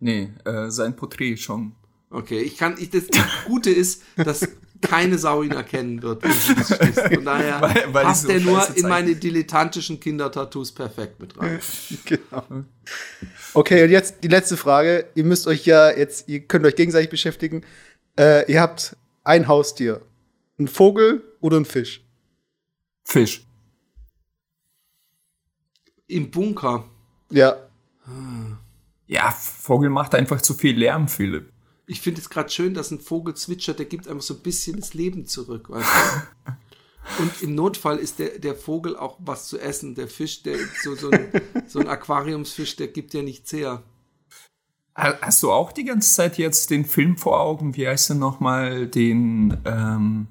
Nee, 0.00 0.30
äh, 0.44 0.70
sein 0.70 0.96
Porträt 0.96 1.36
schon. 1.36 1.72
Okay, 2.10 2.40
ich 2.40 2.56
kann, 2.56 2.76
ich, 2.78 2.90
das 2.90 3.04
Gute 3.46 3.70
ist, 3.70 4.02
dass 4.16 4.46
keine 4.80 5.18
Sau 5.18 5.42
ihn 5.42 5.50
erkennen 5.52 6.02
wird. 6.02 6.22
wenn 6.22 6.30
du 6.30 6.54
das 6.60 6.74
stehst. 6.76 7.00
Von 7.00 7.24
daher 7.24 7.60
Weil- 7.60 7.92
weil 7.94 8.04
passt 8.04 8.24
so 8.24 8.28
er 8.28 8.40
nur 8.40 8.76
in 8.76 8.86
meine 8.88 9.16
dilettantischen 9.16 9.98
Kindertattoos 9.98 10.72
perfekt 10.72 11.20
mit 11.20 11.38
rein. 11.38 11.58
Genau. 12.04 12.44
Okay, 13.54 13.82
und 13.84 13.90
jetzt 13.90 14.16
die 14.22 14.28
letzte 14.28 14.56
Frage. 14.56 15.06
Ihr 15.14 15.24
müsst 15.24 15.46
euch 15.46 15.64
ja 15.66 15.90
jetzt, 15.90 16.28
ihr 16.28 16.40
könnt 16.40 16.66
euch 16.66 16.76
gegenseitig 16.76 17.08
beschäftigen. 17.10 17.62
Äh, 18.18 18.50
ihr 18.52 18.60
habt 18.60 18.96
ein 19.24 19.48
Haustier. 19.48 20.02
Ein 20.58 20.68
Vogel 20.68 21.22
oder 21.40 21.56
ein 21.58 21.64
Fisch? 21.64 22.04
Fisch. 23.04 23.46
Im 26.06 26.30
Bunker. 26.30 26.84
Ja. 27.30 27.56
Ja, 29.06 29.30
Vogel 29.30 29.90
macht 29.90 30.14
einfach 30.14 30.40
zu 30.40 30.54
viel 30.54 30.76
Lärm, 30.78 31.08
Philipp. 31.08 31.50
Ich 31.86 32.00
finde 32.00 32.20
es 32.20 32.30
gerade 32.30 32.48
schön, 32.50 32.72
dass 32.74 32.90
ein 32.90 33.00
Vogel 33.00 33.34
zwitschert, 33.34 33.78
der 33.78 33.86
gibt 33.86 34.08
einfach 34.08 34.22
so 34.22 34.34
ein 34.34 34.40
bisschen 34.40 34.80
das 34.80 34.94
Leben 34.94 35.26
zurück, 35.26 35.68
weißt 35.70 35.88
du? 36.46 36.52
Und 37.22 37.42
im 37.42 37.54
Notfall 37.54 37.98
ist 37.98 38.18
der, 38.18 38.38
der 38.38 38.54
Vogel 38.54 38.96
auch 38.96 39.18
was 39.20 39.46
zu 39.48 39.58
essen. 39.58 39.94
Der 39.94 40.08
Fisch, 40.08 40.42
der 40.42 40.56
so, 40.82 40.94
so, 40.94 41.10
ein, 41.10 41.30
so 41.66 41.78
ein 41.80 41.88
Aquariumsfisch, 41.88 42.76
der 42.76 42.88
gibt 42.88 43.12
ja 43.12 43.20
nichts 43.22 43.52
her. 43.52 43.82
Ha- 44.96 45.18
Hast 45.20 45.42
du 45.42 45.52
auch 45.52 45.72
die 45.72 45.84
ganze 45.84 46.14
Zeit 46.14 46.38
jetzt 46.38 46.70
den 46.70 46.86
Film 46.86 47.18
vor 47.18 47.38
Augen? 47.40 47.76
Wie 47.76 47.86
heißt 47.86 48.08
er 48.10 48.16
nochmal? 48.16 48.86
Den 48.86 49.58
ähm, 49.66 50.28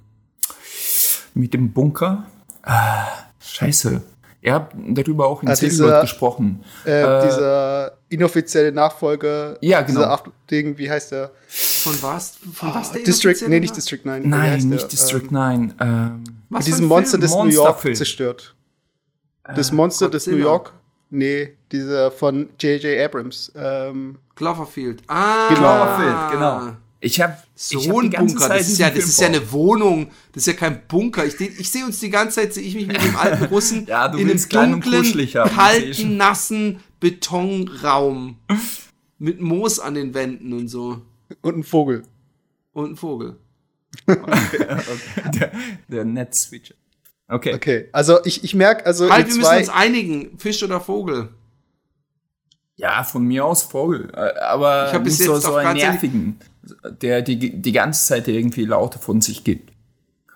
mit 1.36 1.54
dem 1.54 1.72
Bunker? 1.74 2.26
Ah, 2.64 3.06
scheiße. 3.40 4.02
Ihr 4.46 4.54
habt 4.54 4.76
darüber 4.78 5.28
auch 5.28 5.42
in 5.42 5.48
Zellot 5.56 5.72
dieser- 5.72 6.02
gesprochen. 6.02 6.64
Äh, 6.86 7.02
Äh, 7.02 7.24
dieser 7.28 7.98
inoffizielle 8.10 8.74
Nachfolger. 8.74 9.58
Ja, 9.62 9.82
genau. 9.82 10.00
Dieser 10.02 10.12
Acht- 10.12 10.26
Ding, 10.52 10.78
wie 10.78 10.92
heißt 10.92 11.14
der? 11.14 11.32
Von 11.48 11.94
was? 12.02 12.38
Von 12.54 12.74
was 12.76 12.92
der 12.92 13.02
Ah, 13.02 13.06
District, 13.06 13.48
nee, 13.48 13.60
nicht? 13.62 13.76
District 13.76 14.02
9. 14.04 14.24
wie 14.24 14.28
Nein, 14.28 14.68
nicht 14.68 14.82
der? 14.82 14.90
District 14.90 15.22
Ähm, 15.24 15.32
9. 15.32 15.74
Ähm, 15.80 16.24
Was 16.50 16.60
mit 16.60 16.68
diesem 16.68 16.88
Monster, 16.88 17.12
Film? 17.12 17.22
das 17.22 17.32
New 17.32 17.38
York 17.46 17.56
Monsterfilm. 17.68 17.96
zerstört. 17.96 18.56
Das 19.56 19.72
Monster 19.72 20.10
des 20.10 20.28
New 20.28 20.34
Godzilla. 20.34 20.50
York? 20.52 20.74
Nee, 21.10 21.54
dieser 21.72 22.12
von 22.12 22.50
J.J. 22.60 23.00
Abrams. 23.06 23.52
Ähm, 23.56 24.18
Cloverfield. 24.36 25.04
Ah, 25.08 25.48
Genau. 25.50 25.60
Cloverfield, 25.62 26.32
genau. 26.32 26.78
Ich 27.04 27.20
habe 27.20 27.38
So 27.54 27.80
ich 27.80 27.90
hab 27.90 27.98
ein 27.98 28.02
die 28.04 28.10
ganze 28.12 28.36
Bunker, 28.36 28.48
Zeit 28.48 28.60
das 28.62 28.70
ist, 28.70 28.80
ja, 28.80 28.88
das 28.88 28.98
Film 28.98 29.10
ist 29.10 29.22
ja 29.22 29.28
eine 29.28 29.52
Wohnung, 29.52 30.08
das 30.32 30.44
ist 30.44 30.48
ja 30.48 30.54
kein 30.54 30.88
Bunker. 30.88 31.26
Ich, 31.26 31.40
ich 31.40 31.70
sehe 31.70 31.86
uns 31.86 32.00
die 32.00 32.10
ganze 32.10 32.36
Zeit, 32.42 32.54
sehe 32.54 32.64
ich 32.64 32.76
mich 32.76 32.88
mit 32.88 33.04
dem 33.04 33.16
alten 33.18 33.44
Russen 33.52 33.86
Ja, 33.88 34.08
du 34.08 34.18
in 34.18 34.30
einem 34.30 34.50
dunklen, 34.82 35.30
kalten, 35.32 36.18
nassen 36.18 36.80
Betonraum 37.02 38.38
mit 39.20 39.42
Moos 39.42 39.80
an 39.80 39.96
den 39.96 40.14
Wänden 40.14 40.54
und 40.54 40.70
so. 40.70 41.02
und 41.42 41.58
ein 41.58 41.64
Vogel. 41.64 42.04
Und 42.72 42.92
ein 42.92 42.96
Vogel. 42.96 43.36
der, 44.08 45.52
der 45.90 46.06
Net-Switcher. 46.06 46.76
Okay. 47.28 47.54
Okay, 47.54 47.90
also 47.92 48.24
ich, 48.24 48.44
ich 48.44 48.56
merke, 48.56 48.86
also 48.86 49.10
Halt, 49.10 49.28
wir 49.28 49.36
müssen 49.36 49.58
uns 49.58 49.70
einigen, 49.70 50.38
Fisch 50.38 50.64
oder 50.64 50.80
Vogel. 50.80 51.30
Ja, 52.76 53.04
von 53.04 53.26
mir 53.26 53.46
aus 53.46 53.64
Vogel. 53.64 54.10
Äh, 54.14 54.40
Aber 54.40 54.88
Ich 54.88 54.94
hab 54.94 55.04
bis 55.04 55.18
so, 55.20 55.34
jetzt 55.34 55.44
so 55.44 55.50
auch 55.50 55.56
einen 55.58 55.78
nervigen, 55.78 56.40
der 57.02 57.22
die, 57.22 57.62
die 57.62 57.72
ganze 57.72 58.06
Zeit 58.08 58.28
irgendwie 58.28 58.66
Laute 58.66 59.00
von 59.00 59.22
sich 59.22 59.44
gibt. 59.44 59.72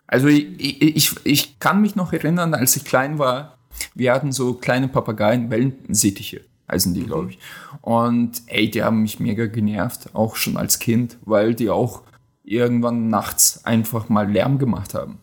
Also 0.08 0.28
ich, 0.28 0.82
ich, 0.82 1.16
ich, 1.24 1.60
kann 1.60 1.82
mich 1.82 1.96
noch 1.96 2.14
erinnern, 2.14 2.54
als 2.54 2.76
ich 2.76 2.86
klein 2.86 3.20
war, 3.20 3.58
wir 3.94 4.14
hatten 4.14 4.32
so 4.32 4.54
kleine 4.54 4.88
Papageien, 4.88 5.50
Wellensittiche 5.50 6.42
heißen 6.70 6.94
die, 6.94 7.04
glaube 7.04 7.32
ich. 7.32 7.40
Und 7.82 8.42
ey, 8.48 8.70
die 8.70 8.84
haben 8.84 9.02
mich 9.02 9.20
mega 9.20 9.46
genervt, 9.46 10.10
auch 10.14 10.36
schon 10.36 10.58
als 10.58 10.80
Kind, 10.80 11.18
weil 11.26 11.56
die 11.56 11.70
auch 11.70 12.04
irgendwann 12.44 13.10
nachts 13.10 13.66
einfach 13.66 14.10
mal 14.10 14.32
Lärm 14.32 14.58
gemacht 14.58 14.94
haben. 14.94 15.20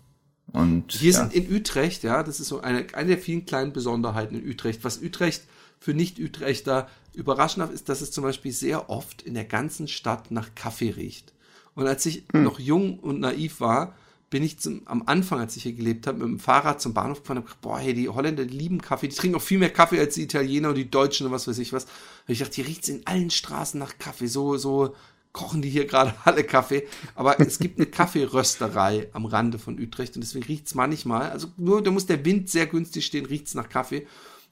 Und 0.52 0.92
Hier 0.92 1.12
ja. 1.12 1.18
sind 1.18 1.34
in 1.34 1.54
Utrecht, 1.54 2.04
ja, 2.04 2.22
das 2.22 2.38
ist 2.38 2.48
so 2.48 2.60
eine, 2.60 2.86
eine 2.92 3.08
der 3.08 3.18
vielen 3.18 3.44
kleinen 3.44 3.72
Besonderheiten 3.72 4.36
in 4.36 4.48
Utrecht. 4.48 4.84
Was 4.84 5.02
Utrecht 5.02 5.42
für 5.80 5.94
Nicht-Utrechter 5.94 6.88
überraschend 7.14 7.72
ist, 7.72 7.88
dass 7.88 8.00
es 8.00 8.10
zum 8.10 8.24
Beispiel 8.24 8.52
sehr 8.52 8.90
oft 8.90 9.22
in 9.22 9.34
der 9.34 9.44
ganzen 9.44 9.88
Stadt 9.88 10.30
nach 10.30 10.54
Kaffee 10.54 10.90
riecht. 10.90 11.32
Und 11.74 11.86
als 11.86 12.06
ich 12.06 12.24
noch 12.32 12.58
jung 12.58 12.98
und 12.98 13.20
naiv 13.20 13.60
war, 13.60 13.94
bin 14.30 14.42
ich 14.42 14.58
zum, 14.58 14.82
am 14.86 15.04
Anfang, 15.06 15.38
als 15.38 15.56
ich 15.56 15.62
hier 15.62 15.74
gelebt 15.74 16.06
habe, 16.06 16.18
mit 16.18 16.26
dem 16.26 16.40
Fahrrad 16.40 16.80
zum 16.80 16.92
Bahnhof 16.92 17.20
gefahren 17.20 17.38
und 17.38 17.44
hab 17.44 17.50
gedacht, 17.50 17.62
boah, 17.62 17.78
hey, 17.78 17.94
die 17.94 18.08
Holländer 18.08 18.44
die 18.44 18.56
lieben 18.56 18.80
Kaffee, 18.80 19.08
die 19.08 19.14
trinken 19.14 19.36
auch 19.36 19.42
viel 19.42 19.58
mehr 19.58 19.70
Kaffee 19.70 20.00
als 20.00 20.14
die 20.14 20.22
Italiener 20.22 20.70
und 20.70 20.74
die 20.74 20.90
Deutschen 20.90 21.26
und 21.26 21.32
was 21.32 21.46
weiß 21.46 21.58
ich 21.58 21.72
was. 21.72 21.84
Und 21.84 22.32
ich 22.32 22.40
dachte, 22.40 22.56
hier 22.56 22.66
riecht's 22.66 22.88
in 22.88 23.06
allen 23.06 23.30
Straßen 23.30 23.78
nach 23.78 23.98
Kaffee, 23.98 24.26
so, 24.26 24.56
so 24.56 24.94
kochen 25.32 25.62
die 25.62 25.68
hier 25.68 25.86
gerade 25.86 26.14
alle 26.24 26.42
Kaffee. 26.42 26.88
Aber 27.14 27.38
es 27.38 27.58
gibt 27.58 27.78
eine 27.78 27.86
Kaffeerösterei 27.86 29.08
am 29.12 29.26
Rande 29.26 29.58
von 29.58 29.78
Utrecht 29.78 30.16
und 30.16 30.22
deswegen 30.22 30.46
riecht's 30.46 30.74
manchmal, 30.74 31.30
also 31.30 31.48
nur, 31.56 31.82
da 31.82 31.90
muss 31.90 32.06
der 32.06 32.24
Wind 32.24 32.48
sehr 32.50 32.66
günstig 32.66 33.06
stehen, 33.06 33.26
riecht's 33.26 33.54
nach 33.54 33.68
Kaffee. 33.68 34.06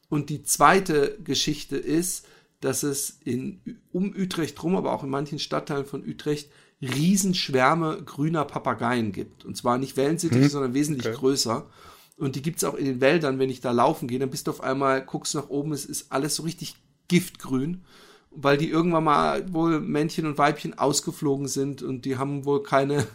Und 0.09 0.29
die 0.29 0.45
zweite 0.45 1.19
Geschichte 1.25 1.77
ist, 1.77 2.27
dass 2.63 2.83
es 2.85 3.19
in, 3.25 3.61
um 3.93 4.15
Utrecht 4.17 4.63
rum, 4.63 4.77
aber 4.77 4.93
auch 4.93 5.03
in 5.03 5.11
manchen 5.11 5.39
Stadtteilen 5.39 5.85
von 5.85 6.03
Utrecht, 6.09 6.49
Riesenschwärme 6.81 8.03
grüner 8.05 8.45
Papageien 8.45 9.13
gibt. 9.13 9.45
Und 9.45 9.57
zwar 9.57 9.79
nicht 9.79 9.97
Wellensittiche, 9.97 10.49
sondern 10.49 10.75
wesentlich 10.75 11.07
Okay. 11.07 11.17
größer. 11.17 11.67
Und 12.17 12.37
die 12.37 12.43
gibt's 12.43 12.65
auch 12.65 12.75
in 12.75 12.85
den 12.85 13.01
Wäldern, 13.01 13.39
wenn 13.39 13.51
ich 13.51 13.61
da 13.61 13.73
laufen 13.73 14.07
gehe, 14.09 14.19
dann 14.19 14.31
bist 14.31 14.47
du 14.47 14.53
auf 14.53 14.63
einmal, 14.63 15.05
guckst 15.05 15.35
nach 15.35 15.49
oben, 15.49 15.73
es 15.73 15.85
ist 15.85 16.13
alles 16.13 16.37
so 16.37 16.45
richtig 16.45 16.77
giftgrün, 17.09 17.83
weil 18.31 18.57
die 18.57 18.69
irgendwann 18.71 19.05
mal 19.05 19.53
wohl 19.53 19.81
Männchen 19.81 20.27
und 20.27 20.39
Weibchen 20.39 20.79
ausgeflogen 20.79 21.49
sind 21.49 21.83
und 21.83 22.05
die 22.05 22.17
haben 22.17 22.45
wohl 22.45 22.63
keine 22.63 23.07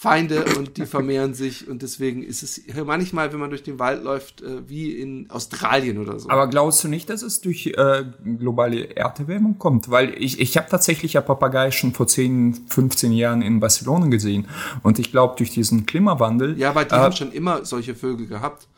Feinde 0.00 0.46
und 0.56 0.78
die 0.78 0.86
vermehren 0.86 1.34
sich 1.34 1.68
und 1.68 1.82
deswegen 1.82 2.22
ist 2.22 2.42
es 2.42 2.62
manchmal, 2.86 3.34
wenn 3.34 3.38
man 3.38 3.50
durch 3.50 3.64
den 3.64 3.78
Wald 3.78 4.02
läuft, 4.02 4.40
äh, 4.40 4.66
wie 4.66 4.92
in 4.92 5.28
Australien 5.28 5.98
oder 5.98 6.18
so. 6.18 6.30
Aber 6.30 6.48
glaubst 6.48 6.82
du 6.82 6.88
nicht, 6.88 7.10
dass 7.10 7.20
es 7.20 7.42
durch 7.42 7.66
äh, 7.66 8.04
globale 8.38 8.96
Erderwärmung 8.96 9.58
kommt? 9.58 9.90
Weil 9.90 10.14
ich, 10.16 10.40
ich 10.40 10.56
habe 10.56 10.68
tatsächlich 10.70 11.12
ja 11.12 11.20
Papagei 11.20 11.70
schon 11.70 11.92
vor 11.92 12.06
10, 12.06 12.64
15 12.68 13.12
Jahren 13.12 13.42
in 13.42 13.60
Barcelona 13.60 14.06
gesehen. 14.06 14.48
Und 14.82 14.98
ich 14.98 15.10
glaube, 15.10 15.34
durch 15.36 15.50
diesen 15.50 15.84
Klimawandel. 15.84 16.58
ja, 16.58 16.70
aber 16.70 16.86
die 16.86 16.94
äh, 16.94 16.98
haben 16.98 17.14
schon 17.14 17.32
immer 17.32 17.66
solche 17.66 17.94
Vögel 17.94 18.26
gehabt. 18.26 18.68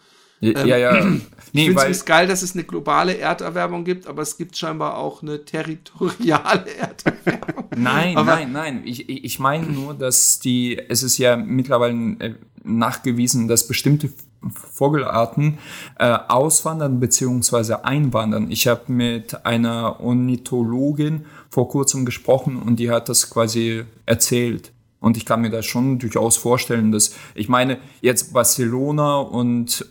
Ja, 0.42 0.64
ja. 0.64 0.76
ja. 0.76 1.06
Nee, 1.54 1.68
ich 1.68 1.78
finde 1.78 1.90
es 1.90 2.06
geil, 2.06 2.26
dass 2.26 2.40
es 2.40 2.54
eine 2.54 2.64
globale 2.64 3.18
Erderwärmung 3.18 3.84
gibt, 3.84 4.06
aber 4.06 4.22
es 4.22 4.38
gibt 4.38 4.56
scheinbar 4.56 4.96
auch 4.96 5.22
eine 5.22 5.44
territoriale 5.44 6.64
Erderwärmung. 6.78 7.66
Nein, 7.76 8.16
aber 8.16 8.36
nein, 8.36 8.52
nein. 8.52 8.82
Ich, 8.86 9.06
ich 9.06 9.38
meine 9.38 9.66
nur, 9.66 9.92
dass 9.92 10.38
die, 10.38 10.78
es 10.88 11.02
ist 11.02 11.18
ja 11.18 11.36
mittlerweile 11.36 11.94
äh, 12.20 12.34
nachgewiesen, 12.64 13.48
dass 13.48 13.68
bestimmte 13.68 14.08
Vogelarten 14.50 15.58
äh, 15.98 16.16
auswandern 16.28 17.00
beziehungsweise 17.00 17.84
einwandern. 17.84 18.50
Ich 18.50 18.66
habe 18.66 18.90
mit 18.90 19.44
einer 19.44 20.00
Ornithologin 20.00 21.26
vor 21.50 21.68
kurzem 21.68 22.06
gesprochen 22.06 22.62
und 22.62 22.76
die 22.76 22.90
hat 22.90 23.10
das 23.10 23.28
quasi 23.28 23.84
erzählt. 24.06 24.72
Und 25.00 25.18
ich 25.18 25.26
kann 25.26 25.42
mir 25.42 25.50
das 25.50 25.66
schon 25.66 25.98
durchaus 25.98 26.38
vorstellen, 26.38 26.92
dass 26.92 27.14
ich 27.34 27.50
meine, 27.50 27.78
jetzt 28.00 28.32
Barcelona 28.32 29.18
und 29.18 29.84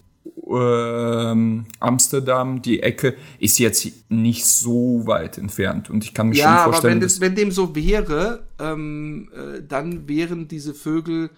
ähm, 0.53 1.65
Amsterdam, 1.79 2.61
die 2.61 2.81
Ecke, 2.81 3.15
ist 3.39 3.59
jetzt 3.59 3.87
nicht 4.09 4.45
so 4.45 5.03
weit 5.05 5.37
entfernt. 5.37 5.89
Und 5.89 6.03
ich 6.03 6.13
kann 6.13 6.29
mir 6.29 6.35
ja, 6.35 6.63
schon 6.63 6.71
vorstellen. 6.71 6.93
Aber 6.93 7.01
wenn, 7.01 7.07
das, 7.07 7.21
wenn 7.21 7.35
dem 7.35 7.51
so 7.51 7.75
wäre, 7.75 8.43
ähm, 8.59 9.29
äh, 9.33 9.61
dann 9.67 10.07
wären 10.07 10.47
diese 10.47 10.73
Vögel 10.73 11.29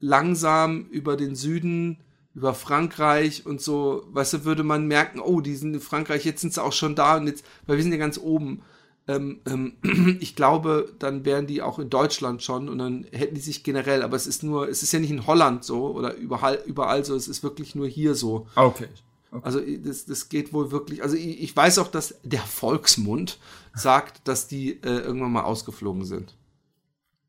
langsam 0.00 0.86
über 0.90 1.16
den 1.16 1.34
Süden, 1.34 1.98
über 2.34 2.54
Frankreich 2.54 3.46
und 3.46 3.60
so, 3.60 4.04
weißt 4.12 4.34
du, 4.34 4.44
würde 4.44 4.62
man 4.62 4.86
merken, 4.86 5.18
oh, 5.20 5.40
die 5.40 5.56
sind 5.56 5.74
in 5.74 5.80
Frankreich, 5.80 6.24
jetzt 6.24 6.40
sind 6.40 6.54
sie 6.54 6.62
auch 6.62 6.72
schon 6.72 6.94
da 6.94 7.16
und 7.16 7.26
jetzt, 7.26 7.44
weil 7.66 7.76
wir 7.76 7.82
sind 7.82 7.92
ja 7.92 7.98
ganz 7.98 8.18
oben. 8.18 8.62
Ähm, 9.08 9.40
ähm, 9.46 9.72
ich 10.20 10.36
glaube, 10.36 10.92
dann 10.98 11.24
wären 11.24 11.46
die 11.46 11.62
auch 11.62 11.78
in 11.78 11.88
Deutschland 11.88 12.42
schon 12.42 12.68
und 12.68 12.78
dann 12.78 13.06
hätten 13.10 13.34
die 13.34 13.40
sich 13.40 13.64
generell, 13.64 14.02
aber 14.02 14.16
es 14.16 14.26
ist 14.26 14.42
nur, 14.42 14.68
es 14.68 14.82
ist 14.82 14.92
ja 14.92 15.00
nicht 15.00 15.10
in 15.10 15.26
Holland 15.26 15.64
so 15.64 15.90
oder 15.92 16.14
überall, 16.14 16.62
überall 16.66 17.04
so, 17.04 17.16
es 17.16 17.26
ist 17.26 17.42
wirklich 17.42 17.74
nur 17.74 17.88
hier 17.88 18.14
so. 18.14 18.46
Ah, 18.54 18.66
okay. 18.66 18.86
okay. 19.30 19.40
Also 19.42 19.60
das, 19.60 20.04
das 20.04 20.28
geht 20.28 20.52
wohl 20.52 20.70
wirklich, 20.70 21.02
also 21.02 21.16
ich, 21.16 21.40
ich, 21.42 21.56
weiß 21.56 21.78
auch, 21.78 21.88
dass 21.88 22.16
der 22.22 22.42
Volksmund 22.42 23.38
sagt, 23.74 24.28
dass 24.28 24.46
die 24.46 24.72
äh, 24.82 25.00
irgendwann 25.00 25.32
mal 25.32 25.44
ausgeflogen 25.44 26.04
sind. 26.04 26.34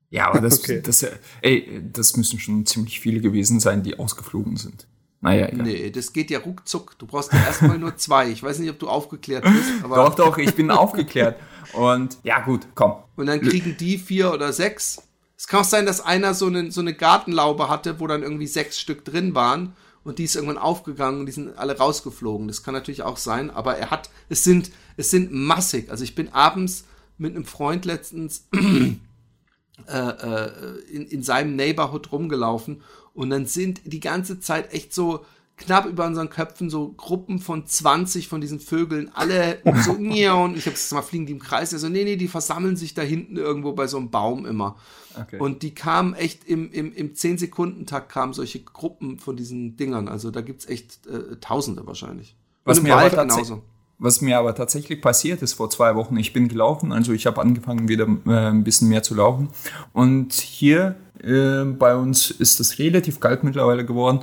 Ja, 0.10 0.28
aber 0.28 0.42
das, 0.42 0.60
okay. 0.64 0.82
das, 0.84 1.06
ey, 1.42 1.82
das 1.94 2.18
müssen 2.18 2.40
schon 2.40 2.66
ziemlich 2.66 3.00
viele 3.00 3.22
gewesen 3.22 3.62
sein, 3.62 3.84
die 3.84 3.98
ausgeflogen 3.98 4.58
sind. 4.58 4.86
Naja, 5.22 5.50
egal. 5.50 5.66
Nee, 5.66 5.90
das 5.90 6.14
geht 6.14 6.32
ja 6.32 6.40
ruckzuck. 6.40 6.98
Du 6.98 7.06
brauchst 7.06 7.34
ja 7.34 7.40
erstmal 7.40 7.78
nur 7.78 7.98
zwei. 7.98 8.30
Ich 8.30 8.42
weiß 8.42 8.60
nicht, 8.60 8.70
ob 8.70 8.80
du 8.80 8.88
aufgeklärt 8.88 9.44
bist. 9.44 9.84
Aber 9.84 9.98
doch, 9.98 10.16
doch, 10.16 10.38
ich 10.38 10.56
bin 10.56 10.72
aufgeklärt. 10.72 11.38
Und 11.74 12.18
ja, 12.24 12.40
gut, 12.40 12.68
komm. 12.74 12.96
Und 13.18 13.26
dann 13.26 13.42
kriegen 13.42 13.76
die 13.78 13.98
vier 13.98 14.34
oder 14.34 14.54
sechs. 14.54 15.02
Es 15.38 15.48
kann 15.48 15.62
auch 15.62 15.66
sein, 15.66 15.86
dass 15.86 16.02
einer 16.02 16.34
so 16.34 16.48
eine, 16.48 16.72
so 16.72 16.82
eine 16.82 16.94
Gartenlaube 16.94 17.70
hatte, 17.70 18.00
wo 18.00 18.08
dann 18.08 18.24
irgendwie 18.24 18.48
sechs 18.48 18.80
Stück 18.80 19.04
drin 19.04 19.36
waren. 19.36 19.74
Und 20.06 20.20
die 20.20 20.24
ist 20.24 20.36
irgendwann 20.36 20.58
aufgegangen 20.58 21.20
und 21.20 21.26
die 21.26 21.34
sind 21.34 21.58
alle 21.58 21.78
rausgeflogen. 21.78 22.48
Das 22.48 22.64
kann 22.64 22.74
natürlich 22.74 23.04
auch 23.04 23.18
sein, 23.18 23.52
aber 23.52 23.78
er 23.78 23.92
hat, 23.92 24.10
es 24.30 24.46
sind, 24.46 24.72
es 24.96 25.12
sind 25.12 25.34
massig. 25.34 25.90
Also 25.92 26.06
ich 26.06 26.16
bin 26.16 26.30
abends 26.30 26.86
mit 27.18 27.36
einem 27.36 27.46
Freund 27.46 27.84
letztens 27.84 28.48
äh, 29.88 29.98
äh, 29.98 30.80
in, 30.90 31.08
in 31.08 31.24
seinem 31.24 31.58
Neighborhood 31.58 32.14
rumgelaufen 32.14 32.82
und 33.14 33.30
dann 33.30 33.46
sind 33.46 33.82
die 33.86 34.00
ganze 34.00 34.40
Zeit 34.40 34.74
echt 34.74 34.94
so 34.94 35.26
knapp 35.60 35.86
über 35.86 36.06
unseren 36.06 36.30
Köpfen 36.30 36.70
so 36.70 36.94
Gruppen 36.94 37.40
von 37.40 37.66
20 37.66 38.28
von 38.28 38.42
diesen 38.42 38.60
Vögeln, 38.60 39.12
alle 39.14 39.60
so, 39.86 39.92
und 39.92 40.58
ich 40.58 40.64
gesagt, 40.64 40.92
mal 40.94 41.02
fliegen 41.02 41.26
die 41.26 41.34
im 41.34 41.40
Kreis. 41.40 41.74
Also, 41.74 41.90
nee, 41.90 42.04
nee, 42.04 42.16
die 42.16 42.28
versammeln 42.28 42.78
sich 42.78 42.94
da 42.94 43.02
hinten 43.02 43.38
irgendwo 43.38 43.74
bei 43.74 43.88
so 43.88 43.98
einem 43.98 44.10
Baum 44.10 44.46
immer. 44.46 44.78
Okay. 45.20 45.38
Und 45.38 45.62
die 45.64 45.74
kamen 45.76 46.14
echt 46.14 46.46
im, 46.46 46.72
im, 46.72 46.94
im 46.94 47.14
10-Sekunden-Takt 47.14 48.10
kamen 48.10 48.34
solche 48.34 48.64
Gruppen 48.64 49.20
von 49.20 49.36
diesen 49.36 49.76
Dingern. 49.76 50.08
Also 50.08 50.32
da 50.32 50.42
gibt's 50.42 50.66
echt 50.66 51.06
äh, 51.08 51.36
Tausende 51.42 51.86
wahrscheinlich. 51.86 52.36
Was 52.64 52.82
mir, 52.82 52.96
aber 52.96 53.10
genauso. 53.10 53.64
Was 54.00 54.22
mir 54.22 54.40
aber 54.40 54.56
tatsächlich 54.56 55.02
passiert 55.02 55.42
ist 55.42 55.54
vor 55.54 55.70
zwei 55.70 55.96
Wochen, 55.96 56.18
ich 56.18 56.32
bin 56.32 56.48
gelaufen, 56.48 56.94
also 56.94 57.12
ich 57.12 57.28
habe 57.28 57.42
angefangen 57.42 57.90
wieder 57.90 58.08
äh, 58.26 58.50
ein 58.50 58.64
bisschen 58.64 58.88
mehr 58.88 59.04
zu 59.04 59.14
laufen. 59.14 59.50
Und 59.92 60.34
hier 60.34 60.96
äh, 61.22 61.66
bei 61.66 61.96
uns 61.96 62.32
ist 62.32 62.62
es 62.62 62.80
relativ 62.80 63.20
kalt 63.20 63.44
mittlerweile 63.44 63.86
geworden. 63.86 64.22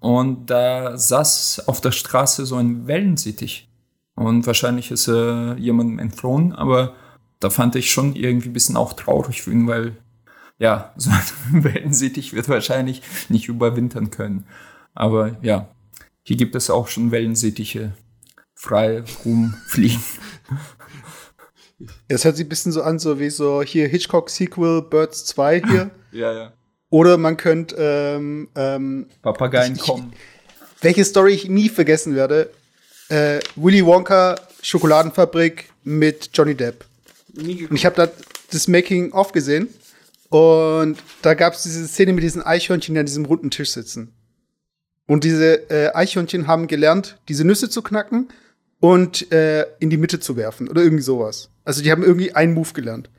Und 0.00 0.46
da 0.46 0.96
saß 0.96 1.64
auf 1.66 1.80
der 1.82 1.92
Straße 1.92 2.46
so 2.46 2.56
ein 2.56 2.86
Wellensittich. 2.86 3.68
Und 4.14 4.46
wahrscheinlich 4.46 4.90
ist 4.90 5.08
äh, 5.08 5.54
jemandem 5.54 5.98
entflohen, 5.98 6.52
aber 6.52 6.94
da 7.38 7.50
fand 7.50 7.76
ich 7.76 7.92
schon 7.92 8.16
irgendwie 8.16 8.48
ein 8.48 8.54
bisschen 8.54 8.76
auch 8.76 8.94
traurig 8.94 9.42
für 9.42 9.52
ihn, 9.52 9.68
weil 9.68 9.96
ja, 10.58 10.92
so 10.96 11.10
ein 11.10 11.64
Wellensittich 11.64 12.32
wird 12.32 12.48
wahrscheinlich 12.48 13.02
nicht 13.28 13.48
überwintern 13.48 14.10
können. 14.10 14.46
Aber 14.94 15.36
ja, 15.42 15.68
hier 16.22 16.36
gibt 16.36 16.56
es 16.56 16.70
auch 16.70 16.88
schon 16.88 17.10
Wellensittiche 17.10 17.92
frei 18.58 19.04
rumfliegen. 19.24 20.02
Es 22.08 22.24
hört 22.24 22.36
sich 22.36 22.44
ein 22.44 22.48
bisschen 22.48 22.72
so 22.72 22.82
an, 22.82 22.98
so 22.98 23.20
wie 23.20 23.30
so 23.30 23.62
hier 23.62 23.86
Hitchcock-Sequel 23.86 24.82
Birds 24.82 25.26
2 25.26 25.60
hier. 25.60 25.90
ja, 26.12 26.32
ja. 26.32 26.52
Oder 26.90 27.18
man 27.18 27.36
könnte 27.36 27.76
ähm, 27.78 28.48
ähm, 28.56 29.06
Papageien 29.22 29.76
ich, 29.76 29.82
kommen. 29.82 30.12
Welche 30.80 31.04
Story 31.04 31.34
ich 31.34 31.48
nie 31.48 31.68
vergessen 31.68 32.16
werde. 32.16 32.50
Äh, 33.10 33.40
Willy 33.56 33.84
Wonka 33.84 34.36
Schokoladenfabrik 34.62 35.70
mit 35.84 36.30
Johnny 36.32 36.54
Depp. 36.54 36.84
Und 37.36 37.72
ich 37.72 37.86
habe 37.86 37.94
da 37.94 38.08
das 38.50 38.68
Making-of 38.68 39.32
gesehen. 39.32 39.68
Und 40.30 40.98
da 41.22 41.34
gab 41.34 41.52
es 41.52 41.62
diese 41.62 41.86
Szene 41.86 42.12
mit 42.12 42.24
diesen 42.24 42.42
Eichhörnchen, 42.42 42.94
die 42.94 42.98
an 43.00 43.06
diesem 43.06 43.26
runden 43.26 43.50
Tisch 43.50 43.70
sitzen. 43.70 44.14
Und 45.06 45.24
diese 45.24 45.70
äh, 45.70 45.94
Eichhörnchen 45.94 46.46
haben 46.46 46.66
gelernt, 46.66 47.18
diese 47.28 47.44
Nüsse 47.44 47.70
zu 47.70 47.82
knacken 47.82 48.28
und 48.80 49.30
äh, 49.32 49.66
in 49.80 49.90
die 49.90 49.96
Mitte 49.96 50.20
zu 50.20 50.36
werfen 50.36 50.68
oder 50.68 50.82
irgendwie 50.82 51.02
sowas. 51.02 51.50
Also 51.64 51.82
die 51.82 51.90
haben 51.90 52.02
irgendwie 52.02 52.32
einen 52.32 52.54
Move 52.54 52.72
gelernt. 52.72 53.10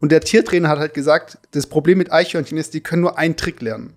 Und 0.00 0.12
der 0.12 0.20
Tiertrainer 0.20 0.68
hat 0.68 0.78
halt 0.78 0.94
gesagt, 0.94 1.38
das 1.52 1.66
Problem 1.66 1.98
mit 1.98 2.12
Eichhörnchen 2.12 2.58
ist, 2.58 2.74
die 2.74 2.82
können 2.82 3.02
nur 3.02 3.16
einen 3.18 3.36
Trick 3.36 3.62
lernen. 3.62 3.94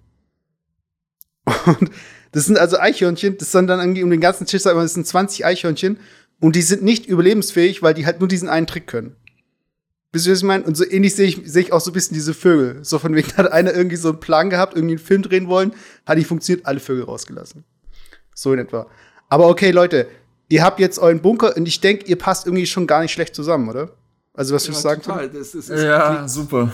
Und 1.66 1.92
das 2.32 2.46
sind 2.46 2.58
also 2.58 2.78
Eichhörnchen, 2.78 3.38
das 3.38 3.52
sind 3.52 3.68
dann 3.68 3.80
irgendwie 3.80 4.04
um 4.04 4.10
den 4.10 4.22
ganzen 4.22 4.46
Tisch, 4.46 4.62
sagen 4.62 4.78
wir, 4.78 4.84
das 4.84 4.94
sind 4.94 5.08
20 5.08 5.46
Eichhörnchen 5.46 5.98
und 6.40 6.56
die 6.56 6.62
sind 6.62 6.84
nicht 6.84 7.06
überlebensfähig, 7.08 7.82
weil 7.82 7.94
die 7.94 8.06
halt 8.06 8.20
nur 8.20 8.28
diesen 8.28 8.50
einen 8.50 8.68
Trick 8.68 8.86
können. 8.86 9.16
Wisst 10.12 10.28
ihr, 10.28 10.34
was 10.34 10.40
ich 10.40 10.46
meine? 10.46 10.64
Und 10.64 10.76
so 10.76 10.86
ähnlich 10.86 11.16
sehe 11.16 11.28
ich, 11.28 11.42
seh 11.46 11.62
ich 11.62 11.74
auch 11.74 11.82
so 11.82 11.92
ein 11.92 11.94
bisschen 11.94 12.14
diese 12.14 12.34
Vögel. 12.34 12.84
So 12.84 13.00
von 13.00 13.16
wegen 13.16 13.36
hat 13.38 13.52
einer 13.52 13.74
irgendwie 13.74 13.96
so 13.96 14.10
einen 14.10 14.20
Plan 14.20 14.50
gehabt, 14.50 14.76
irgendwie 14.76 14.96
einen 14.96 15.06
Film 15.06 15.22
drehen 15.22 15.48
wollen, 15.48 15.74
hat 16.06 16.18
nicht 16.18 16.28
funktioniert, 16.28 16.66
alle 16.66 16.80
Vögel 16.80 17.04
rausgelassen. 17.04 17.64
So 18.34 18.54
in 18.54 18.60
etwa. 18.60 18.88
Aber 19.30 19.48
okay, 19.48 19.72
Leute, 19.72 20.08
ihr 20.50 20.64
habt 20.64 20.80
jetzt 20.80 21.00
euren 21.00 21.22
Bunker 21.22 21.56
und 21.56 21.68
ich 21.68 21.82
denke, 21.82 22.06
ihr 22.06 22.18
passt 22.18 22.46
irgendwie 22.46 22.66
schon 22.66 22.88
gar 22.88 23.02
nicht 23.02 23.12
schlecht 23.12 23.36
zusammen, 23.36 23.70
oder? 23.70 23.90
Also, 24.34 24.54
was 24.54 24.68
ja, 24.68 24.74
du 24.74 24.80
sagen 24.80 25.02
total. 25.02 25.30
Das, 25.30 25.52
das, 25.52 25.66
das 25.66 25.82
ja, 25.82 26.16
klickt, 26.16 26.30
super. 26.30 26.72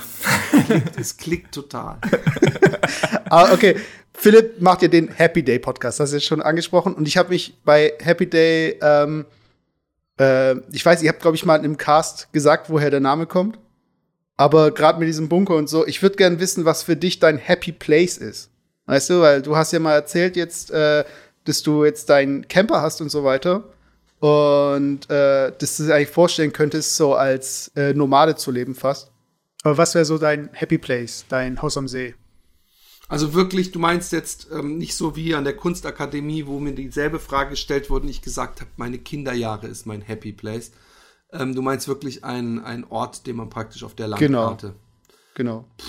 es 0.99 1.15
klickt 1.15 1.55
total. 1.55 1.97
Aber 3.29 3.49
ah, 3.49 3.53
okay, 3.53 3.77
Philipp 4.13 4.61
macht 4.61 4.81
ja 4.81 4.89
den 4.89 5.07
Happy 5.07 5.43
Day 5.43 5.59
Podcast, 5.59 5.99
das 5.99 6.11
ist 6.11 6.25
schon 6.25 6.41
angesprochen. 6.41 6.93
Und 6.93 7.07
ich 7.07 7.17
habe 7.17 7.29
mich 7.29 7.57
bei 7.63 7.93
Happy 8.01 8.29
Day, 8.29 8.77
ähm, 8.81 9.25
äh, 10.19 10.55
ich 10.71 10.85
weiß, 10.85 11.01
ihr 11.03 11.09
habt, 11.09 11.21
glaube 11.21 11.37
ich, 11.37 11.45
mal 11.45 11.63
im 11.63 11.77
Cast 11.77 12.33
gesagt, 12.33 12.69
woher 12.69 12.89
der 12.89 12.99
Name 12.99 13.27
kommt. 13.27 13.57
Aber 14.35 14.71
gerade 14.71 14.99
mit 14.99 15.07
diesem 15.07 15.29
Bunker 15.29 15.55
und 15.55 15.69
so, 15.69 15.87
ich 15.87 16.01
würde 16.01 16.17
gerne 16.17 16.39
wissen, 16.39 16.65
was 16.65 16.83
für 16.83 16.97
dich 16.97 17.19
dein 17.19 17.37
Happy 17.37 17.71
Place 17.71 18.17
ist. 18.17 18.49
Weißt 18.87 19.09
du, 19.09 19.21
weil 19.21 19.41
du 19.41 19.55
hast 19.55 19.71
ja 19.71 19.79
mal 19.79 19.93
erzählt 19.93 20.35
jetzt, 20.35 20.71
äh, 20.71 21.05
dass 21.45 21.63
du 21.63 21.85
jetzt 21.85 22.09
deinen 22.09 22.47
Camper 22.47 22.81
hast 22.81 23.01
und 23.01 23.09
so 23.09 23.23
weiter. 23.23 23.63
Und 24.19 25.09
äh, 25.09 25.51
dass 25.57 25.77
du 25.77 25.83
dir 25.83 25.95
eigentlich 25.95 26.09
vorstellen 26.09 26.53
könntest, 26.53 26.95
so 26.95 27.13
als 27.13 27.69
äh, 27.75 27.93
Nomade 27.93 28.35
zu 28.35 28.51
leben 28.51 28.73
fast. 28.73 29.11
Aber 29.63 29.77
was 29.77 29.95
wäre 29.95 30.05
so 30.05 30.17
dein 30.17 30.49
Happy 30.53 30.77
Place, 30.77 31.25
dein 31.27 31.61
Haus 31.61 31.77
am 31.77 31.87
See? 31.87 32.15
Also 33.09 33.33
wirklich, 33.33 33.71
du 33.71 33.79
meinst 33.79 34.11
jetzt 34.11 34.47
ähm, 34.51 34.77
nicht 34.77 34.95
so 34.95 35.15
wie 35.15 35.35
an 35.35 35.43
der 35.43 35.55
Kunstakademie, 35.55 36.45
wo 36.47 36.59
mir 36.59 36.73
dieselbe 36.73 37.19
Frage 37.19 37.51
gestellt 37.51 37.89
wurde 37.89 38.05
und 38.05 38.09
ich 38.09 38.21
gesagt 38.21 38.61
habe, 38.61 38.71
meine 38.77 38.97
Kinderjahre 38.97 39.67
ist 39.67 39.85
mein 39.85 40.01
Happy 40.01 40.31
Place. 40.31 40.71
Ähm, 41.31 41.53
du 41.53 41.61
meinst 41.61 41.87
wirklich 41.87 42.23
ein, 42.23 42.63
ein 42.63 42.85
Ort, 42.85 43.27
den 43.27 43.35
man 43.35 43.49
praktisch 43.49 43.83
auf 43.83 43.93
der 43.93 44.07
Landkarte. 44.07 44.75
Genau. 45.35 45.65
genau. 45.67 45.87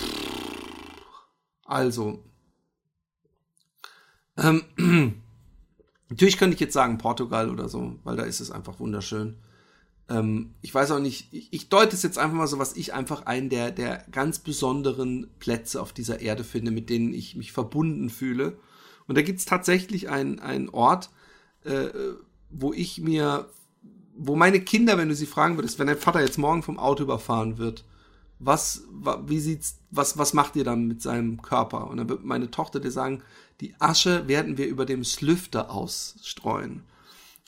Also. 1.63 2.23
Ähm, 4.37 4.63
Natürlich 6.09 6.37
könnte 6.37 6.53
ich 6.53 6.59
jetzt 6.59 6.73
sagen 6.73 6.97
Portugal 6.97 7.49
oder 7.49 7.67
so, 7.67 7.95
weil 8.03 8.15
da 8.15 8.23
ist 8.23 8.39
es 8.39 8.51
einfach 8.51 8.79
wunderschön. 8.79 9.37
Ähm, 10.07 10.53
ich 10.61 10.73
weiß 10.73 10.91
auch 10.91 10.99
nicht, 10.99 11.27
ich, 11.31 11.51
ich, 11.51 11.69
deute 11.69 11.95
es 11.95 12.03
jetzt 12.03 12.17
einfach 12.17 12.37
mal 12.37 12.47
so, 12.47 12.59
was 12.59 12.75
ich 12.75 12.93
einfach 12.93 13.25
einen 13.25 13.49
der, 13.49 13.71
der 13.71 14.05
ganz 14.11 14.39
besonderen 14.39 15.27
Plätze 15.39 15.81
auf 15.81 15.93
dieser 15.93 16.21
Erde 16.21 16.43
finde, 16.43 16.71
mit 16.71 16.89
denen 16.89 17.13
ich 17.13 17.35
mich 17.35 17.51
verbunden 17.51 18.09
fühle. 18.09 18.57
Und 19.07 19.17
da 19.17 19.21
gibt 19.21 19.39
es 19.39 19.45
tatsächlich 19.45 20.09
einen 20.09 20.69
Ort, 20.69 21.09
äh, 21.63 21.87
wo 22.49 22.73
ich 22.73 23.01
mir, 23.01 23.49
wo 24.15 24.35
meine 24.35 24.61
Kinder, 24.61 24.97
wenn 24.97 25.09
du 25.09 25.15
sie 25.15 25.25
fragen 25.25 25.57
würdest, 25.57 25.79
wenn 25.79 25.87
dein 25.87 25.97
Vater 25.97 26.21
jetzt 26.21 26.37
morgen 26.37 26.63
vom 26.63 26.79
Auto 26.79 27.03
überfahren 27.03 27.57
wird, 27.57 27.83
was, 28.39 28.83
wie 29.27 29.39
sieht's, 29.39 29.79
was, 29.91 30.17
was 30.17 30.33
macht 30.33 30.55
ihr 30.55 30.63
dann 30.63 30.87
mit 30.87 31.01
seinem 31.01 31.41
Körper? 31.41 31.89
Und 31.89 31.97
dann 31.97 32.09
wird 32.09 32.25
meine 32.25 32.51
Tochter 32.51 32.79
dir 32.79 32.91
sagen, 32.91 33.21
Die 33.61 33.73
Asche 33.79 34.27
werden 34.27 34.57
wir 34.57 34.67
über 34.67 34.85
dem 34.85 35.03
Slüfter 35.03 35.71
ausstreuen. 35.71 36.83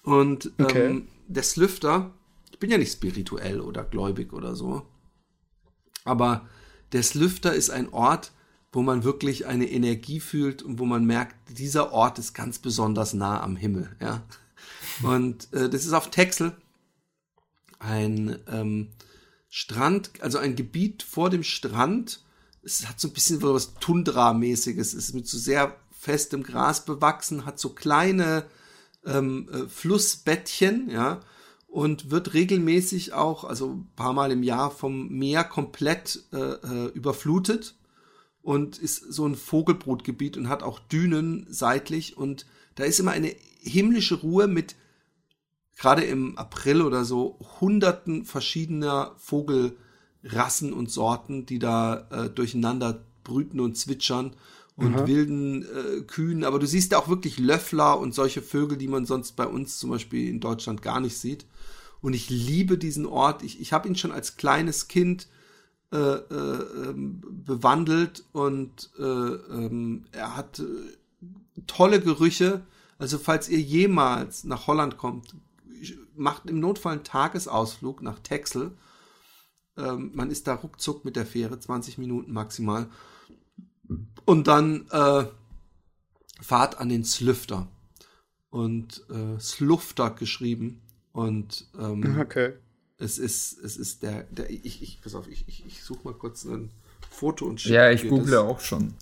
Und 0.03 0.51
ähm, 0.57 0.65
Okay. 0.65 1.01
der 1.27 1.43
Slüfter, 1.43 2.13
ich 2.51 2.59
bin 2.59 2.69
ja 2.69 2.77
nicht 2.77 2.93
spirituell 2.93 3.59
oder 3.59 3.83
gläubig 3.83 4.31
oder 4.33 4.55
so, 4.55 4.83
aber 6.05 6.47
der 6.93 7.03
Slüfter 7.03 7.53
ist 7.53 7.69
ein 7.69 7.91
Ort, 7.91 8.31
wo 8.71 8.81
man 8.81 9.03
wirklich 9.03 9.45
eine 9.45 9.69
Energie 9.69 10.19
fühlt 10.21 10.61
und 10.63 10.79
wo 10.79 10.85
man 10.85 11.03
merkt, 11.05 11.35
dieser 11.57 11.91
Ort 11.91 12.19
ist 12.19 12.33
ganz 12.33 12.59
besonders 12.59 13.13
nah 13.13 13.41
am 13.41 13.55
Himmel. 13.57 13.95
Ja? 13.99 14.23
Und 15.03 15.51
äh, 15.53 15.69
das 15.69 15.85
ist 15.85 15.93
auf 15.93 16.09
Texel 16.09 16.55
ein 17.79 18.37
ähm, 18.47 18.89
Strand, 19.49 20.11
also 20.21 20.37
ein 20.37 20.55
Gebiet 20.55 21.03
vor 21.03 21.29
dem 21.29 21.43
Strand. 21.43 22.23
Es 22.63 22.87
hat 22.87 22.99
so 22.99 23.07
ein 23.07 23.13
bisschen 23.13 23.41
was 23.41 23.75
Tundra-mäßiges. 23.75 24.93
Es 24.93 25.09
ist 25.09 25.13
mit 25.13 25.27
so 25.27 25.37
sehr 25.37 25.75
festem 26.07 26.41
Gras 26.41 26.85
bewachsen, 26.85 27.45
hat 27.45 27.59
so 27.59 27.69
kleine 27.69 28.45
ähm, 29.05 29.49
äh, 29.51 29.67
Flussbettchen, 29.67 30.89
ja, 30.89 31.19
und 31.67 32.11
wird 32.11 32.33
regelmäßig 32.33 33.11
auch, 33.11 33.43
also 33.43 33.71
ein 33.71 33.89
paar 33.97 34.13
Mal 34.13 34.31
im 34.31 34.41
Jahr 34.41 34.71
vom 34.71 35.09
Meer 35.09 35.43
komplett 35.43 36.23
äh, 36.31 36.37
äh, 36.37 36.85
überflutet 36.93 37.75
und 38.41 38.77
ist 38.77 39.11
so 39.11 39.27
ein 39.27 39.35
Vogelbrutgebiet 39.35 40.37
und 40.37 40.47
hat 40.47 40.63
auch 40.63 40.79
Dünen 40.79 41.45
seitlich 41.49 42.15
und 42.15 42.45
da 42.75 42.85
ist 42.85 43.01
immer 43.01 43.11
eine 43.11 43.35
himmlische 43.59 44.15
Ruhe 44.15 44.47
mit 44.47 44.75
gerade 45.75 46.03
im 46.03 46.37
April 46.37 46.81
oder 46.83 47.03
so 47.03 47.37
hunderten 47.59 48.23
verschiedener 48.23 49.13
Vogelrassen 49.17 50.71
und 50.71 50.89
Sorten, 50.89 51.45
die 51.45 51.59
da 51.59 52.07
äh, 52.11 52.29
durcheinander 52.29 53.03
brüten 53.25 53.59
und 53.59 53.77
zwitschern 53.77 54.37
und 54.77 55.07
wilden 55.07 55.63
äh, 55.63 56.01
Kühen. 56.01 56.43
Aber 56.43 56.59
du 56.59 56.67
siehst 56.67 56.91
ja 56.91 56.99
auch 56.99 57.07
wirklich 57.07 57.39
Löffler 57.39 57.99
und 57.99 58.13
solche 58.13 58.43
Vögel, 58.43 58.77
die 58.77 58.87
man 58.87 59.05
sonst 59.05 59.35
bei 59.35 59.45
uns 59.45 59.79
zum 59.79 59.89
Beispiel 59.89 60.29
in 60.29 60.39
Deutschland 60.39 60.81
gar 60.81 60.99
nicht 60.99 61.17
sieht. 61.17 61.45
Und 61.99 62.13
ich 62.13 62.29
liebe 62.29 62.77
diesen 62.77 63.07
Ort. 63.07 63.41
Ich, 63.41 63.59
ich 63.59 63.73
habe 63.73 63.87
ihn 63.87 63.95
schon 63.95 64.11
als 64.11 64.37
kleines 64.37 64.87
Kind 64.87 65.27
äh, 65.91 65.97
äh, 65.97 66.89
ähm, 66.89 67.21
bewandelt 67.45 68.23
und 68.33 68.91
äh, 68.99 69.03
ähm, 69.03 70.05
er 70.11 70.37
hat 70.37 70.59
äh, 70.59 70.63
tolle 71.65 71.99
Gerüche. 71.99 72.61
Also 72.99 73.17
falls 73.17 73.49
ihr 73.49 73.59
jemals 73.59 74.43
nach 74.43 74.67
Holland 74.67 74.97
kommt, 74.97 75.35
macht 76.15 76.49
im 76.49 76.59
Notfall 76.59 76.93
einen 76.93 77.03
Tagesausflug 77.03 78.03
nach 78.03 78.19
Texel. 78.19 78.71
Ähm, 79.75 80.11
man 80.13 80.29
ist 80.29 80.47
da 80.47 80.53
ruckzuck 80.53 81.03
mit 81.03 81.15
der 81.15 81.25
Fähre, 81.25 81.59
20 81.59 81.97
Minuten 81.97 82.31
maximal. 82.31 82.89
Und 84.25 84.47
dann 84.47 84.85
äh, 84.91 85.25
fahrt 86.41 86.79
an 86.79 86.89
den 86.89 87.03
Slüfter. 87.03 87.67
Und 88.49 89.03
äh, 89.09 89.39
Slufter 89.39 90.11
geschrieben. 90.11 90.81
Und 91.13 91.67
ähm, 91.79 92.17
Okay. 92.21 92.53
es 92.97 93.17
ist, 93.17 93.57
es 93.63 93.77
ist 93.77 94.03
der, 94.03 94.23
der 94.23 94.49
ich, 94.49 94.81
ich, 94.81 95.01
pass 95.01 95.15
auf, 95.15 95.27
ich, 95.27 95.45
ich, 95.47 95.65
ich 95.65 95.83
suche 95.83 95.99
mal 96.03 96.13
kurz 96.13 96.43
ein 96.45 96.69
Foto 97.09 97.45
und 97.45 97.61
schicke 97.61 97.75
Ja, 97.75 97.89
ich 97.91 98.07
google 98.07 98.31
das. 98.31 98.39
auch 98.39 98.59
schon. 98.59 98.93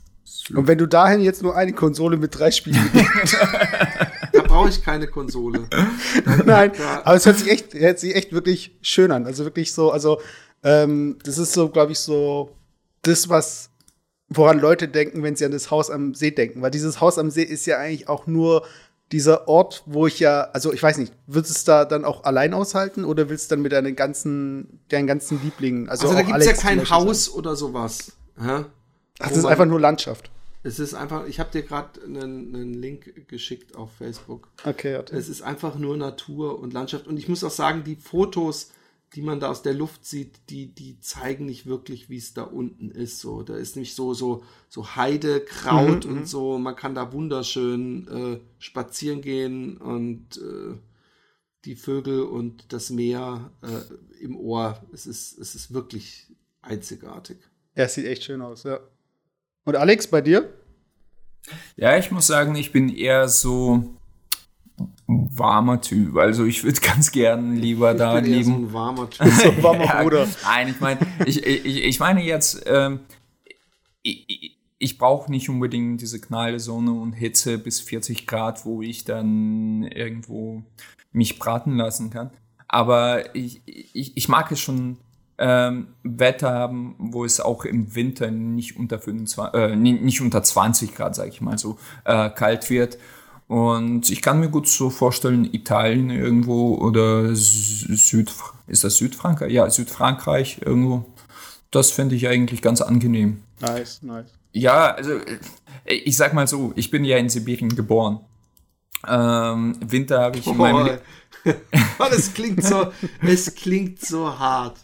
Und 0.56 0.68
wenn 0.68 0.78
du 0.80 0.88
dahin 0.88 1.22
jetzt 1.22 1.44
nur 1.44 1.56
eine 1.56 1.72
Konsole 1.74 2.18
mit 2.18 2.38
drei 2.38 2.50
Spielen 2.50 2.90
Da 4.34 4.42
brauche 4.42 4.70
ich 4.70 4.82
keine 4.84 5.08
Konsole. 5.08 5.68
Nein, 6.46 6.72
Ja. 6.78 7.02
aber 7.06 7.16
es 7.16 7.26
hört 7.26 7.38
sich 7.38 7.50
echt, 7.50 7.74
hört 7.76 8.00
sich 8.00 8.16
echt 8.16 8.32
wirklich 8.34 8.76
schön 8.82 9.12
an. 9.12 9.26
Also 9.28 9.44
wirklich 9.44 9.72
so, 9.74 9.92
also 9.92 10.20
ähm, 10.64 11.18
das 11.24 11.38
ist 11.38 11.54
so, 11.54 11.70
glaube 11.70 11.92
ich, 11.92 12.00
so 12.00 12.56
das, 13.04 13.30
was 13.30 13.70
woran 14.30 14.60
Leute 14.60 14.88
denken, 14.88 15.24
wenn 15.24 15.36
sie 15.36 15.46
an 15.46 15.52
das 15.52 15.72
Haus 15.72 15.90
am 15.90 16.14
See 16.14 16.32
denken. 16.32 16.62
Weil 16.62 16.72
dieses 16.72 17.02
Haus 17.02 17.18
am 17.18 17.30
See 17.30 17.44
ist 17.44 17.66
ja 17.66 17.78
eigentlich 17.78 18.10
auch 18.10 18.28
nur 18.28 18.66
dieser 19.12 19.48
Ort, 19.48 19.84
wo 19.86 20.08
ich 20.08 20.20
ja, 20.20 20.50
also 20.54 20.74
ich 20.74 20.82
weiß 20.82 20.98
nicht, 20.98 21.14
willst 21.28 21.52
du 21.52 21.54
es 21.54 21.64
da 21.64 21.86
dann 21.86 22.06
auch 22.06 22.24
allein 22.24 22.54
aushalten 22.54 23.06
oder 23.06 23.30
willst 23.30 23.52
du 23.52 23.56
dann 23.56 23.62
mit 23.62 23.72
deinen 23.72 23.96
ganzen, 23.96 24.80
deinen 24.90 25.06
ganzen 25.06 25.42
Lieblingen, 25.44 25.90
also, 25.90 26.08
Also 26.08 26.18
da 26.18 26.24
gibt 26.24 26.40
es 26.40 26.46
ja 26.46 26.54
kein 26.54 26.90
Haus 26.90 27.30
oder 27.30 27.56
sowas. 27.56 28.14
Sein? 28.36 28.66
Ach, 29.20 29.30
Wo 29.30 29.30
das 29.30 29.38
ist 29.38 29.46
einfach 29.46 29.66
nur 29.66 29.80
Landschaft. 29.80 30.32
Es 30.64 30.80
ist 30.80 30.96
einfach, 30.96 31.28
ich 31.28 31.40
habe 31.40 31.52
dir 31.52 31.62
gerade 31.62 32.02
einen, 32.04 32.56
einen 32.56 32.74
Link 32.74 33.28
geschickt 33.28 33.76
auf 33.76 33.92
Facebook. 34.00 34.48
Okay, 34.66 34.96
warte. 34.96 35.16
Es 35.16 35.30
ist 35.30 35.44
einfach 35.44 35.76
nur 35.76 35.96
Natur 35.96 36.60
und 36.60 36.74
Landschaft. 36.74 37.06
Und 37.06 37.18
ich 37.18 37.30
muss 37.30 37.44
auch 37.44 37.52
sagen, 37.52 37.84
die 37.84 37.96
Fotos, 37.96 38.72
die 39.16 39.22
man 39.22 39.40
da 39.40 39.50
aus 39.50 39.62
der 39.62 39.74
Luft 39.74 40.06
sieht, 40.06 40.50
die, 40.50 40.68
die 40.68 41.00
zeigen 41.00 41.46
nicht 41.46 41.66
wirklich, 41.66 42.10
wie 42.10 42.18
es 42.18 42.34
da 42.34 42.44
unten 42.44 42.92
ist. 42.92 43.20
So, 43.20 43.44
da 43.44 43.56
ist 43.56 43.78
nicht 43.78 43.96
so, 43.96 44.14
so, 44.14 44.44
so 44.68 44.96
Heide, 44.96 45.40
Kraut 45.40 46.06
Mhm, 46.06 46.12
und 46.12 46.28
so. 46.28 46.58
Man 46.58 46.76
kann 46.76 46.96
da 46.96 47.14
wunderschön 47.14 48.08
äh, 48.08 48.40
spazieren 48.60 49.22
gehen 49.22 49.78
und 49.78 50.38
äh, 50.38 50.78
die 51.64 51.76
Vögel 51.76 52.24
und 52.24 52.74
das 52.74 52.90
Meer 52.90 53.52
äh, 53.62 54.24
im 54.24 54.36
Ohr. 54.36 54.82
Es 54.92 55.08
ist, 55.08 55.38
es 55.40 55.56
ist 55.56 55.74
wirklich 55.74 56.28
einzigartig. 56.62 57.38
Ja, 57.76 57.86
es 57.86 57.94
sieht 57.94 58.06
echt 58.06 58.24
schön 58.24 58.42
aus, 58.42 58.64
ja. 58.64 58.80
Und 59.64 59.78
Alex, 59.78 60.08
bei 60.08 60.22
dir? 60.22 60.54
Ja, 61.78 61.98
ich 61.98 62.12
muss 62.12 62.28
sagen, 62.28 62.56
ich 62.56 62.72
bin 62.72 62.90
eher 62.90 63.30
so 63.30 63.96
warmer 65.08 65.82
Typ. 65.82 66.18
Also 66.18 66.46
ich 66.46 66.64
würde 66.64 66.80
ganz 66.82 67.12
gern 67.12 67.56
lieber 67.56 67.94
da 67.94 68.18
ich 68.18 68.24
bin 68.24 68.34
eher 68.34 68.44
so 68.44 68.52
leben. 68.52 68.66
ein 68.68 68.74
warmer 68.74 69.10
Typ. 69.10 69.28
So 69.32 69.64
warmer 69.64 69.86
Ja, 69.86 70.02
Bruder. 70.04 70.28
Nein, 70.44 70.68
ich 70.70 70.80
meine, 70.80 71.00
ich, 71.26 71.46
ich, 71.46 71.84
ich 71.84 72.00
meine 72.00 72.24
jetzt, 72.24 72.64
ähm, 72.68 73.00
ich, 74.02 74.26
ich, 74.28 74.58
ich 74.78 74.98
brauche 74.98 75.32
nicht 75.32 75.50
unbedingt 75.50 76.02
diese 76.02 76.20
knalle 76.20 76.60
Sonne 76.60 76.92
und 76.92 77.14
Hitze 77.14 77.58
bis 77.58 77.80
40 77.82 78.28
Grad, 78.28 78.66
wo 78.66 78.82
ich 78.82 79.04
dann 79.06 79.84
irgendwo 79.84 80.64
mich 81.12 81.40
braten 81.40 81.78
lassen 81.78 82.10
kann. 82.10 82.32
Aber 82.68 83.36
ich, 83.36 83.62
ich, 83.66 84.18
ich 84.18 84.28
mag 84.28 84.52
es 84.52 84.60
schon 84.60 84.98
ähm, 85.38 85.88
Wetter 86.04 86.52
haben, 86.52 86.96
wo 86.98 87.24
es 87.26 87.40
auch 87.40 87.64
im 87.66 87.96
Winter 87.96 88.32
nicht 88.32 88.78
unter 88.78 89.00
25, 89.00 89.54
äh, 89.54 89.76
ni- 89.76 89.94
nicht 89.94 90.22
unter 90.22 90.44
20 90.44 90.94
Grad, 90.96 91.16
sag 91.16 91.28
ich 91.30 91.42
mal 91.42 91.58
so, 91.58 91.78
äh, 92.06 92.30
kalt 92.30 92.70
wird. 92.70 92.98
Und 93.48 94.10
ich 94.10 94.22
kann 94.24 94.40
mir 94.40 94.50
gut 94.50 94.68
so 94.68 94.90
vorstellen, 94.90 95.46
Italien 95.54 96.10
irgendwo 96.10 96.76
oder 96.78 97.26
Sü- 97.34 97.96
Süd, 97.96 98.32
ist 98.68 98.84
das 98.84 98.98
Südfrankreich? 98.98 99.52
Ja, 99.52 99.70
Südfrankreich 99.70 100.62
irgendwo. 100.66 101.06
Das 101.70 101.92
fände 101.92 102.16
ich 102.16 102.28
eigentlich 102.28 102.62
ganz 102.64 102.82
angenehm. 102.82 103.44
Nice, 103.62 104.02
nice. 104.02 104.32
Ja, 104.52 104.94
also 104.96 105.14
äh, 105.86 105.94
ich 105.94 106.18
sag 106.18 106.34
mal 106.34 106.48
so, 106.48 106.74
ich 106.76 106.90
bin 106.90 107.06
ja 107.06 107.18
in 107.18 107.30
Sibirien 107.30 107.76
geboren. 107.76 108.20
Ähm, 109.08 109.76
Winter 109.86 110.22
habe 110.22 110.40
ich 110.40 110.48
in 110.48 110.58
meinem 110.58 110.86
Leben. 110.86 111.00
Oh, 112.00 112.06
das 112.10 112.34
klingt 112.34 112.64
so, 112.64 112.88
es 113.22 113.54
klingt 113.54 114.02
so 114.02 114.40
hart. 114.40 114.78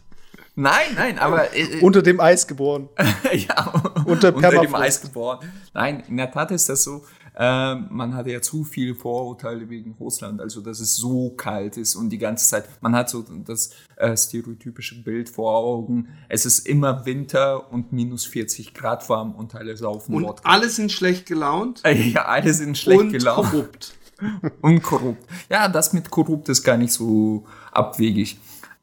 Nein, 0.53 0.93
nein, 0.95 1.17
aber 1.17 1.55
äh, 1.55 1.79
Unter 1.81 2.03
dem 2.03 2.19
Eis 2.19 2.45
geboren. 2.45 2.89
ja, 3.33 3.73
Unter 4.05 4.35
unter 4.35 4.51
dem. 4.51 4.75
Eis 4.75 5.01
geboren. 5.01 5.39
Nein, 5.73 6.03
in 6.07 6.17
der 6.17 6.29
Tat 6.31 6.51
ist 6.51 6.69
das 6.69 6.83
so. 6.83 7.03
Ähm, 7.37 7.87
man 7.89 8.13
hatte 8.13 8.29
ja 8.31 8.41
zu 8.41 8.63
viele 8.63 8.93
Vorurteile 8.93 9.69
wegen 9.69 9.95
Russland, 9.99 10.41
also 10.41 10.61
dass 10.61 10.79
es 10.79 10.95
so 10.95 11.29
kalt 11.31 11.77
ist 11.77 11.95
und 11.95 12.09
die 12.09 12.17
ganze 12.17 12.47
Zeit, 12.47 12.65
man 12.81 12.93
hat 12.95 13.09
so 13.09 13.23
das 13.45 13.71
äh, 13.95 14.15
stereotypische 14.17 15.01
Bild 15.01 15.29
vor 15.29 15.55
Augen, 15.57 16.09
es 16.27 16.45
ist 16.45 16.67
immer 16.67 17.05
Winter 17.05 17.71
und 17.71 17.93
minus 17.93 18.25
40 18.25 18.73
Grad 18.73 19.07
warm 19.09 19.33
und 19.33 19.55
alle 19.55 19.75
saufen 19.77 20.13
Und 20.15 20.23
Wodka. 20.25 20.49
alle 20.49 20.69
sind 20.69 20.91
schlecht 20.91 21.25
gelaunt 21.25 21.81
Äh, 21.83 22.09
Ja, 22.11 22.25
alle 22.25 22.53
sind 22.53 22.77
schlecht 22.77 22.99
und 23.01 23.11
gelaunt. 23.11 23.49
korrupt. 23.49 23.93
Und 24.61 24.83
korrupt. 24.83 25.25
Ja, 25.49 25.67
das 25.67 25.93
mit 25.93 26.11
korrupt 26.11 26.47
ist 26.49 26.61
gar 26.63 26.77
nicht 26.77 26.93
so 26.93 27.43
abwegig. 27.71 28.37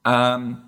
Ähm, 0.04 0.58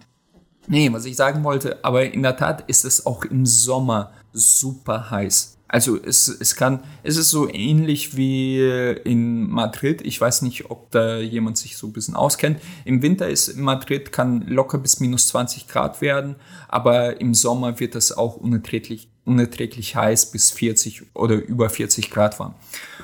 nee, 0.68 0.92
was 0.92 1.06
ich 1.06 1.16
sagen 1.16 1.42
wollte, 1.42 1.84
aber 1.84 2.04
in 2.12 2.22
der 2.22 2.36
Tat 2.36 2.68
ist 2.68 2.84
es 2.84 3.04
auch 3.04 3.24
im 3.24 3.46
Sommer 3.46 4.12
super 4.32 5.10
heiß. 5.10 5.56
Also 5.72 5.96
es, 6.02 6.26
es 6.26 6.56
kann, 6.56 6.80
es 7.04 7.16
ist 7.16 7.30
so 7.30 7.48
ähnlich 7.48 8.16
wie 8.16 8.58
in 9.04 9.48
Madrid. 9.48 10.02
Ich 10.02 10.20
weiß 10.20 10.42
nicht, 10.42 10.68
ob 10.68 10.90
da 10.90 11.18
jemand 11.18 11.58
sich 11.58 11.76
so 11.76 11.86
ein 11.86 11.92
bisschen 11.92 12.16
auskennt. 12.16 12.60
Im 12.84 13.02
Winter 13.02 13.28
ist 13.28 13.46
in 13.46 13.62
Madrid 13.62 14.10
kann 14.10 14.42
locker 14.48 14.78
bis 14.78 14.98
minus 14.98 15.28
20 15.28 15.68
Grad 15.68 16.00
werden, 16.00 16.34
aber 16.66 17.20
im 17.20 17.34
Sommer 17.34 17.78
wird 17.78 17.94
es 17.94 18.10
auch 18.10 18.36
unerträglich, 18.36 19.08
unerträglich 19.24 19.94
heiß 19.94 20.32
bis 20.32 20.50
40 20.50 21.14
oder 21.14 21.36
über 21.36 21.70
40 21.70 22.10
Grad 22.10 22.40
warm. 22.40 22.56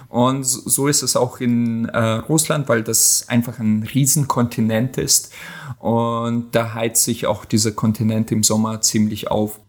Und 0.08 0.42
so 0.42 0.88
ist 0.88 1.02
es 1.02 1.14
auch 1.14 1.38
in 1.38 1.84
äh, 1.84 1.98
Russland, 1.98 2.68
weil 2.68 2.82
das 2.82 3.26
einfach 3.28 3.60
ein 3.60 3.84
Riesenkontinent 3.84 4.98
ist. 4.98 5.32
Und 5.78 6.52
da 6.52 6.74
heizt 6.74 7.04
sich 7.04 7.26
auch 7.26 7.44
dieser 7.44 7.70
Kontinent 7.70 8.32
im 8.32 8.42
Sommer 8.42 8.80
ziemlich 8.80 9.30
auf. 9.30 9.60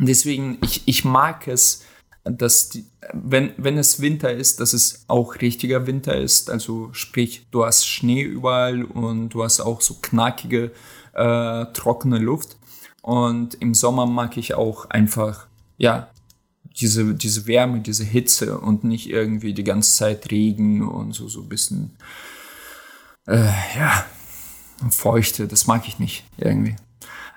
Deswegen, 0.00 0.58
ich, 0.62 0.82
ich 0.86 1.04
mag 1.04 1.46
es, 1.46 1.84
dass 2.24 2.68
die, 2.68 2.84
wenn, 3.12 3.52
wenn 3.56 3.78
es 3.78 4.00
Winter 4.00 4.32
ist, 4.32 4.60
dass 4.60 4.72
es 4.72 5.04
auch 5.08 5.40
richtiger 5.40 5.86
Winter 5.86 6.16
ist. 6.16 6.50
Also 6.50 6.90
sprich, 6.92 7.46
du 7.50 7.64
hast 7.64 7.86
Schnee 7.86 8.22
überall 8.22 8.84
und 8.84 9.30
du 9.30 9.44
hast 9.44 9.60
auch 9.60 9.80
so 9.80 9.96
knackige, 10.00 10.72
äh, 11.14 11.64
trockene 11.72 12.18
Luft. 12.18 12.56
Und 13.02 13.54
im 13.54 13.74
Sommer 13.74 14.06
mag 14.06 14.36
ich 14.36 14.54
auch 14.54 14.90
einfach, 14.90 15.46
ja, 15.78 16.10
diese, 16.80 17.14
diese 17.14 17.46
Wärme, 17.46 17.80
diese 17.80 18.04
Hitze 18.04 18.58
und 18.58 18.84
nicht 18.84 19.08
irgendwie 19.08 19.54
die 19.54 19.64
ganze 19.64 19.94
Zeit 19.94 20.30
Regen 20.30 20.86
und 20.86 21.12
so, 21.12 21.28
so 21.28 21.40
ein 21.40 21.48
bisschen, 21.48 21.96
äh, 23.26 23.46
ja, 23.76 24.04
Feuchte, 24.90 25.48
das 25.48 25.66
mag 25.66 25.88
ich 25.88 25.98
nicht 25.98 26.24
irgendwie. 26.36 26.76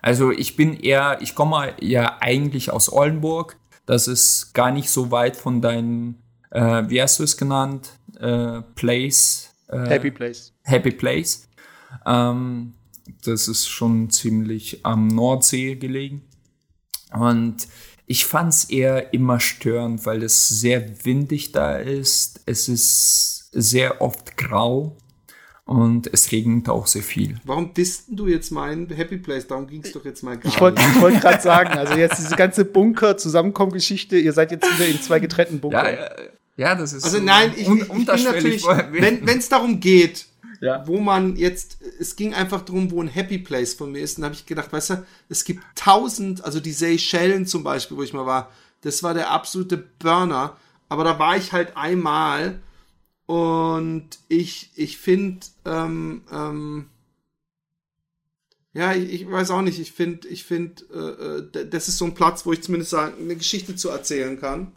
Also 0.01 0.31
ich 0.31 0.55
bin 0.55 0.75
eher, 0.75 1.19
ich 1.21 1.35
komme 1.35 1.73
ja 1.79 2.17
eigentlich 2.19 2.71
aus 2.71 2.91
Oldenburg. 2.91 3.57
Das 3.85 4.07
ist 4.07 4.53
gar 4.53 4.71
nicht 4.71 4.89
so 4.89 5.11
weit 5.11 5.35
von 5.35 5.61
deinem, 5.61 6.15
äh, 6.51 6.83
wie 6.87 7.01
hast 7.01 7.19
du 7.19 7.23
es 7.23 7.37
genannt, 7.37 7.89
äh, 8.19 8.61
Place. 8.75 9.53
Äh, 9.67 9.87
Happy 9.87 10.11
Place. 10.11 10.53
Happy 10.63 10.91
Place. 10.91 11.47
Ähm, 12.05 12.73
das 13.23 13.47
ist 13.47 13.67
schon 13.67 14.09
ziemlich 14.09 14.85
am 14.85 15.07
Nordsee 15.07 15.75
gelegen. 15.75 16.21
Und 17.13 17.67
ich 18.05 18.25
fand 18.25 18.53
es 18.53 18.65
eher 18.65 19.13
immer 19.13 19.39
störend, 19.39 20.05
weil 20.05 20.23
es 20.23 20.49
sehr 20.49 21.05
windig 21.05 21.51
da 21.51 21.77
ist. 21.77 22.41
Es 22.45 22.67
ist 22.67 23.49
sehr 23.51 24.01
oft 24.01 24.37
grau 24.37 24.97
und 25.71 26.07
es 26.13 26.31
regnet 26.31 26.67
auch 26.69 26.87
sehr 26.87 27.01
viel. 27.03 27.39
Warum 27.45 27.73
dissten 27.73 28.15
du 28.15 28.27
jetzt 28.27 28.51
meinen 28.51 28.89
Happy 28.89 29.17
Place? 29.17 29.47
Darum 29.47 29.67
ging 29.67 29.81
es 29.83 29.91
doch 29.91 30.03
jetzt 30.05 30.21
mal 30.23 30.37
gar 30.37 30.51
Ich 30.51 30.59
wollte 30.59 30.81
nicht. 30.81 31.01
wollt 31.01 31.21
gerade 31.21 31.41
sagen, 31.41 31.69
also 31.77 31.93
jetzt 31.93 32.19
diese 32.19 32.35
ganze 32.35 32.65
Bunker-Zusammenkommen-Geschichte, 32.65 34.17
ihr 34.17 34.33
seid 34.33 34.51
jetzt 34.51 34.65
wieder 34.75 34.87
in 34.87 35.01
zwei 35.01 35.19
getrennten 35.19 35.59
Bunkern. 35.59 35.85
Ja, 35.85 36.09
ja, 36.57 36.75
das 36.75 36.93
ist 36.93 37.03
Also 37.03 37.17
so 37.17 37.23
nein, 37.23 37.53
ich, 37.55 37.67
un- 37.67 37.77
ich, 37.77 37.83
ich 37.83 38.05
bin 38.05 38.23
natürlich, 38.23 38.63
wenn 38.65 39.27
es 39.37 39.49
darum 39.49 39.79
geht, 39.79 40.25
Ja. 40.59 40.85
wo 40.87 40.99
man 40.99 41.35
jetzt, 41.37 41.77
es 41.99 42.15
ging 42.15 42.33
einfach 42.33 42.61
darum, 42.61 42.91
wo 42.91 43.01
ein 43.01 43.07
Happy 43.07 43.37
Place 43.39 43.73
von 43.73 43.91
mir 43.91 43.99
ist. 44.01 44.17
Und 44.17 44.21
da 44.23 44.25
habe 44.25 44.35
ich 44.35 44.45
gedacht, 44.45 44.71
weißt 44.71 44.89
du, 44.91 45.05
es 45.29 45.43
gibt 45.45 45.63
tausend, 45.75 46.43
also 46.45 46.59
die 46.59 46.73
Seychellen 46.73 47.45
zum 47.45 47.63
Beispiel, 47.63 47.97
wo 47.97 48.03
ich 48.03 48.13
mal 48.13 48.25
war, 48.25 48.51
das 48.81 49.01
war 49.03 49.13
der 49.13 49.31
absolute 49.31 49.77
Burner. 49.99 50.57
Aber 50.89 51.03
da 51.03 51.17
war 51.17 51.37
ich 51.37 51.51
halt 51.53 51.77
einmal 51.77 52.59
und 53.31 54.09
ich, 54.27 54.71
ich 54.75 54.97
finde, 54.97 55.45
ähm, 55.63 56.21
ähm, 56.31 56.85
ja, 58.73 58.93
ich, 58.93 59.21
ich 59.21 59.31
weiß 59.31 59.51
auch 59.51 59.61
nicht, 59.61 59.79
ich 59.79 59.93
finde, 59.93 60.27
ich 60.27 60.43
finde, 60.43 60.83
äh, 61.55 61.57
äh, 61.59 61.69
das 61.69 61.87
ist 61.87 61.97
so 61.97 62.05
ein 62.05 62.13
Platz, 62.13 62.45
wo 62.45 62.51
ich 62.51 62.61
zumindest 62.61 62.91
sagen, 62.91 63.13
eine 63.21 63.37
Geschichte 63.37 63.75
zu 63.77 63.87
erzählen 63.89 64.37
kann 64.39 64.73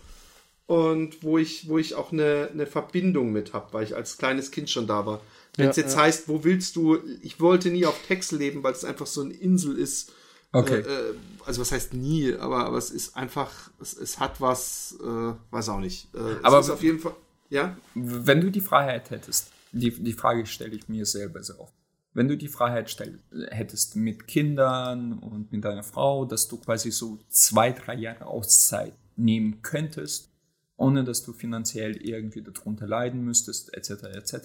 und 0.66 1.22
wo 1.24 1.36
ich, 1.38 1.68
wo 1.68 1.78
ich 1.78 1.96
auch 1.96 2.12
eine, 2.12 2.48
eine 2.52 2.66
Verbindung 2.66 3.32
mit 3.32 3.52
habe, 3.54 3.72
weil 3.72 3.82
ich 3.84 3.96
als 3.96 4.18
kleines 4.18 4.52
Kind 4.52 4.70
schon 4.70 4.86
da 4.86 5.04
war. 5.04 5.20
Wenn 5.56 5.70
es 5.70 5.76
Ja, 5.76 5.82
jetzt 5.82 5.94
ja. 5.96 6.02
heißt, 6.02 6.28
wo 6.28 6.44
willst 6.44 6.76
du, 6.76 6.98
ich 7.22 7.40
wollte 7.40 7.70
nie 7.70 7.86
auf 7.86 7.96
Texel 8.06 8.38
leben, 8.38 8.62
weil 8.62 8.72
es 8.72 8.84
einfach 8.84 9.06
so 9.06 9.20
eine 9.22 9.34
Insel 9.34 9.76
ist. 9.78 10.12
Okay. 10.52 10.78
Äh, 10.80 11.10
äh, 11.10 11.14
also 11.44 11.60
was 11.60 11.72
heißt 11.72 11.94
nie, 11.94 12.32
aber, 12.34 12.66
aber 12.66 12.78
es 12.78 12.90
ist 12.92 13.16
einfach, 13.16 13.50
es, 13.80 13.94
es 13.96 14.20
hat 14.20 14.40
was, 14.40 14.96
äh, 15.02 15.32
weiß 15.50 15.68
auch 15.70 15.80
nicht. 15.80 16.08
Äh, 16.14 16.36
Aber- 16.44 16.60
es 16.60 16.66
ist 16.66 16.72
auf 16.72 16.82
jeden 16.84 17.00
Fall, 17.00 17.14
ja? 17.48 17.76
Wenn 17.94 18.40
du 18.40 18.50
die 18.50 18.60
Freiheit 18.60 19.10
hättest, 19.10 19.50
die, 19.72 19.90
die 19.90 20.12
Frage 20.12 20.46
stelle 20.46 20.74
ich 20.74 20.88
mir 20.88 21.06
selber 21.06 21.42
sehr 21.42 21.60
oft. 21.60 21.74
Wenn 22.12 22.28
du 22.28 22.36
die 22.36 22.48
Freiheit 22.48 22.90
stell, 22.90 23.18
hättest 23.50 23.96
mit 23.96 24.28
Kindern 24.28 25.14
und 25.14 25.50
mit 25.50 25.64
deiner 25.64 25.82
Frau, 25.82 26.24
dass 26.24 26.46
du 26.46 26.58
quasi 26.58 26.92
so 26.92 27.18
zwei, 27.28 27.72
drei 27.72 27.94
Jahre 27.94 28.26
Auszeit 28.26 28.94
nehmen 29.16 29.62
könntest, 29.62 30.30
ohne 30.76 31.02
dass 31.02 31.24
du 31.24 31.32
finanziell 31.32 31.96
irgendwie 31.96 32.42
darunter 32.42 32.86
leiden 32.86 33.24
müsstest, 33.24 33.74
etc., 33.74 34.04
etc., 34.14 34.36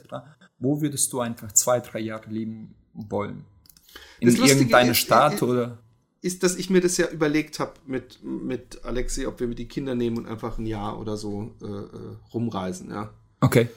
wo 0.57 0.81
würdest 0.81 1.13
du 1.13 1.19
einfach 1.19 1.51
zwei, 1.51 1.79
drei 1.79 1.99
Jahre 1.99 2.29
leben 2.29 2.73
wollen? 2.93 3.45
In 4.19 4.29
irgendeiner 4.29 4.95
Stadt 4.95 5.41
äh, 5.41 5.45
oder? 5.45 5.77
Ist, 6.21 6.43
dass 6.43 6.55
ich 6.55 6.69
mir 6.69 6.81
das 6.81 6.97
ja 6.97 7.07
überlegt 7.07 7.59
habe 7.59 7.73
mit, 7.85 8.23
mit 8.23 8.83
Alexi, 8.83 9.25
ob 9.25 9.39
wir 9.39 9.47
mit 9.47 9.59
die 9.59 9.67
Kinder 9.67 9.95
nehmen 9.95 10.17
und 10.17 10.25
einfach 10.25 10.57
ein 10.57 10.65
Jahr 10.65 10.99
oder 10.99 11.15
so 11.15 11.55
äh, 11.61 11.65
äh, 11.65 12.17
rumreisen, 12.33 12.89
ja. 12.89 13.13
Okay. 13.39 13.69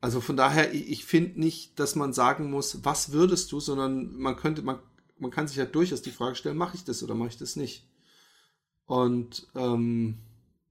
Also 0.00 0.20
von 0.20 0.36
daher, 0.36 0.74
ich, 0.74 0.88
ich 0.88 1.04
finde 1.04 1.40
nicht, 1.40 1.78
dass 1.78 1.94
man 1.94 2.12
sagen 2.12 2.50
muss, 2.50 2.84
was 2.84 3.12
würdest 3.12 3.52
du, 3.52 3.60
sondern 3.60 4.16
man 4.16 4.36
könnte, 4.36 4.62
man, 4.62 4.78
man 5.18 5.30
kann 5.30 5.48
sich 5.48 5.56
ja 5.56 5.64
durchaus 5.64 6.02
die 6.02 6.10
Frage 6.10 6.34
stellen, 6.34 6.56
mache 6.56 6.76
ich 6.76 6.84
das 6.84 7.02
oder 7.02 7.14
mache 7.14 7.30
ich 7.30 7.38
das 7.38 7.56
nicht? 7.56 7.86
Und 8.84 9.46
ähm, 9.54 10.18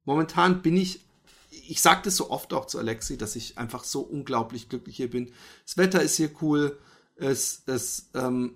momentan 0.04 0.62
bin 0.62 0.78
ich, 0.78 1.02
ich 1.50 1.82
sage 1.82 2.02
das 2.04 2.18
so 2.18 2.30
oft 2.30 2.54
auch 2.54 2.66
zu 2.66 2.78
Alexi, 2.78 3.18
dass 3.18 3.36
ich 3.36 3.58
einfach 3.58 3.84
so 3.86 4.02
unglaublich 4.02 4.68
glücklich 4.68 4.98
hier 4.98 5.10
bin. 5.10 5.32
Das 5.66 5.78
Wetter 5.78 6.02
ist 6.02 6.18
hier 6.18 6.32
cool, 6.42 6.78
es, 7.16 7.64
es 7.66 8.10
ähm, 8.14 8.56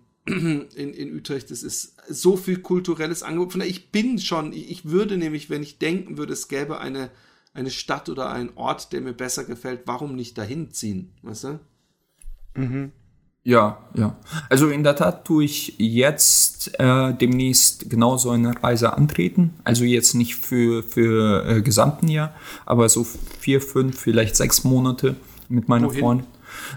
in, 0.75 0.93
in 0.93 1.15
Utrecht, 1.15 1.51
es 1.51 1.63
ist 1.63 1.95
so 2.07 2.37
viel 2.37 2.59
kulturelles 2.59 3.23
Angebot. 3.23 3.51
Von 3.51 3.59
daher, 3.59 3.71
ich 3.71 3.91
bin 3.91 4.19
schon, 4.19 4.53
ich, 4.53 4.85
würde 4.85 5.17
nämlich, 5.17 5.49
wenn 5.49 5.63
ich 5.63 5.79
denken 5.79 6.17
würde, 6.17 6.33
es 6.33 6.47
gäbe 6.47 6.79
eine, 6.79 7.09
eine 7.53 7.71
Stadt 7.71 8.09
oder 8.09 8.31
einen 8.31 8.51
Ort, 8.55 8.93
der 8.93 9.01
mir 9.01 9.13
besser 9.13 9.43
gefällt, 9.43 9.81
warum 9.85 10.15
nicht 10.15 10.37
dahin 10.37 10.71
ziehen, 10.71 11.11
weißt 11.23 11.43
du? 11.45 11.59
Ja, 13.43 13.79
ja. 13.95 14.17
Also 14.49 14.69
in 14.69 14.83
der 14.83 14.95
Tat 14.95 15.25
tue 15.25 15.45
ich 15.45 15.75
jetzt 15.77 16.79
äh, 16.79 17.13
demnächst 17.13 17.89
genauso 17.89 18.31
eine 18.31 18.61
Reise 18.61 18.93
antreten. 18.93 19.53
Also 19.63 19.85
jetzt 19.85 20.13
nicht 20.13 20.35
für, 20.35 20.83
für 20.83 21.45
äh, 21.47 21.61
gesamten 21.61 22.09
Jahr, 22.09 22.35
aber 22.65 22.89
so 22.89 23.03
vier, 23.39 23.61
fünf, 23.61 23.97
vielleicht 23.97 24.35
sechs 24.35 24.63
Monate 24.63 25.15
mit 25.47 25.67
meiner 25.67 25.87
Wohin? 25.87 25.99
Freundin. 25.99 26.27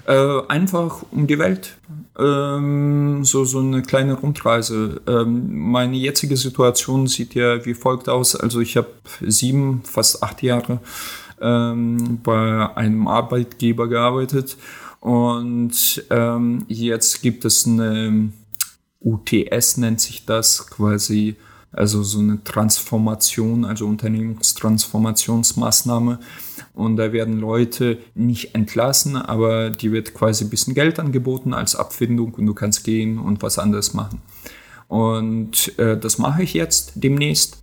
Äh, 0.07 0.43
einfach 0.49 1.05
um 1.11 1.27
die 1.27 1.39
Welt. 1.39 1.77
Ähm, 2.19 3.25
so, 3.25 3.45
so 3.45 3.61
eine 3.61 3.83
kleine 3.83 4.15
Rundreise. 4.15 5.01
Ähm, 5.07 5.57
meine 5.59 5.97
jetzige 5.97 6.37
Situation 6.37 7.07
sieht 7.07 7.35
ja 7.35 7.65
wie 7.65 7.75
folgt 7.75 8.09
aus. 8.09 8.37
Also 8.37 8.61
ich 8.61 8.77
habe 8.77 8.89
sieben, 9.21 9.83
fast 9.85 10.23
acht 10.23 10.43
Jahre 10.43 10.81
ähm, 11.41 12.21
bei 12.23 12.75
einem 12.77 13.09
Arbeitgeber 13.09 13.89
gearbeitet 13.89 14.57
und 15.01 16.05
ähm, 16.11 16.65
jetzt 16.69 17.23
gibt 17.23 17.45
es 17.45 17.67
eine 17.67 18.31
UTS 19.05 19.79
nennt 19.79 20.01
sich 20.01 20.25
das 20.27 20.69
quasi, 20.69 21.37
also 21.73 22.03
so 22.03 22.19
eine 22.19 22.45
Transformation, 22.45 23.65
also 23.65 23.87
Unternehmenstransformationsmaßnahme. 23.87 26.19
Und 26.75 26.97
da 26.97 27.13
werden 27.13 27.41
Leute 27.41 27.99
nicht 28.15 28.55
entlassen, 28.55 29.17
aber 29.17 29.71
die 29.71 29.91
wird 29.93 30.13
quasi 30.15 30.45
ein 30.45 30.51
bisschen 30.51 30.75
Geld 30.75 31.01
angeboten 31.01 31.55
als 31.55 31.75
Abfindung 31.75 32.35
und 32.35 32.45
du 32.47 32.55
kannst 32.55 32.85
gehen 32.85 33.19
und 33.19 33.43
was 33.43 33.59
anderes 33.59 33.95
machen. 33.95 34.21
Und 34.89 35.79
äh, 35.79 35.99
das 35.99 36.19
mache 36.19 36.43
ich 36.43 36.53
jetzt 36.55 36.93
demnächst. 36.97 37.63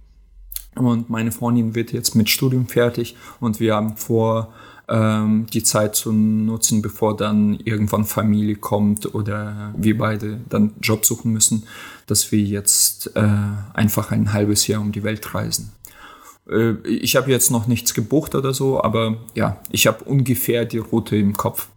Und 0.75 1.09
meine 1.09 1.31
Freundin 1.31 1.73
wird 1.75 1.91
jetzt 1.91 2.15
mit 2.15 2.29
Studium 2.29 2.67
fertig 2.67 3.15
und 3.39 3.59
wir 3.59 3.75
haben 3.75 3.97
vor, 3.97 4.53
ähm, 4.89 5.45
die 5.53 5.63
Zeit 5.63 5.95
zu 5.95 6.11
nutzen, 6.11 6.81
bevor 6.81 7.15
dann 7.15 7.59
irgendwann 7.63 8.05
Familie 8.05 8.55
kommt 8.55 9.13
oder 9.13 9.73
wir 9.77 9.97
beide 9.97 10.39
dann 10.49 10.71
Job 10.81 11.05
suchen 11.05 11.31
müssen, 11.31 11.63
dass 12.09 12.31
wir 12.31 12.39
jetzt 12.39 13.15
äh, 13.15 13.39
einfach 13.73 14.11
ein 14.11 14.33
halbes 14.33 14.67
Jahr 14.67 14.81
um 14.81 14.91
die 14.91 15.03
Welt 15.03 15.33
reisen. 15.33 15.71
Äh, 16.49 16.73
ich 16.87 17.15
habe 17.15 17.31
jetzt 17.31 17.51
noch 17.51 17.67
nichts 17.67 17.93
gebucht 17.93 18.35
oder 18.35 18.53
so, 18.53 18.83
aber 18.83 19.17
ja, 19.35 19.61
ich 19.69 19.87
habe 19.87 20.03
ungefähr 20.03 20.65
die 20.65 20.77
Route 20.77 21.15
im 21.15 21.35
Kopf. 21.35 21.69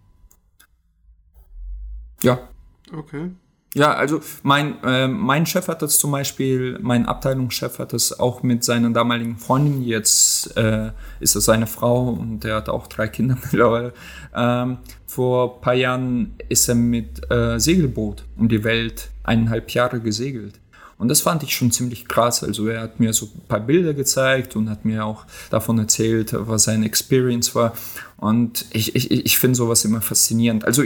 Ja, 2.22 2.48
Okay. 2.92 3.30
Ja, 3.74 3.94
also 3.94 4.20
mein, 4.42 4.82
äh, 4.84 5.08
mein 5.08 5.46
Chef 5.46 5.68
hat 5.68 5.80
das 5.80 5.98
zum 5.98 6.12
Beispiel, 6.12 6.78
mein 6.82 7.06
Abteilungschef 7.06 7.78
hat 7.78 7.94
das 7.94 8.18
auch 8.18 8.42
mit 8.42 8.64
seiner 8.64 8.90
damaligen 8.90 9.38
Freundin, 9.38 9.82
jetzt 9.82 10.56
äh, 10.58 10.90
ist 11.20 11.36
das 11.36 11.46
seine 11.46 11.66
Frau 11.66 12.10
und 12.10 12.40
der 12.40 12.56
hat 12.56 12.68
auch 12.68 12.86
drei 12.86 13.08
Kinder 13.08 13.38
mittlerweile. 13.42 13.94
Ähm, 14.34 14.78
vor 15.06 15.56
ein 15.56 15.60
paar 15.62 15.74
Jahren 15.74 16.34
ist 16.48 16.68
er 16.68 16.74
mit 16.74 17.30
äh, 17.30 17.58
Segelboot 17.58 18.24
um 18.36 18.48
die 18.48 18.62
Welt 18.62 19.10
eineinhalb 19.24 19.70
Jahre 19.70 20.00
gesegelt. 20.00 20.60
Und 21.02 21.08
das 21.08 21.20
fand 21.20 21.42
ich 21.42 21.56
schon 21.56 21.72
ziemlich 21.72 22.06
krass. 22.06 22.44
Also 22.44 22.68
er 22.68 22.82
hat 22.82 23.00
mir 23.00 23.12
so 23.12 23.26
ein 23.26 23.40
paar 23.48 23.58
Bilder 23.58 23.92
gezeigt 23.92 24.54
und 24.54 24.70
hat 24.70 24.84
mir 24.84 25.04
auch 25.04 25.24
davon 25.50 25.76
erzählt, 25.80 26.32
was 26.32 26.62
seine 26.62 26.86
Experience 26.86 27.56
war. 27.56 27.72
Und 28.18 28.66
ich, 28.72 28.94
ich, 28.94 29.10
ich 29.10 29.36
finde 29.36 29.56
sowas 29.56 29.84
immer 29.84 30.00
faszinierend. 30.00 30.64
Also 30.64 30.84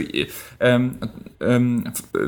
ähm, 0.59 0.95
ähm, 1.39 1.83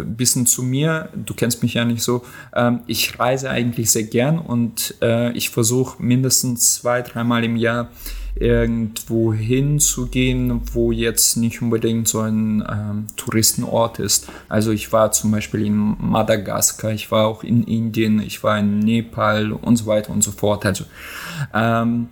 bisschen 0.06 0.46
zu 0.46 0.62
mir, 0.62 1.10
du 1.16 1.34
kennst 1.34 1.64
mich 1.64 1.74
ja 1.74 1.84
nicht 1.84 2.04
so, 2.04 2.24
ähm, 2.54 2.82
ich 2.86 3.18
reise 3.18 3.50
eigentlich 3.50 3.90
sehr 3.90 4.04
gern 4.04 4.38
und 4.38 4.94
äh, 5.02 5.32
ich 5.32 5.50
versuche 5.50 6.00
mindestens 6.00 6.76
zwei, 6.76 7.02
dreimal 7.02 7.44
im 7.44 7.56
Jahr 7.56 7.90
irgendwo 8.36 9.34
hinzugehen, 9.34 10.62
wo 10.74 10.92
jetzt 10.92 11.38
nicht 11.38 11.62
unbedingt 11.62 12.08
so 12.08 12.22
ein 12.22 12.64
ähm, 12.70 13.08
Touristenort 13.16 14.00
ist. 14.00 14.28
Also 14.48 14.72
ich 14.72 14.92
war 14.92 15.12
zum 15.12 15.32
Beispiel 15.32 15.66
in 15.66 15.96
Madagaskar, 16.00 16.92
ich 16.92 17.12
war 17.12 17.28
auch 17.28 17.44
in 17.44 17.64
Indien, 17.64 18.22
ich 18.22 18.44
war 18.44 18.60
in 18.60 18.80
Nepal 18.80 19.52
und 19.52 19.78
so 19.78 19.86
weiter 19.86 20.12
und 20.12 20.24
so 20.24 20.32
fort. 20.32 20.66
Also 20.66 20.86
ähm, 21.54 22.10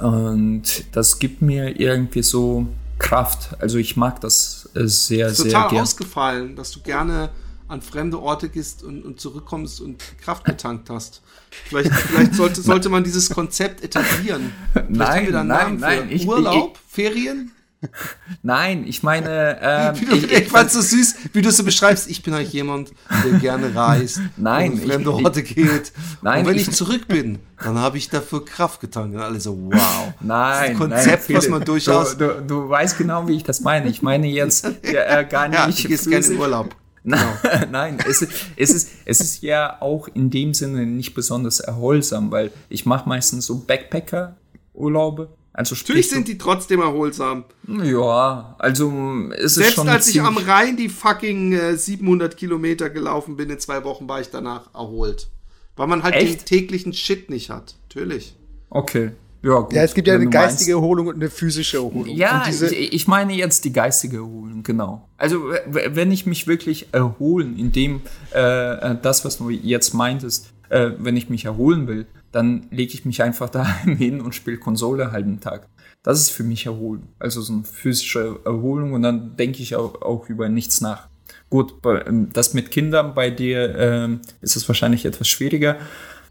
und 0.00 0.62
das 0.92 1.18
gibt 1.18 1.42
mir 1.42 1.78
irgendwie 1.78 2.22
so 2.22 2.66
Kraft. 2.98 3.50
Also 3.60 3.78
ich 3.78 3.96
mag 3.96 4.20
das 4.20 4.70
äh, 4.74 4.86
sehr, 4.86 5.28
ist 5.28 5.38
sehr 5.38 5.52
total 5.52 5.70
gern. 5.70 5.82
ausgefallen, 5.82 6.56
dass 6.56 6.70
du 6.70 6.80
gerne 6.80 7.30
an 7.72 7.82
fremde 7.82 8.20
Orte 8.20 8.48
gehst 8.48 8.82
und, 8.84 9.02
und 9.04 9.20
zurückkommst 9.20 9.80
und 9.80 10.02
Kraft 10.20 10.44
getankt 10.44 10.90
hast. 10.90 11.22
Vielleicht, 11.68 11.92
vielleicht 11.92 12.34
sollte, 12.34 12.60
sollte 12.62 12.88
man 12.88 13.02
dieses 13.04 13.30
Konzept 13.30 13.82
etablieren. 13.82 14.52
Vielleicht 14.72 14.90
Nein, 14.90 15.28
nein, 15.32 15.46
Namen 15.46 15.80
nein, 15.80 16.08
ich- 16.10 16.26
Urlaub, 16.28 16.78
Ferien. 16.88 17.52
Nein, 18.44 18.84
ich 18.86 19.02
meine, 19.02 19.58
ähm, 19.60 20.00
Wie 20.00 20.04
du, 20.06 20.14
ich, 20.14 20.24
ich, 20.24 20.32
ich, 20.32 20.48
fand's 20.48 20.72
so 20.74 20.80
süß, 20.80 21.16
wie 21.32 21.42
du 21.42 21.48
es 21.48 21.56
so 21.56 21.64
beschreibst. 21.64 22.08
Ich 22.08 22.22
bin 22.22 22.32
eigentlich 22.32 22.52
jemand, 22.52 22.92
der 23.24 23.40
gerne 23.40 23.74
reist, 23.74 24.20
Nein, 24.36 24.74
und 24.74 24.84
fremde 24.84 25.10
ich- 25.18 25.24
Orte 25.24 25.42
geht. 25.42 25.92
Nein, 26.22 26.40
und 26.42 26.46
wenn 26.46 26.54
ich- 26.56 26.68
ich, 26.68 26.74
zurück 26.76 27.08
bin, 27.08 27.40
dann 27.60 27.78
habe 27.78 27.98
ich 27.98 28.08
dafür 28.08 28.44
Kraft 28.44 28.80
getankt. 28.80 29.16
Und 29.16 29.20
alle 29.22 29.40
so, 29.40 29.58
wow. 29.72 30.12
Nein, 30.20 30.70
Das 30.70 30.78
Konzept, 30.78 31.28
nein, 31.28 31.38
was 31.38 31.48
man 31.48 31.64
durchaus- 31.64 32.16
Du, 32.16 32.28
du, 32.28 32.42
du 32.42 32.68
weißt 32.68 32.98
genau, 32.98 33.26
wie 33.26 33.34
ich 33.36 33.42
das 33.42 33.60
meine. 33.62 33.88
Ich 33.88 34.00
meine 34.00 34.28
jetzt 34.28 34.64
äh, 34.64 35.26
gar 35.28 35.48
nicht. 35.48 35.58
Ja, 35.58 35.66
du 35.66 35.88
gehst 35.88 36.08
gerne 36.08 36.24
in 36.24 36.38
Urlaub. 36.38 36.76
Nein, 37.04 37.38
nein 37.70 37.98
es, 38.08 38.22
ist, 38.22 38.32
es, 38.56 38.70
ist, 38.70 38.90
es 39.04 39.20
ist 39.20 39.42
ja 39.42 39.80
auch 39.80 40.08
in 40.08 40.30
dem 40.30 40.54
Sinne 40.54 40.86
nicht 40.86 41.14
besonders 41.14 41.60
erholsam, 41.60 42.30
weil 42.30 42.52
ich 42.68 42.86
mache 42.86 43.08
meistens 43.08 43.46
so 43.46 43.58
Backpacker-Urlaube. 43.58 45.28
Also 45.54 45.74
Natürlich 45.74 46.08
sind 46.08 46.28
die 46.28 46.38
trotzdem 46.38 46.80
erholsam. 46.80 47.44
ja, 47.68 48.54
also 48.58 48.90
es 49.32 49.44
ist 49.44 49.54
Selbst 49.56 49.74
schon 49.74 49.88
als 49.88 50.08
ich 50.08 50.20
am 50.22 50.38
Rhein 50.38 50.78
die 50.78 50.88
fucking 50.88 51.52
äh, 51.52 51.76
700 51.76 52.38
Kilometer 52.38 52.88
gelaufen 52.88 53.36
bin, 53.36 53.50
in 53.50 53.58
zwei 53.58 53.84
Wochen 53.84 54.08
war 54.08 54.20
ich 54.20 54.30
danach 54.30 54.72
erholt. 54.74 55.28
Weil 55.76 55.88
man 55.88 56.02
halt 56.02 56.14
Echt? 56.14 56.40
den 56.40 56.44
täglichen 56.46 56.94
Shit 56.94 57.28
nicht 57.28 57.50
hat. 57.50 57.74
Natürlich. 57.88 58.34
Okay, 58.70 59.12
ja 59.42 59.60
gut. 59.60 59.72
Ja, 59.72 59.82
es 59.82 59.94
gibt 59.94 60.08
ja 60.08 60.14
eine 60.14 60.24
du 60.24 60.30
meinst. 60.30 60.56
geistige 60.58 60.72
Erholung 60.72 61.06
und 61.08 61.16
eine 61.16 61.30
physische 61.30 61.78
Erholung. 61.78 62.14
Ja, 62.14 62.44
ich, 62.48 62.62
ich 62.62 63.08
meine 63.08 63.34
jetzt 63.34 63.64
die 63.64 63.72
geistige 63.72 64.18
Erholung, 64.18 64.62
genau. 64.62 65.08
Also 65.16 65.52
wenn 65.66 66.10
ich 66.12 66.26
mich 66.26 66.46
wirklich 66.46 66.88
erholen, 66.92 67.58
in 67.58 67.72
dem 67.72 68.02
äh, 68.34 68.92
äh, 68.92 68.96
das, 69.00 69.24
was 69.24 69.38
du 69.38 69.50
jetzt 69.50 69.94
meintest, 69.94 70.52
äh, 70.68 70.90
wenn 70.98 71.16
ich 71.16 71.28
mich 71.28 71.44
erholen 71.44 71.86
will, 71.86 72.06
dann 72.30 72.66
lege 72.70 72.94
ich 72.94 73.04
mich 73.04 73.22
einfach 73.22 73.48
daheim 73.50 73.96
hin 73.96 74.20
und 74.20 74.34
spiele 74.34 74.58
Konsole 74.58 75.04
einen 75.04 75.12
halben 75.12 75.40
Tag. 75.40 75.68
Das 76.02 76.20
ist 76.20 76.30
für 76.30 76.42
mich 76.42 76.66
Erholen. 76.66 77.08
Also 77.18 77.40
so 77.40 77.52
eine 77.52 77.64
physische 77.64 78.40
Erholung 78.44 78.92
und 78.92 79.02
dann 79.02 79.36
denke 79.36 79.62
ich 79.62 79.76
auch, 79.76 80.02
auch 80.02 80.28
über 80.28 80.48
nichts 80.48 80.80
nach. 80.80 81.08
Gut, 81.48 81.74
ähm, 81.84 82.30
das 82.32 82.54
mit 82.54 82.70
Kindern 82.70 83.14
bei 83.14 83.30
dir 83.30 83.76
ähm, 83.76 84.20
ist 84.40 84.56
es 84.56 84.66
wahrscheinlich 84.68 85.04
etwas 85.04 85.28
schwieriger. 85.28 85.76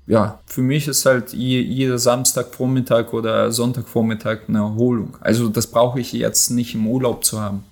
Ja, 0.08 0.42
für 0.46 0.62
mich 0.62 0.88
ist 0.88 1.06
halt 1.06 1.32
je, 1.32 1.62
jeder 1.62 1.98
Samstagvormittag 1.98 3.14
oder 3.14 3.52
Sonntagvormittag 3.52 4.48
eine 4.48 4.60
Erholung. 4.60 5.18
Also 5.22 5.48
das 5.48 5.68
brauche 5.68 6.00
ich 6.00 6.12
jetzt 6.12 6.50
nicht 6.50 6.76
im 6.76 6.88
Urlaub 6.88 7.24
zu 7.24 7.40
haben. 7.40 7.64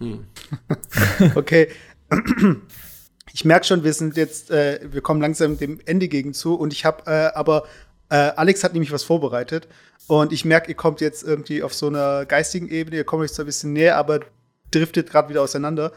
okay. 1.34 1.68
Ich 3.32 3.44
merke 3.44 3.66
schon, 3.66 3.84
wir 3.84 3.92
sind 3.92 4.16
jetzt, 4.16 4.50
äh, 4.50 4.80
wir 4.90 5.00
kommen 5.00 5.20
langsam 5.20 5.58
dem 5.58 5.80
Ende 5.86 6.08
gegen 6.08 6.34
zu 6.34 6.54
und 6.54 6.72
ich 6.72 6.84
habe, 6.84 7.02
äh, 7.06 7.34
aber 7.34 7.64
äh, 8.10 8.14
Alex 8.36 8.62
hat 8.62 8.74
nämlich 8.74 8.92
was 8.92 9.02
vorbereitet 9.02 9.66
und 10.06 10.32
ich 10.32 10.44
merke, 10.44 10.68
ihr 10.68 10.76
kommt 10.76 11.00
jetzt 11.00 11.24
irgendwie 11.24 11.62
auf 11.62 11.74
so 11.74 11.88
einer 11.88 12.26
geistigen 12.26 12.68
Ebene, 12.68 12.96
ihr 12.96 13.04
kommt 13.04 13.22
euch 13.22 13.32
zwar 13.32 13.44
ein 13.44 13.46
bisschen 13.46 13.72
näher, 13.72 13.96
aber 13.96 14.20
driftet 14.70 15.10
gerade 15.10 15.30
wieder 15.30 15.42
auseinander. 15.42 15.92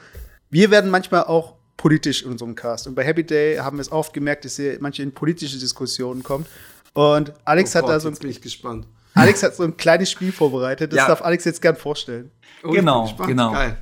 Wir 0.50 0.72
werden 0.72 0.90
manchmal 0.90 1.26
auch 1.26 1.57
politisch 1.78 2.24
in 2.24 2.32
unserem 2.32 2.56
Cast 2.56 2.88
und 2.88 2.96
bei 2.96 3.04
Happy 3.04 3.24
Day 3.24 3.58
haben 3.58 3.78
wir 3.78 3.82
es 3.82 3.92
oft 3.92 4.14
gemerkt, 4.14 4.46
dass 4.46 4.58
ihr 4.60 4.78
manche 4.82 5.04
in 5.04 5.12
politische 5.14 5.58
Diskussionen 5.60 6.24
kommt 6.24 6.48
und 6.94 7.32
Alex 7.46 7.76
Oh 7.76 7.80
hat 7.80 7.90
da 7.90 8.00
so 8.00 8.08
ein, 8.08 8.14
jetzt 8.14 8.22
bin 8.22 8.30
ich 8.32 8.42
gespannt. 8.42 8.88
Alex 9.14 9.42
hat 9.44 9.56
so 9.56 9.64
ein 9.64 9.78
kleines 9.78 10.12
Spiel 10.12 10.32
vorbereitet, 10.32 10.92
das 10.92 10.98
Ja. 10.98 11.08
darf 11.08 11.22
Alex 11.22 11.46
jetzt 11.46 11.62
gern 11.62 11.76
vorstellen. 11.76 12.32
Oh, 12.64 12.72
Genau, 12.72 13.14
genau. 13.26 13.52
Geil. 13.52 13.78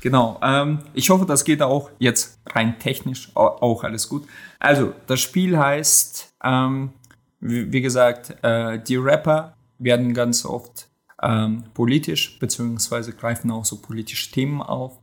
Genau. 0.00 0.38
Ähm, 0.42 0.80
ich 0.92 1.08
hoffe, 1.10 1.24
das 1.26 1.44
geht 1.44 1.62
auch 1.62 1.90
jetzt 1.98 2.38
rein 2.50 2.78
technisch 2.78 3.30
au- 3.34 3.56
auch 3.62 3.84
alles 3.84 4.08
gut. 4.08 4.26
Also, 4.58 4.92
das 5.06 5.20
Spiel 5.20 5.56
heißt, 5.58 6.34
ähm, 6.44 6.92
wie, 7.40 7.72
wie 7.72 7.80
gesagt, 7.80 8.36
äh, 8.42 8.78
die 8.82 8.96
Rapper 8.96 9.54
werden 9.78 10.12
ganz 10.12 10.44
oft 10.44 10.88
ähm, 11.22 11.64
politisch, 11.72 12.38
beziehungsweise 12.38 13.12
greifen 13.14 13.50
auch 13.50 13.64
so 13.64 13.76
politische 13.80 14.30
Themen 14.30 14.60
auf. 14.60 14.98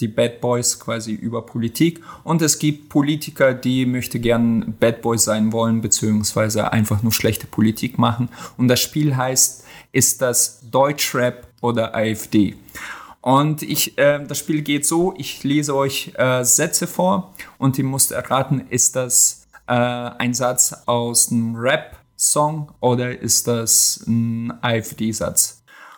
Die 0.00 0.08
Bad 0.08 0.40
Boys 0.40 0.78
quasi 0.78 1.12
über 1.12 1.46
Politik. 1.46 2.02
Und 2.24 2.42
es 2.42 2.58
gibt 2.58 2.88
Politiker, 2.88 3.54
die 3.54 3.86
möchte 3.86 4.20
gern 4.20 4.74
Bad 4.78 5.02
Boys 5.02 5.24
sein 5.24 5.52
wollen, 5.52 5.80
beziehungsweise 5.80 6.72
einfach 6.72 7.02
nur 7.02 7.12
schlechte 7.12 7.46
Politik 7.46 7.98
machen. 7.98 8.28
Und 8.56 8.68
das 8.68 8.80
Spiel 8.80 9.16
heißt, 9.16 9.64
ist 9.92 10.20
das 10.20 10.60
Deutschrap 10.70 11.48
oder 11.60 11.94
AfD? 11.94 12.56
Und 13.26 13.62
ich, 13.62 13.98
äh, 13.98 14.24
das 14.24 14.38
Spiel 14.38 14.62
geht 14.62 14.86
so, 14.86 15.12
ich 15.18 15.42
lese 15.42 15.74
euch 15.74 16.12
äh, 16.14 16.44
Sätze 16.44 16.86
vor 16.86 17.34
und 17.58 17.76
ihr 17.76 17.84
müsst 17.84 18.12
erraten, 18.12 18.66
ist 18.70 18.94
das 18.94 19.48
äh, 19.66 19.72
ein 19.72 20.32
Satz 20.32 20.72
aus 20.86 21.32
einem 21.32 21.56
Rap-Song 21.56 22.70
oder 22.78 23.18
ist 23.18 23.48
das 23.48 24.04
ein 24.06 24.52
AfD-Satz? 24.62 25.55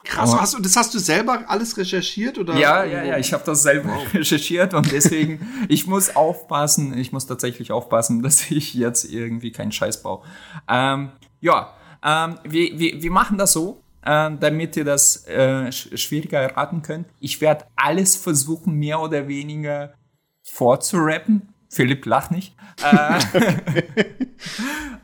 Krass, 0.08 0.34
hast 0.34 0.54
du, 0.54 0.62
das 0.62 0.74
hast 0.74 0.94
du 0.94 0.98
selber 0.98 1.44
alles 1.48 1.76
recherchiert? 1.76 2.38
Oder 2.38 2.56
Ja, 2.56 2.82
ja, 2.82 3.04
ja, 3.04 3.18
ich 3.18 3.34
habe 3.34 3.44
das 3.44 3.62
selber 3.62 3.94
recherchiert 4.14 4.72
und 4.72 4.90
deswegen, 4.90 5.46
ich 5.68 5.86
muss 5.86 6.16
aufpassen, 6.16 6.96
ich 6.96 7.12
muss 7.12 7.26
tatsächlich 7.26 7.72
aufpassen, 7.72 8.22
dass 8.24 8.50
ich 8.50 8.72
jetzt 8.72 9.04
irgendwie 9.04 9.52
keinen 9.52 9.70
Scheiß 9.70 10.02
baue. 10.02 10.24
Ähm, 10.66 11.12
ja, 11.40 11.74
ähm, 12.02 12.38
wir, 12.42 12.78
wir, 12.78 13.02
wir 13.02 13.10
machen 13.10 13.36
das 13.36 13.52
so, 13.52 13.82
äh, 14.02 14.30
damit 14.40 14.76
ihr 14.78 14.84
das 14.84 15.26
äh, 15.26 15.70
sch 15.70 15.90
schwieriger 15.98 16.40
erraten 16.40 16.80
könnt. 16.80 17.06
Ich 17.20 17.42
werde 17.42 17.66
alles 17.76 18.16
versuchen, 18.16 18.74
mehr 18.74 19.00
oder 19.00 19.28
weniger 19.28 19.92
vorzurappen. 20.42 21.52
Philipp 21.78 22.06
lacht 22.06 22.32
nicht. 22.32 22.56
Äh, 22.82 23.20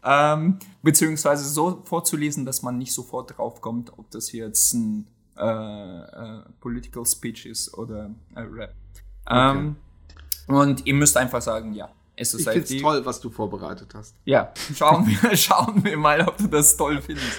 ähm, 0.04 0.58
beziehungsweise 0.82 1.48
so 1.48 1.82
vorzulesen, 1.84 2.44
dass 2.44 2.62
man 2.62 2.78
nicht 2.78 2.92
sofort 2.92 3.38
draufkommt, 3.38 3.92
ob 3.96 4.10
das 4.10 4.32
jetzt 4.32 4.74
ein 4.74 5.06
äh, 5.38 5.44
äh, 5.44 6.40
Political 6.58 7.06
Speech 7.06 7.46
ist 7.46 7.78
oder 7.78 8.10
äh, 8.34 8.40
Rap. 8.40 8.74
Ähm, 9.30 9.76
und 10.48 10.84
ihr 10.84 10.94
müsst 10.94 11.16
einfach 11.16 11.40
sagen, 11.40 11.74
ja, 11.74 11.90
es 12.16 12.34
ist 12.34 12.40
Ich 12.40 12.52
find's 12.52 12.70
AfD. 12.72 12.82
toll, 12.82 13.06
was 13.06 13.20
du 13.20 13.30
vorbereitet 13.30 13.94
hast. 13.94 14.16
Ja, 14.24 14.52
schauen 14.74 15.06
wir, 15.06 15.36
schauen 15.36 15.84
wir 15.84 15.96
mal, 15.96 16.22
ob 16.22 16.36
du 16.38 16.48
das 16.48 16.76
toll 16.76 17.00
findest. 17.00 17.38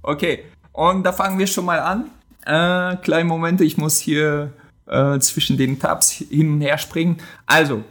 Okay, 0.00 0.44
und 0.70 1.02
da 1.02 1.12
fangen 1.12 1.40
wir 1.40 1.48
schon 1.48 1.64
mal 1.64 1.80
an. 1.80 2.08
Äh, 2.44 2.98
kleine 2.98 3.24
Momente, 3.24 3.64
ich 3.64 3.78
muss 3.78 3.98
hier 3.98 4.52
äh, 4.86 5.18
zwischen 5.18 5.56
den 5.56 5.80
Tabs 5.80 6.12
hin 6.12 6.52
und 6.54 6.60
her 6.60 6.78
springen. 6.78 7.16
Also, 7.46 7.82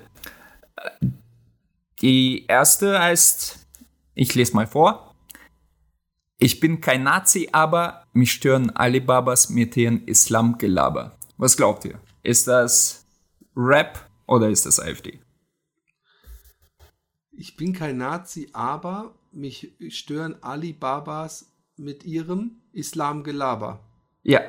die 2.02 2.46
erste 2.48 3.00
heißt, 3.00 3.68
ich 4.14 4.36
lese 4.36 4.56
mal 4.56 4.68
vor. 4.68 5.16
Ich 6.38 6.60
bin 6.60 6.82
kein 6.82 7.04
Nazi, 7.04 7.50
aber 7.52 8.06
mich 8.14 8.32
stören 8.32 8.70
Alibabas 8.70 9.50
mit 9.50 9.78
ihrem 9.78 10.04
Islamgelaber. 10.06 11.18
Was 11.38 11.56
glaubt 11.56 11.86
ihr? 11.86 12.00
Ist 12.24 12.48
das 12.48 13.06
Rap 13.56 14.10
oder 14.28 14.50
ist 14.50 14.66
das 14.66 14.80
AfD? 14.80 15.20
Ich 17.32 17.58
bin 17.58 17.74
kein 17.74 17.98
Nazi, 17.98 18.50
aber 18.54 19.16
mich 19.32 19.74
stören 19.90 20.42
Alibabas 20.42 21.52
mit 21.78 22.06
ihrem 22.06 22.62
Islamgelaber. 22.72 23.80
Ja, 24.24 24.42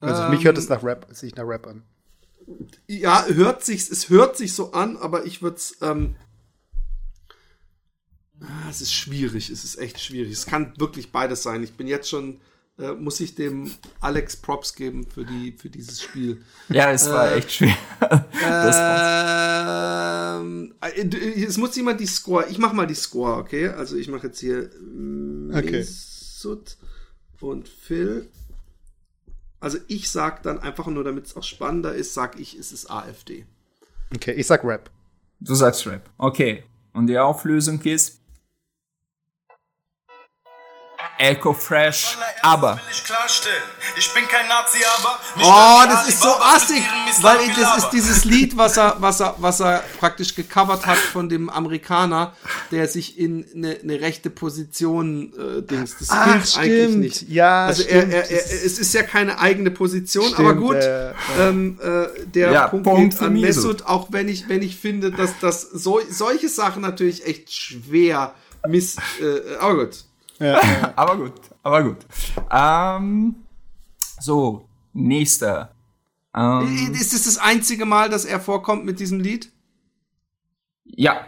Also 0.00 0.28
mich 0.28 0.44
hört 0.44 0.58
es 0.58 0.68
nach 0.68 0.82
Rap, 0.82 1.06
sich 1.10 1.34
nach 1.34 1.46
Rap 1.46 1.66
an. 1.66 1.82
Ja, 2.86 3.26
hört 3.26 3.64
sich, 3.64 3.90
es 3.90 4.08
hört 4.08 4.36
sich 4.36 4.52
so 4.54 4.72
an, 4.72 4.96
aber 4.96 5.24
ich 5.26 5.42
würde 5.42 5.56
es. 5.56 5.76
Ähm, 5.82 6.14
ah, 8.40 8.68
es 8.70 8.80
ist 8.80 8.92
schwierig, 8.92 9.50
es 9.50 9.64
ist 9.64 9.76
echt 9.76 10.00
schwierig. 10.00 10.32
Es 10.32 10.46
kann 10.46 10.72
wirklich 10.78 11.12
beides 11.12 11.42
sein. 11.42 11.62
Ich 11.62 11.72
bin 11.74 11.86
jetzt 11.86 12.08
schon, 12.08 12.40
äh, 12.78 12.92
muss 12.92 13.20
ich 13.20 13.34
dem 13.34 13.70
Alex 14.00 14.36
Props 14.36 14.74
geben 14.74 15.06
für, 15.06 15.24
die, 15.24 15.52
für 15.52 15.70
dieses 15.70 16.02
Spiel. 16.02 16.42
Ja, 16.68 16.90
es 16.92 17.08
war 17.08 17.30
Äh, 17.32 17.38
echt 17.38 17.52
schwer. 17.52 17.76
Ähm, 20.34 20.74
äh, 20.80 21.44
es 21.44 21.56
muss 21.58 21.76
jemand 21.76 22.00
die 22.00 22.06
Score. 22.06 22.46
Ich 22.50 22.58
mache 22.58 22.74
mal 22.74 22.86
die 22.86 22.94
Score, 22.94 23.36
okay? 23.36 23.68
Also 23.68 23.96
ich 23.96 24.08
mache 24.08 24.26
jetzt 24.28 24.40
hier 24.40 24.70
Okay. 25.54 25.70
Mesut 25.70 26.76
und 27.40 27.68
Phil. 27.68 28.28
Also 29.62 29.78
ich 29.86 30.10
sag 30.10 30.42
dann 30.42 30.58
einfach 30.58 30.88
nur, 30.88 31.04
damit 31.04 31.26
es 31.26 31.36
auch 31.36 31.44
spannender 31.44 31.94
ist, 31.94 32.14
sag 32.14 32.38
ich, 32.38 32.58
es 32.58 32.72
ist 32.72 32.90
AfD. 32.90 33.46
Okay, 34.12 34.32
ich 34.32 34.48
sag 34.48 34.64
Rap. 34.64 34.90
Du 35.38 35.54
sagst 35.54 35.86
Rap. 35.86 36.10
Okay. 36.18 36.64
Und 36.92 37.06
die 37.06 37.16
Auflösung 37.16 37.80
ist 37.82 38.20
Echo 41.18 41.52
Fresh, 41.52 42.16
aber. 42.42 42.72
Will 42.74 42.82
ich 42.90 43.04
klarstellen. 43.04 43.62
Ich 43.96 44.12
bin 44.12 44.24
kein 44.26 44.48
Nazi, 44.48 44.78
aber. 44.98 45.18
Oh, 45.40 45.88
das 45.88 46.08
ist 46.08 46.20
so 46.20 46.28
assig, 46.28 46.82
weil 47.20 47.38
das 47.54 47.78
ist 47.84 47.90
dieses 47.90 48.24
Lied, 48.24 48.56
was 48.56 48.76
er, 48.76 48.96
was 48.98 49.20
er, 49.20 49.36
was 49.38 49.60
er 49.60 49.84
praktisch 50.00 50.34
gecovert 50.34 50.84
hat 50.86 50.98
von 50.98 51.28
dem 51.28 51.48
Amerikaner, 51.48 52.34
der 52.70 52.88
sich 52.88 53.18
in 53.18 53.46
eine, 53.54 53.78
eine 53.82 54.00
rechte 54.00 54.30
Position 54.30 55.32
äh, 55.38 55.62
dings. 55.62 55.96
Das 55.98 56.08
Ach, 56.10 56.24
gilt 56.32 56.56
eigentlich 56.58 56.82
stimmt. 56.86 56.98
nicht. 56.98 57.28
Ja, 57.28 57.66
also 57.66 57.82
stimmt. 57.82 58.12
Er, 58.12 58.30
er, 58.30 58.30
er, 58.30 58.64
es 58.64 58.78
ist 58.78 58.92
ja 58.94 59.02
keine 59.02 59.38
eigene 59.38 59.70
Position, 59.70 60.24
Stimmt, 60.24 60.40
aber 60.40 60.54
gut. 60.54 60.76
äh, 60.76 61.12
ähm, 61.38 61.78
äh, 61.82 62.24
der 62.26 62.50
Ja, 62.52 62.68
Punkt, 62.68 62.84
Punkt 62.84 63.12
geht 63.12 63.22
an 63.22 63.34
Mesut. 63.34 63.82
Auch 63.86 64.08
wenn 64.10 64.28
ich, 64.28 64.48
wenn 64.48 64.62
ich 64.62 64.76
finde, 64.76 65.10
dass 65.12 65.38
das 65.40 65.62
so, 65.62 66.00
solche 66.10 66.48
Sachen 66.48 66.82
natürlich 66.82 67.26
echt 67.26 67.52
schwer 67.52 68.34
miss. 68.66 68.96
Äh, 69.20 69.56
aber 69.60 69.86
gut. 69.86 70.04
aber 70.96 71.16
gut, 71.16 71.32
aber 71.62 71.82
gut. 71.84 71.98
Ähm, 72.50 73.36
so, 74.20 74.68
nächster. 74.92 75.74
Ähm, 76.34 76.92
Ist 76.92 77.12
es 77.12 77.24
das 77.24 77.38
einzige 77.38 77.84
Mal, 77.84 78.08
dass 78.08 78.24
er 78.24 78.40
vorkommt 78.40 78.84
mit 78.84 79.00
diesem 79.00 79.20
Lied? 79.20 79.50
ja, 80.84 81.26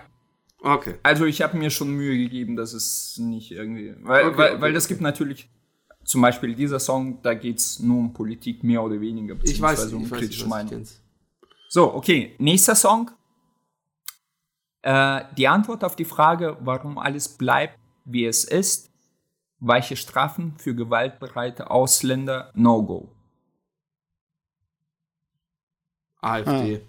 Okay. 0.63 0.95
also 1.03 1.27
ich 1.27 1.43
habe 1.43 1.59
mir 1.59 1.69
schon 1.69 1.91
Mühe 1.91 2.17
gegeben, 2.17 2.57
dass 2.57 2.73
es 2.73 3.19
nicht 3.19 3.51
irgendwie. 3.53 3.95
Weil, 4.03 4.25
Okay, 4.29 4.39
weil, 4.39 4.53
okay, 4.53 4.61
weil 4.63 4.73
das 4.73 4.89
gibt 4.89 5.01
natürlich. 5.03 5.49
Zum 6.05 6.21
Beispiel 6.23 6.55
dieser 6.55 6.81
Song, 6.81 7.21
da 7.23 7.33
geht's 7.35 7.79
nur 7.81 7.99
um 7.99 8.13
Politik, 8.13 8.63
mehr 8.63 8.83
oder 8.83 9.01
weniger, 9.01 9.37
Ich 9.43 9.61
weiß, 9.61 9.93
um 9.93 10.05
ich 10.05 10.11
weiß, 10.11 10.21
ich 10.21 10.27
kritische 10.29 10.47
Meinung. 10.49 10.85
So, 11.69 11.95
okay, 11.95 12.35
nächster 12.39 12.75
Song. 12.75 13.11
Äh, 14.83 15.23
die 15.37 15.49
Antwort 15.49 15.83
auf 15.85 15.97
die 15.97 16.05
Frage, 16.05 16.57
warum 16.61 16.99
alles 16.99 17.29
bleibt, 17.29 17.79
wie 18.05 18.27
es 18.27 18.45
ist, 18.45 18.91
weiche 19.67 19.97
Strafen 19.97 20.55
für 20.59 20.75
gewaltbereite 20.75 21.71
Ausländer, 21.71 22.51
No-Go. 22.55 23.09
AfD. 26.21 26.81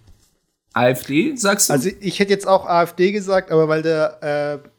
AfD, 0.73 1.35
sagst 1.35 1.69
du? 1.69 1.73
Also 1.73 1.89
ich 1.99 2.19
hätte 2.19 2.31
jetzt 2.31 2.47
auch 2.47 2.65
AfD 2.65 3.11
gesagt, 3.11 3.51
aber 3.51 3.67
weil 3.67 3.81
der 3.81 4.61
äh, 4.63 4.69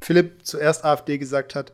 Philipp 0.00 0.44
zuerst 0.44 0.84
AfD 0.84 1.18
gesagt 1.18 1.54
hat. 1.54 1.72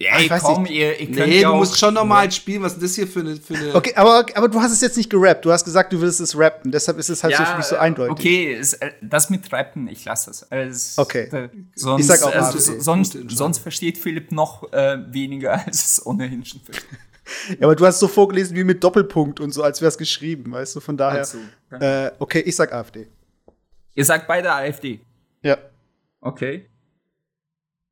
Ja, 0.00 0.18
ich 0.20 0.30
weiß 0.30 0.42
komm, 0.42 0.62
nicht. 0.62 0.72
ihr, 0.72 0.98
ihr 1.00 1.06
könnt 1.06 1.26
Nee, 1.28 1.40
ja 1.40 1.50
du 1.50 1.56
musst 1.56 1.76
schon 1.78 1.92
normal 1.92 2.30
spielen. 2.30 2.62
Was 2.62 2.74
ist 2.74 2.82
das 2.82 2.94
hier 2.94 3.08
für 3.08 3.20
eine. 3.20 3.36
Für 3.36 3.54
eine 3.54 3.74
Okay, 3.74 3.92
aber, 3.96 4.24
aber 4.34 4.48
du 4.48 4.60
hast 4.60 4.70
es 4.72 4.80
jetzt 4.80 4.96
nicht 4.96 5.10
gerappt. 5.10 5.44
Du 5.44 5.50
hast 5.50 5.64
gesagt, 5.64 5.92
du 5.92 6.00
willst 6.00 6.20
es 6.20 6.38
rappen. 6.38 6.70
Deshalb 6.70 6.98
ist 6.98 7.08
es 7.08 7.24
halt 7.24 7.34
so 7.36 7.44
für 7.44 7.56
mich 7.56 7.66
so 7.66 7.76
eindeutig. 7.76 8.12
Okay, 8.12 8.54
es, 8.54 8.74
äh, 8.74 8.92
das 9.02 9.28
mit 9.28 9.52
Rappen, 9.52 9.88
ich 9.88 10.04
lasse 10.04 10.30
das. 10.30 10.46
Es, 10.50 10.96
Okay. 10.98 11.28
Da, 11.30 11.48
sonst, 11.74 12.02
Ich 12.02 12.06
sag 12.06 12.22
auch 12.22 12.32
also, 12.34 12.58
AfD. 12.58 12.58
so- 12.60 12.80
sonst, 12.80 13.18
sonst 13.28 13.58
versteht 13.58 13.98
Philipp 13.98 14.30
noch 14.30 14.72
äh, 14.72 14.98
weniger, 15.12 15.52
als 15.66 15.84
es 15.84 16.06
ohnehin 16.06 16.44
schon 16.44 16.60
versteht. 16.60 16.88
Ja, 17.58 17.66
aber 17.66 17.76
du 17.76 17.84
hast 17.84 17.98
so 17.98 18.08
vorgelesen 18.08 18.56
wie 18.56 18.64
mit 18.64 18.82
Doppelpunkt 18.82 19.40
und 19.40 19.50
so, 19.52 19.62
als 19.62 19.80
wäre 19.82 19.88
es 19.88 19.98
geschrieben, 19.98 20.50
weißt 20.52 20.76
du? 20.76 20.80
Von 20.80 20.96
daher. 20.96 21.18
Also, 21.20 21.38
Äh, 21.78 22.10
okay, 22.20 22.40
ich 22.40 22.56
sag 22.56 22.72
AfD. 22.72 23.06
Ihr 23.94 24.04
sagt 24.04 24.26
beide 24.28 24.50
AfD. 24.52 25.00
Ja. 25.42 25.58
Okay. 26.20 26.66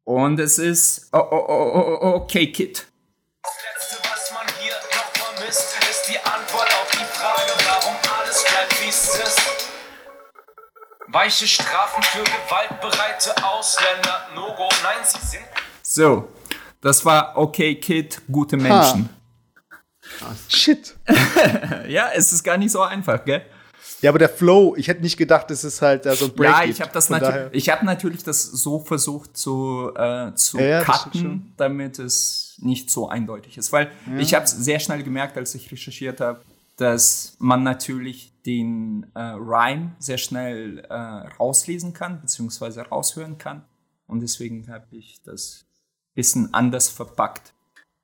Und 0.07 0.39
es 0.39 0.59
ist 0.59 1.09
oh, 1.13 1.19
oh, 1.19 1.47
oh, 1.49 1.73
oh, 1.75 1.99
oh, 2.01 2.15
okay, 2.23 2.53
Kid. 2.53 2.87
Das 3.43 3.53
Letzte, 3.75 4.09
was 4.09 4.31
man 4.33 4.47
hier 4.61 4.73
noch 4.93 5.11
vermisst, 5.13 5.75
ist 5.91 6.09
die 6.09 6.19
Antwort 6.21 6.69
auf 6.81 6.89
die 6.93 7.05
Frage, 7.05 7.51
warum 7.67 7.97
alles 8.17 8.45
bleibt, 8.45 8.85
wie 8.85 8.89
es 8.89 9.09
ist. 9.19 9.41
Weiche 11.09 11.49
Strafen 11.49 12.05
für 12.05 12.23
gewaltbereite 12.23 13.35
Ausländer. 13.45 14.29
No-Go, 14.37 14.69
nein, 14.85 15.05
sie 15.05 15.27
sind 15.27 15.45
So, 15.83 16.29
das 16.81 17.05
war 17.05 17.37
okay, 17.37 17.75
Kid, 17.75 18.23
gute 18.31 18.57
Menschen. 18.57 19.09
Shit. 20.49 20.95
Ja, 21.89 22.11
es 22.15 22.33
ist 22.33 22.45
gar 22.45 22.57
nicht 22.57 22.71
so 22.71 22.83
einfach, 22.83 23.25
gell? 23.25 23.45
Ja, 24.03 24.11
aber 24.11 24.19
der 24.19 24.29
Flow, 24.29 24.75
ich 24.77 24.89
hätte 24.89 25.03
nicht 25.03 25.17
gedacht, 25.17 25.51
dass 25.51 25.65
es 25.65 25.81
halt 25.81 26.07
da 26.07 26.15
so 26.15 26.27
ein 26.27 26.35
Break 26.35 26.51
Ja, 26.51 26.65
ich 26.65 26.81
habe 26.81 26.93
das 26.93 27.09
natürlich, 27.09 27.49
ich 27.53 27.69
habe 27.71 27.85
natürlich 27.85 28.23
das 28.23 28.43
so 28.43 28.79
versucht 28.81 29.37
zu 29.37 29.91
äh, 29.97 30.35
zu 30.35 30.59
Ja, 30.59 30.67
ja, 30.67 30.85
cutten, 30.85 31.55
damit 31.57 31.99
es 31.99 32.57
nicht 32.59 32.91
so 32.91 33.09
eindeutig 33.09 33.59
ist, 33.59 33.73
weil 33.73 33.91
ich 34.19 34.35
habe 34.35 34.47
sehr 34.47 34.81
schnell 34.81 35.03
gemerkt, 35.03 35.37
als 35.37 35.55
ich 35.55 35.71
recherchiert 35.71 36.21
habe, 36.21 36.41
dass 36.77 37.37
man 37.39 37.63
natürlich 37.63 38.33
den 38.45 39.07
äh, 39.15 39.21
Rhyme 39.21 39.97
sehr 39.99 40.19
schnell 40.19 40.81
äh, 40.89 40.95
rauslesen 40.95 41.93
kann 41.93 42.21
beziehungsweise 42.21 42.83
raushören 42.83 43.39
kann. 43.39 43.65
Und 44.07 44.21
deswegen 44.21 44.69
habe 44.71 44.87
ich 44.91 45.21
das 45.25 45.67
bisschen 46.15 46.53
anders 46.55 46.89
verpackt. 46.89 47.53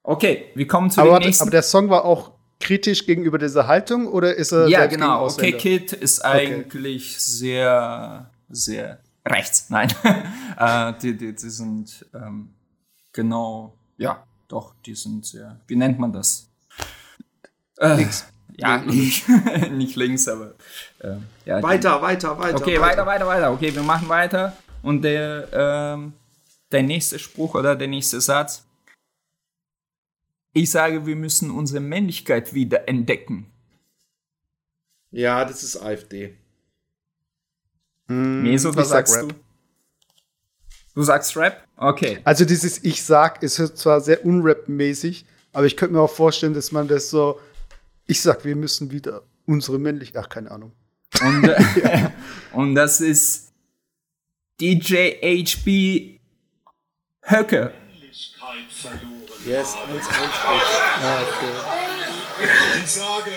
Okay, 0.02 0.50
wir 0.54 0.66
kommen 0.66 0.90
zu 0.90 1.00
Aber, 1.00 1.18
dem 1.18 1.26
nächsten. 1.26 1.42
aber 1.42 1.50
der 1.50 1.62
Song 1.62 1.88
war 1.88 2.04
auch 2.04 2.32
kritisch 2.62 3.04
gegenüber 3.06 3.38
dieser 3.38 3.66
Haltung 3.66 4.06
oder 4.06 4.34
ist 4.34 4.52
er 4.52 4.68
Ja, 4.68 4.86
genau. 4.86 5.26
Okay? 5.26 5.52
Kid 5.52 5.92
ist 5.92 6.24
eigentlich 6.24 7.20
sehr, 7.20 8.30
sehr 8.48 8.98
rechts. 9.26 9.66
Nein. 9.68 9.92
äh, 10.58 10.92
die, 11.02 11.16
die, 11.16 11.34
die 11.34 11.50
sind 11.50 12.06
ähm, 12.14 12.54
genau, 13.12 13.76
ja, 13.98 14.24
doch, 14.48 14.74
die 14.86 14.94
sind 14.94 15.26
sehr, 15.26 15.60
wie 15.66 15.76
nennt 15.76 15.98
man 15.98 16.12
das? 16.12 16.48
Äh, 17.78 17.96
links. 17.96 18.26
Ja, 18.56 18.76
links. 18.76 19.22
nicht 19.70 19.96
links, 19.96 20.28
aber 20.28 20.54
äh, 21.00 21.16
ja. 21.44 21.62
Weiter, 21.62 22.00
weiter, 22.00 22.38
weiter. 22.38 22.56
Okay, 22.56 22.80
weiter, 22.80 23.06
weiter, 23.06 23.26
weiter. 23.26 23.52
Okay, 23.52 23.74
wir 23.74 23.82
machen 23.82 24.08
weiter. 24.08 24.56
Und 24.82 25.02
der, 25.02 25.48
ähm, 25.52 26.12
der 26.70 26.82
nächste 26.82 27.18
Spruch 27.18 27.54
oder 27.54 27.74
der 27.74 27.88
nächste 27.88 28.20
Satz. 28.20 28.64
Ich 30.52 30.70
sage, 30.70 31.06
wir 31.06 31.16
müssen 31.16 31.50
unsere 31.50 31.80
Männlichkeit 31.80 32.52
wieder 32.52 32.88
entdecken. 32.88 33.46
Ja, 35.10 35.44
das 35.44 35.62
ist 35.62 35.76
AfD. 35.76 36.36
Meso, 38.08 38.74
was 38.74 38.86
ich 38.86 38.90
sag 38.90 39.08
sagst 39.08 39.16
Rap. 39.16 39.28
du? 39.28 39.34
Du 40.94 41.02
sagst 41.02 41.36
Rap? 41.36 41.66
Okay. 41.76 42.18
Also 42.24 42.44
dieses 42.44 42.84
Ich 42.84 43.02
sag 43.02 43.42
ist 43.42 43.56
zwar 43.78 44.00
sehr 44.00 44.24
unrap-mäßig, 44.24 45.24
aber 45.52 45.66
ich 45.66 45.76
könnte 45.76 45.94
mir 45.94 46.00
auch 46.00 46.10
vorstellen, 46.10 46.54
dass 46.54 46.72
man 46.72 46.88
das 46.88 47.08
so 47.10 47.40
Ich 48.06 48.20
sag, 48.20 48.44
wir 48.44 48.56
müssen 48.56 48.90
wieder 48.90 49.22
unsere 49.46 49.78
männlich 49.78 50.16
Ach, 50.16 50.28
keine 50.28 50.50
Ahnung. 50.50 50.72
Und, 51.22 51.44
äh, 51.44 52.10
und 52.52 52.74
das 52.74 53.00
ist 53.00 53.52
DJ 54.60 55.14
HB 55.22 56.20
Höcke. 57.22 57.72
Männlichkeit 57.90 58.70
verloren. 58.70 59.11
Yes, 59.44 59.76
haben. 59.76 59.92
1, 59.92 60.06
1, 60.06 60.14
Ich 62.84 62.90
sage, 62.90 63.30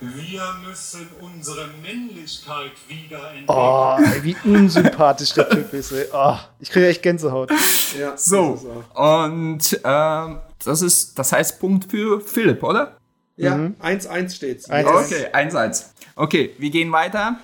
wir 0.00 0.42
müssen 0.66 1.08
unsere 1.20 1.68
Männlichkeit 1.82 2.72
wieder 2.88 3.30
entdecken. 3.32 3.44
Oh, 3.48 3.96
ey, 3.98 4.22
wie 4.22 4.36
unsympathisch 4.44 5.34
der 5.34 5.48
Typ 5.48 5.72
ist. 5.74 5.92
Ey. 5.92 6.06
Oh, 6.12 6.36
ich 6.60 6.70
kriege 6.70 6.88
echt 6.88 7.02
Gänsehaut. 7.02 7.50
Ja, 7.98 8.16
So. 8.16 8.82
Und 8.94 9.80
ähm, 9.84 10.40
das 10.64 10.82
ist, 10.82 11.18
das 11.18 11.32
heißt 11.32 11.60
Punkt 11.60 11.90
für 11.90 12.20
Philipp, 12.20 12.62
oder? 12.62 12.96
Ja, 13.36 13.70
1, 13.80 14.06
1 14.06 14.36
steht's. 14.36 14.70
Eins, 14.70 14.88
Yes. 14.88 15.12
Okay, 15.12 15.26
einsatz. 15.32 15.92
Okay, 16.14 16.54
wir 16.58 16.70
gehen 16.70 16.90
weiter. 16.92 17.38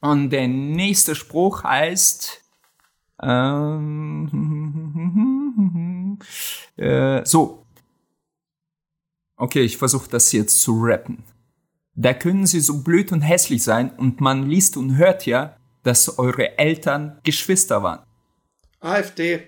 Und 0.00 0.30
der 0.30 0.48
nächste 0.48 1.14
Spruch 1.14 1.62
heißt 1.64 2.40
ähm, 3.22 4.28
äh, 6.80 7.24
so. 7.24 7.66
Okay, 9.36 9.62
ich 9.62 9.76
versuche 9.76 10.08
das 10.10 10.32
jetzt 10.32 10.60
zu 10.60 10.78
rappen. 10.82 11.24
Da 11.94 12.14
können 12.14 12.46
sie 12.46 12.60
so 12.60 12.82
blöd 12.82 13.12
und 13.12 13.20
hässlich 13.20 13.62
sein 13.62 13.90
und 13.96 14.20
man 14.20 14.48
liest 14.48 14.76
und 14.76 14.96
hört 14.96 15.26
ja, 15.26 15.56
dass 15.82 16.18
eure 16.18 16.58
Eltern 16.58 17.18
Geschwister 17.24 17.82
waren. 17.82 18.04
AfD. 18.80 19.46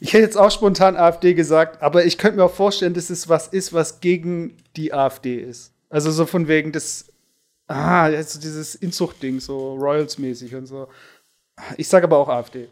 Ich 0.00 0.12
hätte 0.12 0.24
jetzt 0.24 0.36
auch 0.36 0.50
spontan 0.50 0.96
AfD 0.96 1.34
gesagt, 1.34 1.82
aber 1.82 2.04
ich 2.04 2.18
könnte 2.18 2.38
mir 2.38 2.44
auch 2.44 2.54
vorstellen, 2.54 2.94
dass 2.94 3.10
es 3.10 3.28
was 3.28 3.48
ist, 3.48 3.72
was 3.72 4.00
gegen 4.00 4.56
die 4.76 4.92
AfD 4.92 5.36
ist. 5.36 5.72
Also 5.88 6.10
so 6.10 6.26
von 6.26 6.48
wegen 6.48 6.72
des, 6.72 7.12
ah, 7.68 8.04
also 8.04 8.40
dieses 8.40 8.74
Inzuchtding, 8.74 9.40
so 9.40 9.74
Royals-mäßig 9.74 10.54
und 10.56 10.66
so. 10.66 10.88
Ich 11.76 11.88
sage 11.88 12.04
aber 12.04 12.18
auch 12.18 12.28
AfD. 12.28 12.68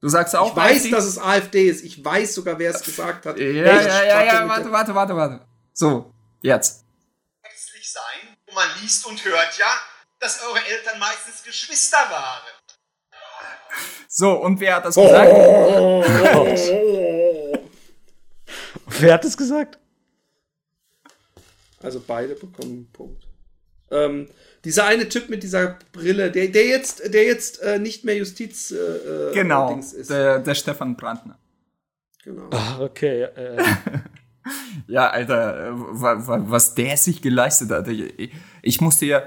Du 0.00 0.08
sagst 0.08 0.36
auch 0.36 0.50
Ich 0.50 0.56
weiß, 0.56 0.76
AfD? 0.76 0.90
dass 0.90 1.04
es 1.04 1.18
AfD 1.18 1.68
ist. 1.68 1.84
Ich 1.84 2.04
weiß 2.04 2.34
sogar, 2.34 2.58
wer 2.58 2.70
es 2.70 2.82
gesagt 2.82 3.26
hat. 3.26 3.36
Ja, 3.36 3.44
ja, 3.46 3.82
ja, 3.82 4.24
ja, 4.24 4.40
mit 4.42 4.48
warte, 4.50 4.72
warte, 4.72 4.94
warte, 4.94 5.16
warte. 5.16 5.46
So, 5.72 6.14
jetzt. 6.40 6.84
hässlich 7.42 7.92
sein. 7.92 8.36
Man 8.54 8.68
liest 8.80 9.04
und 9.06 9.24
hört 9.24 9.58
ja, 9.58 9.70
dass 10.20 10.40
eure 10.42 10.64
Eltern 10.64 10.98
meistens 10.98 11.42
Geschwister 11.42 11.98
waren. 12.10 12.42
So, 14.08 14.32
und 14.32 14.58
wer 14.60 14.76
hat 14.76 14.84
das 14.86 14.94
gesagt? 14.94 15.30
Wer 18.86 19.14
hat 19.14 19.24
es 19.24 19.36
gesagt? 19.36 19.78
Also 21.82 22.00
beide 22.00 22.34
bekommen 22.34 22.70
einen 22.72 22.92
Punkt. 22.92 23.27
Ähm, 23.90 24.26
dieser 24.64 24.84
eine 24.86 25.08
Typ 25.08 25.28
mit 25.30 25.42
dieser 25.42 25.78
Brille, 25.92 26.30
der, 26.30 26.48
der 26.48 26.66
jetzt, 26.66 27.12
der 27.14 27.24
jetzt 27.24 27.62
äh, 27.62 27.78
nicht 27.78 28.04
mehr 28.04 28.16
Justiz 28.16 28.70
äh, 28.70 28.76
äh, 28.76 29.34
Genau, 29.34 29.76
ist. 29.78 30.10
der, 30.10 30.40
der 30.40 30.54
Stefan 30.54 30.96
Brandner. 30.96 31.38
Genau. 32.24 32.48
Ach, 32.50 32.80
okay. 32.80 33.22
Äh, 33.22 33.62
Ja, 34.86 35.10
Alter, 35.10 35.68
äh, 35.68 35.70
wa- 35.74 36.26
wa- 36.26 36.42
was 36.46 36.74
der 36.74 36.96
sich 36.96 37.20
geleistet 37.20 37.70
hat. 37.70 37.86
Ich, 37.88 38.30
ich 38.62 38.80
musste 38.80 39.04
ja, 39.04 39.22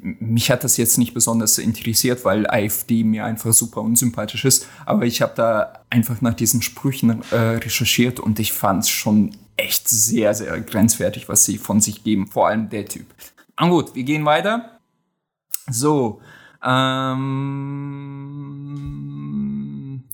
mich 0.00 0.48
hat 0.50 0.62
das 0.62 0.76
jetzt 0.76 0.96
nicht 0.96 1.12
besonders 1.12 1.58
interessiert, 1.58 2.24
weil 2.24 2.46
AfD 2.48 3.02
mir 3.02 3.24
einfach 3.24 3.52
super 3.52 3.80
unsympathisch 3.80 4.44
ist. 4.44 4.68
Aber 4.86 5.04
ich 5.06 5.22
habe 5.22 5.32
da 5.34 5.84
einfach 5.90 6.20
nach 6.20 6.34
diesen 6.34 6.62
Sprüchen 6.62 7.22
äh, 7.32 7.36
recherchiert 7.36 8.20
und 8.20 8.38
ich 8.38 8.52
fand 8.52 8.84
es 8.84 8.90
schon 8.90 9.36
echt 9.56 9.88
sehr, 9.88 10.34
sehr 10.34 10.60
grenzwertig, 10.60 11.28
was 11.28 11.44
sie 11.44 11.58
von 11.58 11.80
sich 11.80 12.04
geben. 12.04 12.28
Vor 12.28 12.46
allem 12.46 12.68
der 12.70 12.86
Typ. 12.86 13.06
Aber 13.60 13.70
gut, 13.70 13.94
wir 13.94 14.02
gehen 14.04 14.24
weiter. 14.24 14.80
So. 15.70 16.22
Ähm, 16.64 17.22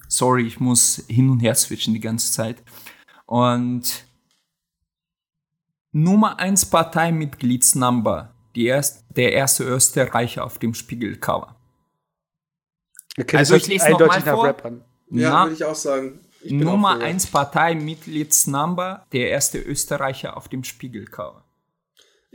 sorry, 0.09 0.49
ich 0.49 0.59
muss 0.59 1.05
hin 1.07 1.31
und 1.31 1.39
her 1.39 1.55
switchen 1.55 1.95
die 1.95 2.01
ganze 2.01 2.33
Zeit. 2.33 2.61
Und 3.25 4.05
Nummer 5.93 6.41
1 6.41 6.67
Parteimitgliedsnumber. 6.67 8.35
Die 8.57 8.67
erst, 8.67 9.05
der 9.11 9.33
erste 9.33 9.63
Österreicher 9.63 10.45
auf 10.45 10.59
dem 10.59 10.75
Spiegelcover. 10.75 11.55
Okay, 13.17 13.37
Also 13.37 13.55
ich 13.55 13.69
lese 13.69 13.91
noch 13.91 14.01
eindeutig 14.01 14.25
mal 14.25 14.33
nach 14.33 14.35
vor. 14.35 14.45
Rap 14.47 14.65
an. 14.65 14.85
Ja, 15.11 15.45
würde 15.45 15.55
ich 15.55 15.65
auch 15.65 15.77
sagen. 15.77 16.19
Ich 16.43 16.51
Nummer 16.51 16.89
auch 16.89 16.95
für 16.95 17.03
Rap. 17.03 17.09
1 17.11 17.27
Parteimitgliedsnumber, 17.29 19.07
der 19.13 19.31
erste 19.31 19.61
Österreicher 19.61 20.37
auf 20.37 20.49
dem 20.49 20.65
Spiegelcover. 20.65 21.46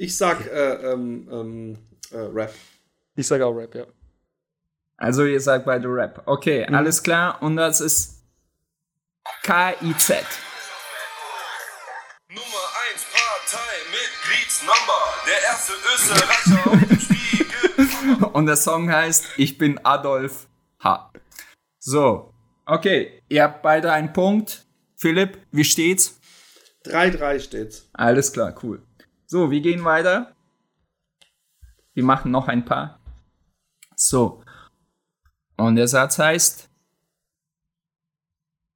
Ich 0.01 0.17
sag 0.17 0.47
äh, 0.47 0.91
ähm, 0.93 1.27
ähm, 1.31 1.77
äh, 2.09 2.17
Rap. 2.17 2.51
Ich 3.15 3.27
sage 3.27 3.45
auch 3.45 3.51
Rap, 3.51 3.75
ja. 3.75 3.85
Also 4.97 5.25
ihr 5.25 5.39
sagt 5.39 5.63
beide 5.65 5.87
Rap. 5.89 6.23
Okay, 6.25 6.65
Mhm. 6.67 6.73
alles 6.73 7.03
klar. 7.03 7.39
Und 7.43 7.55
das 7.57 7.81
ist 7.81 8.23
KIZ. 9.43 10.09
Nummer 12.29 12.65
1 12.89 13.05
Partei 13.13 13.77
Mitgliedsnummer. 13.91 15.01
Der 15.27 15.43
erste 15.43 15.73
Österreicher 15.93 16.71
auf 16.71 16.79
dem 16.79 16.99
Spiegel. 16.99 18.23
Und 18.33 18.45
der 18.47 18.57
Song 18.57 18.91
heißt 18.91 19.27
Ich 19.37 19.59
bin 19.59 19.79
Adolf 19.85 20.47
H. 20.83 21.11
So, 21.77 22.33
okay. 22.65 23.21
Ihr 23.29 23.43
habt 23.43 23.61
beide 23.61 23.91
einen 23.91 24.13
Punkt. 24.13 24.65
Philipp, 24.95 25.37
wie 25.51 25.63
steht's? 25.63 26.19
3-3 26.85 27.39
steht's. 27.39 27.87
Alles 27.93 28.33
klar, 28.33 28.55
cool. 28.63 28.81
So, 29.31 29.49
wir 29.49 29.61
gehen 29.61 29.85
weiter. 29.85 30.35
Wir 31.93 32.03
machen 32.03 32.31
noch 32.31 32.49
ein 32.49 32.65
paar. 32.65 32.99
So. 33.95 34.43
Und 35.55 35.77
der 35.77 35.87
Satz 35.87 36.19
heißt, 36.19 36.69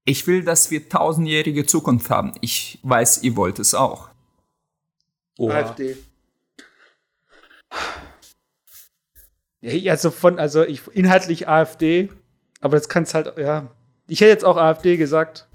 ich 0.06 0.26
will, 0.28 0.45
dass 0.45 0.72
wir 0.72 0.88
tausendjährige 0.88 1.66
Zukunft 1.66 2.10
haben. 2.10 2.32
Ich 2.39 2.80
weiß, 2.84 3.24
ihr 3.24 3.36
wollt 3.36 3.60
es 3.60 3.74
auch. 3.74 4.12
AfD. 5.38 5.97
Ja, 9.60 9.91
also 9.91 10.10
von, 10.10 10.39
also 10.39 10.64
ich 10.64 10.88
inhaltlich 10.88 11.49
AfD, 11.49 12.14
aber 12.62 12.78
das 12.78 12.88
kann's 12.88 13.14
halt, 13.14 13.38
ja. 13.38 13.76
Ich 14.08 14.22
hätte 14.22 14.32
jetzt 14.32 14.45
auch 14.45 14.56
AfD 14.56 14.95
gesagt. 14.95 15.49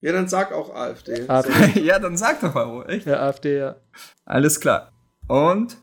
Ja, 0.00 0.12
dann 0.12 0.28
sag 0.28 0.52
auch 0.52 0.74
AfD. 0.74 1.28
AfD. 1.28 1.80
ja, 1.80 1.98
dann 1.98 2.16
sag 2.16 2.40
doch 2.40 2.54
mal, 2.54 2.88
echt? 2.88 3.06
Ja, 3.06 3.20
AfD, 3.26 3.58
ja. 3.58 3.76
Alles 4.24 4.60
klar. 4.60 4.92
Und? 5.26 5.76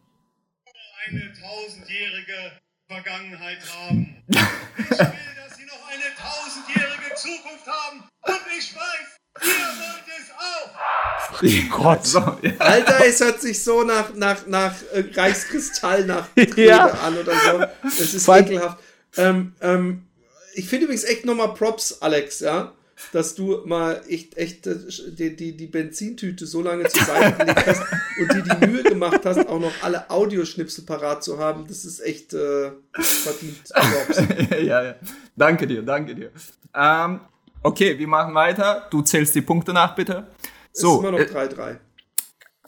eine 1.08 1.32
tausendjährige 1.34 2.52
Vergangenheit 2.88 3.60
haben. 3.78 4.24
Ich 4.28 4.36
will, 4.38 4.98
dass 4.98 5.58
sie 5.58 5.66
noch 5.66 5.88
eine 5.88 6.16
tausendjährige 6.18 7.16
Zukunft 7.16 7.68
haben. 7.68 8.04
Und 8.24 8.42
ich 8.58 8.76
weiß, 8.76 9.18
ihr 9.44 9.50
wollt 9.84 10.08
es 10.18 11.70
auch. 11.70 11.78
Gott. 11.78 12.06
So, 12.08 12.20
ja. 12.42 12.54
Alter, 12.58 13.06
es 13.06 13.20
hört 13.20 13.40
sich 13.42 13.64
so 13.64 13.84
nach, 13.84 14.16
nach, 14.16 14.48
nach 14.48 14.74
äh, 14.94 15.04
Reichskristall, 15.14 16.06
nach 16.06 16.28
Rede 16.38 16.66
Ja. 16.66 16.86
an 16.88 17.18
oder 17.18 17.34
so. 17.36 17.88
Es 17.88 18.14
ist 18.16 18.28
ekelhaft. 18.28 18.80
Ähm, 19.18 19.54
ähm, 19.62 20.08
ich 20.56 20.68
finde 20.68 20.86
übrigens 20.86 21.04
echt 21.04 21.26
nochmal 21.26 21.54
Props, 21.54 22.02
Alex, 22.02 22.40
ja, 22.40 22.74
dass 23.12 23.36
du 23.36 23.62
mal 23.66 24.02
echt, 24.08 24.38
echt 24.38 24.68
äh, 24.68 24.76
die, 25.10 25.36
die, 25.36 25.58
die 25.58 25.68
Benzintüte 25.68 26.46
so 26.46 26.62
lange 26.62 26.88
zur 26.88 27.04
Seite 27.04 27.38
gelegt 27.38 27.68
hast 27.68 27.82
und 28.20 28.34
dir 28.34 28.42
die 28.56 28.68
Mühe 28.68 28.84
gemacht 28.84 29.22
hast, 29.26 29.48
auch 29.48 29.60
noch 29.60 29.74
alle 29.82 30.10
Audioschnipsel 30.10 30.86
parat 30.86 31.24
zu 31.24 31.38
haben. 31.40 31.66
Das 31.68 31.84
ist 31.86 32.00
echt 32.00 32.34
äh, 32.34 32.72
verdient. 32.94 34.60
Ja, 34.66 34.84
ja. 34.84 34.96
Danke 35.36 35.68
dir, 35.68 35.82
danke 35.82 36.16
dir. 36.16 36.32
Ähm, 36.74 37.20
okay, 37.64 37.98
wir 38.00 38.08
machen 38.08 38.34
weiter. 38.34 38.88
Du 38.90 39.02
zählst 39.02 39.36
die 39.36 39.42
Punkte 39.42 39.74
nach, 39.74 39.94
bitte. 39.96 40.28
ist 40.72 40.82
So, 40.82 41.00
immer 41.00 41.12
noch 41.12 41.20
äh, 41.20 41.24
3-3. 41.24 41.78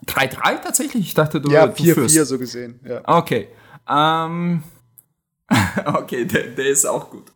3-3 0.06 0.62
tatsächlich? 0.62 1.08
Ich 1.08 1.14
dachte, 1.14 1.42
du, 1.42 1.50
Ja, 1.52 1.68
du 1.68 1.74
4-4 1.84 1.94
führst. 1.94 2.16
so 2.28 2.38
gesehen. 2.38 2.80
Ja. 2.86 3.02
Okay. 3.06 3.48
Ähm, 3.90 4.64
okay, 5.86 6.26
der, 6.26 6.48
der 6.48 6.68
ist 6.68 6.86
auch 6.86 7.10
gut. 7.10 7.32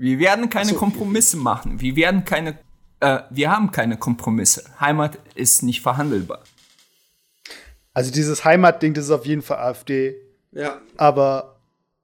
Wir 0.00 0.20
werden 0.20 0.48
keine 0.48 0.74
Kompromisse 0.74 1.36
machen. 1.36 1.80
Wir 1.80 1.96
werden 1.96 2.24
keine, 2.24 2.56
äh, 3.00 3.18
wir 3.30 3.50
haben 3.50 3.72
keine 3.72 3.96
Kompromisse. 3.98 4.62
Heimat 4.78 5.18
ist 5.34 5.64
nicht 5.64 5.80
verhandelbar. 5.82 6.44
Also 7.92 8.12
dieses 8.12 8.44
Heimatding, 8.44 8.94
das 8.94 9.06
ist 9.06 9.10
auf 9.10 9.26
jeden 9.26 9.42
Fall 9.42 9.58
AfD, 9.58 10.14
Ja, 10.52 10.80
aber 10.96 11.58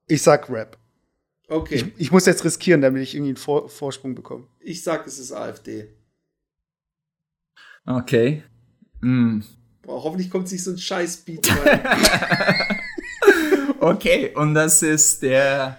ich 0.08 0.22
sag 0.22 0.50
Rap. 0.50 0.76
okay. 1.48 1.92
Ich 1.96 2.10
muss 2.10 2.26
jetzt 2.26 2.44
riskieren, 2.44 2.80
damit 2.80 3.00
ich 3.04 3.14
irgendwie 3.14 3.30
einen 3.30 3.36
Vor 3.36 3.68
Vorsprung 3.68 4.16
bekomme. 4.16 4.48
Ich 4.58 4.82
sag, 4.82 5.06
es 5.06 5.20
ist 5.20 5.30
AfD. 5.30 5.86
Okay. 7.86 8.42
Mm. 9.02 9.40
Boah, 9.82 10.02
hoffentlich 10.02 10.30
kommt 10.30 10.48
sich 10.48 10.64
so 10.64 10.72
ein 10.72 10.78
Scheiß-Beat 10.78 11.48
rein. 11.64 11.80
Okay, 13.78 14.34
und 14.34 14.54
das 14.54 14.82
ist 14.82 15.22
der 15.22 15.78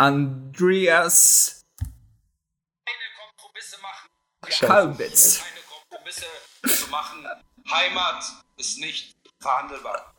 Andreas 0.00 1.60
Keine 2.86 2.96
Kompromisse 3.18 3.76
machen. 3.82 4.08
Kalbitz. 4.66 5.42
Keine 5.42 5.60
Kompromisse 5.68 6.24
zu 6.64 6.90
machen. 6.90 7.26
Heimat 7.70 8.24
ist 8.56 8.78
nicht 8.78 9.14
verhandelbar. 9.40 10.14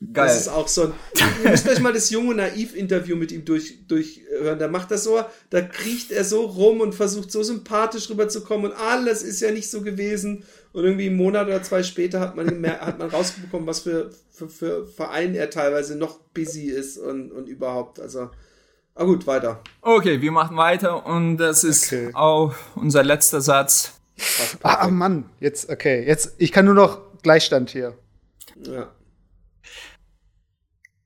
Das 0.00 0.38
ist 0.38 0.46
Geil. 0.46 0.54
auch 0.54 0.68
so 0.68 0.84
ein. 0.84 0.94
Ihr 1.44 1.50
müsst 1.50 1.68
euch 1.68 1.80
mal 1.80 1.92
das 1.92 2.08
junge 2.08 2.34
Naiv-Interview 2.34 3.14
mit 3.14 3.30
ihm 3.30 3.44
durch, 3.44 3.86
durchhören. 3.86 4.58
Da 4.58 4.68
macht 4.68 4.90
das 4.90 5.04
so, 5.04 5.22
da 5.50 5.60
kriecht 5.60 6.10
er 6.10 6.24
so 6.24 6.46
rum 6.46 6.80
und 6.80 6.94
versucht 6.94 7.30
so 7.30 7.42
sympathisch 7.42 8.08
rüberzukommen 8.08 8.72
und 8.72 8.78
alles 8.78 9.22
ist 9.22 9.42
ja 9.42 9.50
nicht 9.50 9.70
so 9.70 9.82
gewesen. 9.82 10.46
Und 10.72 10.84
irgendwie 10.84 11.08
einen 11.08 11.16
Monat 11.16 11.46
oder 11.46 11.62
zwei 11.62 11.82
später 11.82 12.20
hat 12.20 12.36
man, 12.36 12.66
hat 12.66 12.98
man 12.98 13.10
rausbekommen, 13.10 13.66
was 13.66 13.80
für, 13.80 14.14
für, 14.30 14.48
für 14.48 14.86
Verein 14.86 15.34
er 15.34 15.50
teilweise 15.50 15.94
noch 15.94 16.20
busy 16.32 16.70
ist 16.70 16.96
und, 16.96 17.32
und 17.32 17.48
überhaupt. 17.48 18.00
Also, 18.00 18.30
ah 18.94 19.04
gut, 19.04 19.26
weiter. 19.26 19.62
Okay, 19.80 20.20
wir 20.20 20.32
machen 20.32 20.56
weiter 20.56 21.04
und 21.06 21.36
das 21.38 21.64
ist 21.64 21.86
Okay. 21.92 22.10
auch 22.14 22.54
unser 22.74 23.02
letzter 23.02 23.40
Satz. 23.40 23.92
Ah, 24.62 24.74
ah, 24.84 24.88
Mann, 24.90 25.28
jetzt, 25.40 25.68
okay, 25.68 26.04
jetzt, 26.06 26.34
ich 26.38 26.52
kann 26.52 26.64
nur 26.66 26.74
noch 26.74 27.00
Gleichstand 27.22 27.70
hier. 27.70 27.98
Ja. 28.56 28.92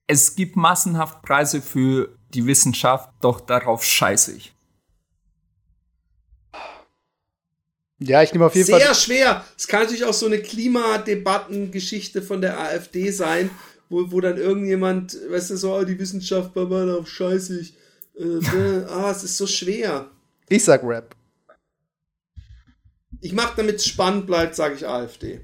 Es 0.07 0.35
gibt 0.37 0.57
massenhaft 0.57 1.23
Preise 1.23 1.61
für 1.63 2.11
die 2.35 2.47
Wissenschaft, 2.47 3.11
doch 3.21 3.41
darauf 3.41 3.85
scheiße 3.85 4.37
ich. 4.37 4.55
Ja, 8.01 8.23
ich 8.23 8.33
nehme 8.33 8.47
auf 8.47 8.55
jeden 8.55 8.67
Sehr 8.67 8.79
Fall. 8.81 8.95
schwer. 8.95 9.45
Es 9.57 9.67
kann 9.67 9.81
natürlich 9.83 10.05
auch 10.05 10.15
so 10.15 10.27
eine 10.27 10.39
Klimadebattengeschichte 10.39 12.23
von 12.23 12.41
der 12.41 12.59
AfD 12.61 13.11
sein, 13.11 13.51
wo, 13.89 14.13
wo 14.13 14.21
dann 14.21 14.37
irgendjemand, 14.37 15.17
weißt 15.31 15.51
du, 15.51 15.57
so, 15.57 15.75
oh, 15.75 15.83
die 15.85 15.99
Wissenschaft, 15.99 16.55
Baba, 16.55 16.85
darauf 16.87 17.09
scheiße 17.09 17.59
ich. 17.61 17.75
Äh, 18.19 18.25
äh, 18.25 18.85
ah, 18.91 19.11
es 19.11 19.23
ist 19.23 19.37
so 19.37 19.47
schwer. 19.47 20.11
Ich 20.49 20.65
sag 20.65 20.83
Rap. 20.83 21.15
Ich 23.21 23.33
mach, 23.33 23.55
damit 23.55 23.77
es 23.77 23.87
spannend 23.87 24.27
bleibt, 24.27 24.57
sage 24.57 24.75
ich 24.75 24.87
AfD. 24.87 25.41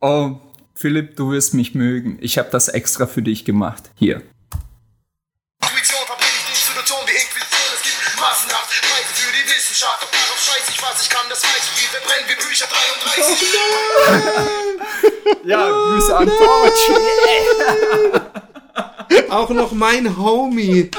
Oh, 0.00 0.36
Philipp, 0.74 1.16
du 1.16 1.30
wirst 1.30 1.54
mich 1.54 1.74
mögen. 1.74 2.18
Ich 2.20 2.38
habe 2.38 2.50
das 2.50 2.68
extra 2.68 3.06
für 3.06 3.22
dich 3.22 3.44
gemacht. 3.44 3.90
Hier. 3.94 4.22
Intuition 5.62 6.06
verbringe 6.06 6.30
ich 6.36 6.44
die 6.46 6.52
Institution 6.52 6.98
wie 7.06 7.12
Inquisition. 7.12 7.74
Es 7.74 7.82
gibt 7.82 8.20
massenhaft 8.20 8.70
Preise 8.82 9.14
für 9.14 9.32
die 9.32 9.46
Wissenschaft. 9.48 10.02
Doch 10.02 10.10
darauf 10.10 10.38
scheiß 10.38 10.68
ich, 10.68 10.82
was 10.82 11.02
ich 11.02 11.08
kann, 11.10 11.26
das 11.28 11.42
weiß 11.42 11.70
ich. 11.70 11.76
Wir 11.82 11.88
verbrennen 11.94 12.26
wie 12.30 12.36
Bücher 12.42 12.66
33. 12.66 13.54
Ja, 15.44 15.68
Grüße 15.68 16.16
an 16.16 16.26
Torch. 16.26 16.90
Auch 19.30 19.50
noch 19.50 19.72
mein 19.72 20.16
Homie. 20.16 20.90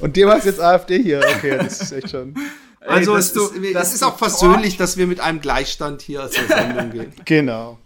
Und 0.00 0.16
dem 0.16 0.28
hast 0.28 0.46
jetzt 0.46 0.60
AfD 0.60 1.02
hier. 1.02 1.20
Okay, 1.36 1.58
das 1.58 1.80
ist 1.82 1.92
echt 1.92 2.10
schon. 2.10 2.34
Also, 2.80 3.14
dass 3.14 3.26
es, 3.26 3.32
du- 3.34 3.46
ist, 3.48 3.74
dass 3.74 3.88
es 3.88 3.94
ist 3.96 4.02
auch 4.02 4.16
versöhnlich, 4.18 4.76
dass 4.78 4.96
wir 4.96 5.06
mit 5.06 5.20
einem 5.20 5.40
Gleichstand 5.40 6.00
hier 6.02 6.24
aus 6.24 6.30
der 6.30 6.46
Sendung 6.46 6.90
gehen. 6.90 7.12
Genau. 7.24 7.78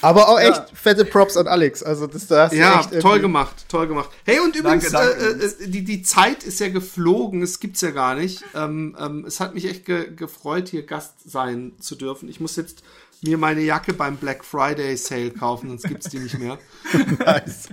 Aber 0.00 0.28
auch 0.28 0.38
echt 0.38 0.62
fette 0.74 1.04
Props 1.04 1.36
an 1.36 1.48
Alex. 1.48 1.82
Also, 1.82 2.06
das 2.06 2.28
da 2.28 2.44
hast 2.44 2.52
du 2.52 2.56
Ja, 2.56 2.80
echt 2.80 3.00
toll 3.00 3.18
gemacht, 3.18 3.64
toll 3.68 3.88
gemacht. 3.88 4.10
Hey, 4.24 4.38
und 4.38 4.54
übrigens, 4.54 4.90
danke. 4.90 5.12
Äh, 5.12 5.44
äh, 5.64 5.68
die, 5.68 5.82
die 5.84 6.02
Zeit 6.02 6.44
ist 6.44 6.60
ja 6.60 6.68
geflogen, 6.68 7.42
es 7.42 7.58
gibt's 7.58 7.80
ja 7.80 7.90
gar 7.90 8.14
nicht. 8.14 8.44
Ähm, 8.54 8.96
ähm, 9.00 9.24
es 9.26 9.40
hat 9.40 9.54
mich 9.54 9.64
echt 9.68 9.86
ge 9.86 10.14
gefreut, 10.14 10.68
hier 10.68 10.84
Gast 10.86 11.14
sein 11.28 11.72
zu 11.80 11.96
dürfen. 11.96 12.28
Ich 12.28 12.38
muss 12.38 12.54
jetzt 12.54 12.84
mir 13.24 13.38
meine 13.38 13.60
Jacke 13.62 13.92
beim 13.92 14.16
Black 14.16 14.44
Friday 14.44 14.96
Sale 14.96 15.30
kaufen, 15.30 15.68
sonst 15.70 15.84
gibt's 15.88 16.08
die 16.08 16.18
nicht 16.18 16.38
mehr. 16.38 16.58
Nice. 17.18 17.68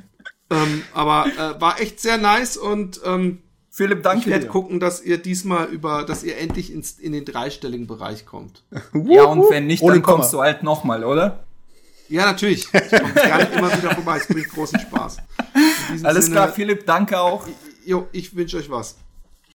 Ähm, 0.49 0.83
aber 0.93 1.27
äh, 1.27 1.61
war 1.61 1.79
echt 1.79 1.99
sehr 2.01 2.17
nice 2.17 2.57
und 2.57 2.99
ähm, 3.05 3.39
Philipp, 3.69 3.99
ich 3.99 4.03
danke 4.03 4.29
werde 4.29 4.45
dir. 4.45 4.51
gucken, 4.51 4.81
dass 4.81 5.01
ihr 5.01 5.17
diesmal 5.17 5.67
über, 5.67 6.03
dass 6.03 6.23
ihr 6.23 6.37
endlich 6.37 6.73
ins, 6.73 6.99
in 6.99 7.13
den 7.13 7.23
dreistelligen 7.23 7.87
Bereich 7.87 8.25
kommt. 8.25 8.63
Ja, 9.05 9.23
und 9.25 9.49
wenn 9.49 9.67
nicht, 9.67 9.81
Ohne 9.81 9.93
dann 9.95 10.01
Komma. 10.03 10.17
kommst 10.17 10.33
du 10.33 10.41
halt 10.41 10.61
nochmal, 10.63 11.05
oder? 11.05 11.43
Ja, 12.09 12.25
natürlich. 12.25 12.65
Ich 12.73 12.89
komme 12.91 13.13
gerne 13.13 13.45
immer 13.55 13.71
wieder 13.77 13.95
vorbei. 13.95 14.17
Es 14.17 14.27
bringt 14.27 14.49
großen 14.49 14.77
Spaß. 14.81 15.17
Alles 16.03 16.25
Sinne, 16.25 16.35
klar, 16.35 16.49
Philipp, 16.49 16.85
danke 16.85 17.17
auch. 17.17 17.47
Jo, 17.85 18.09
ich 18.11 18.35
wünsche 18.35 18.57
euch 18.57 18.69
was. 18.69 18.97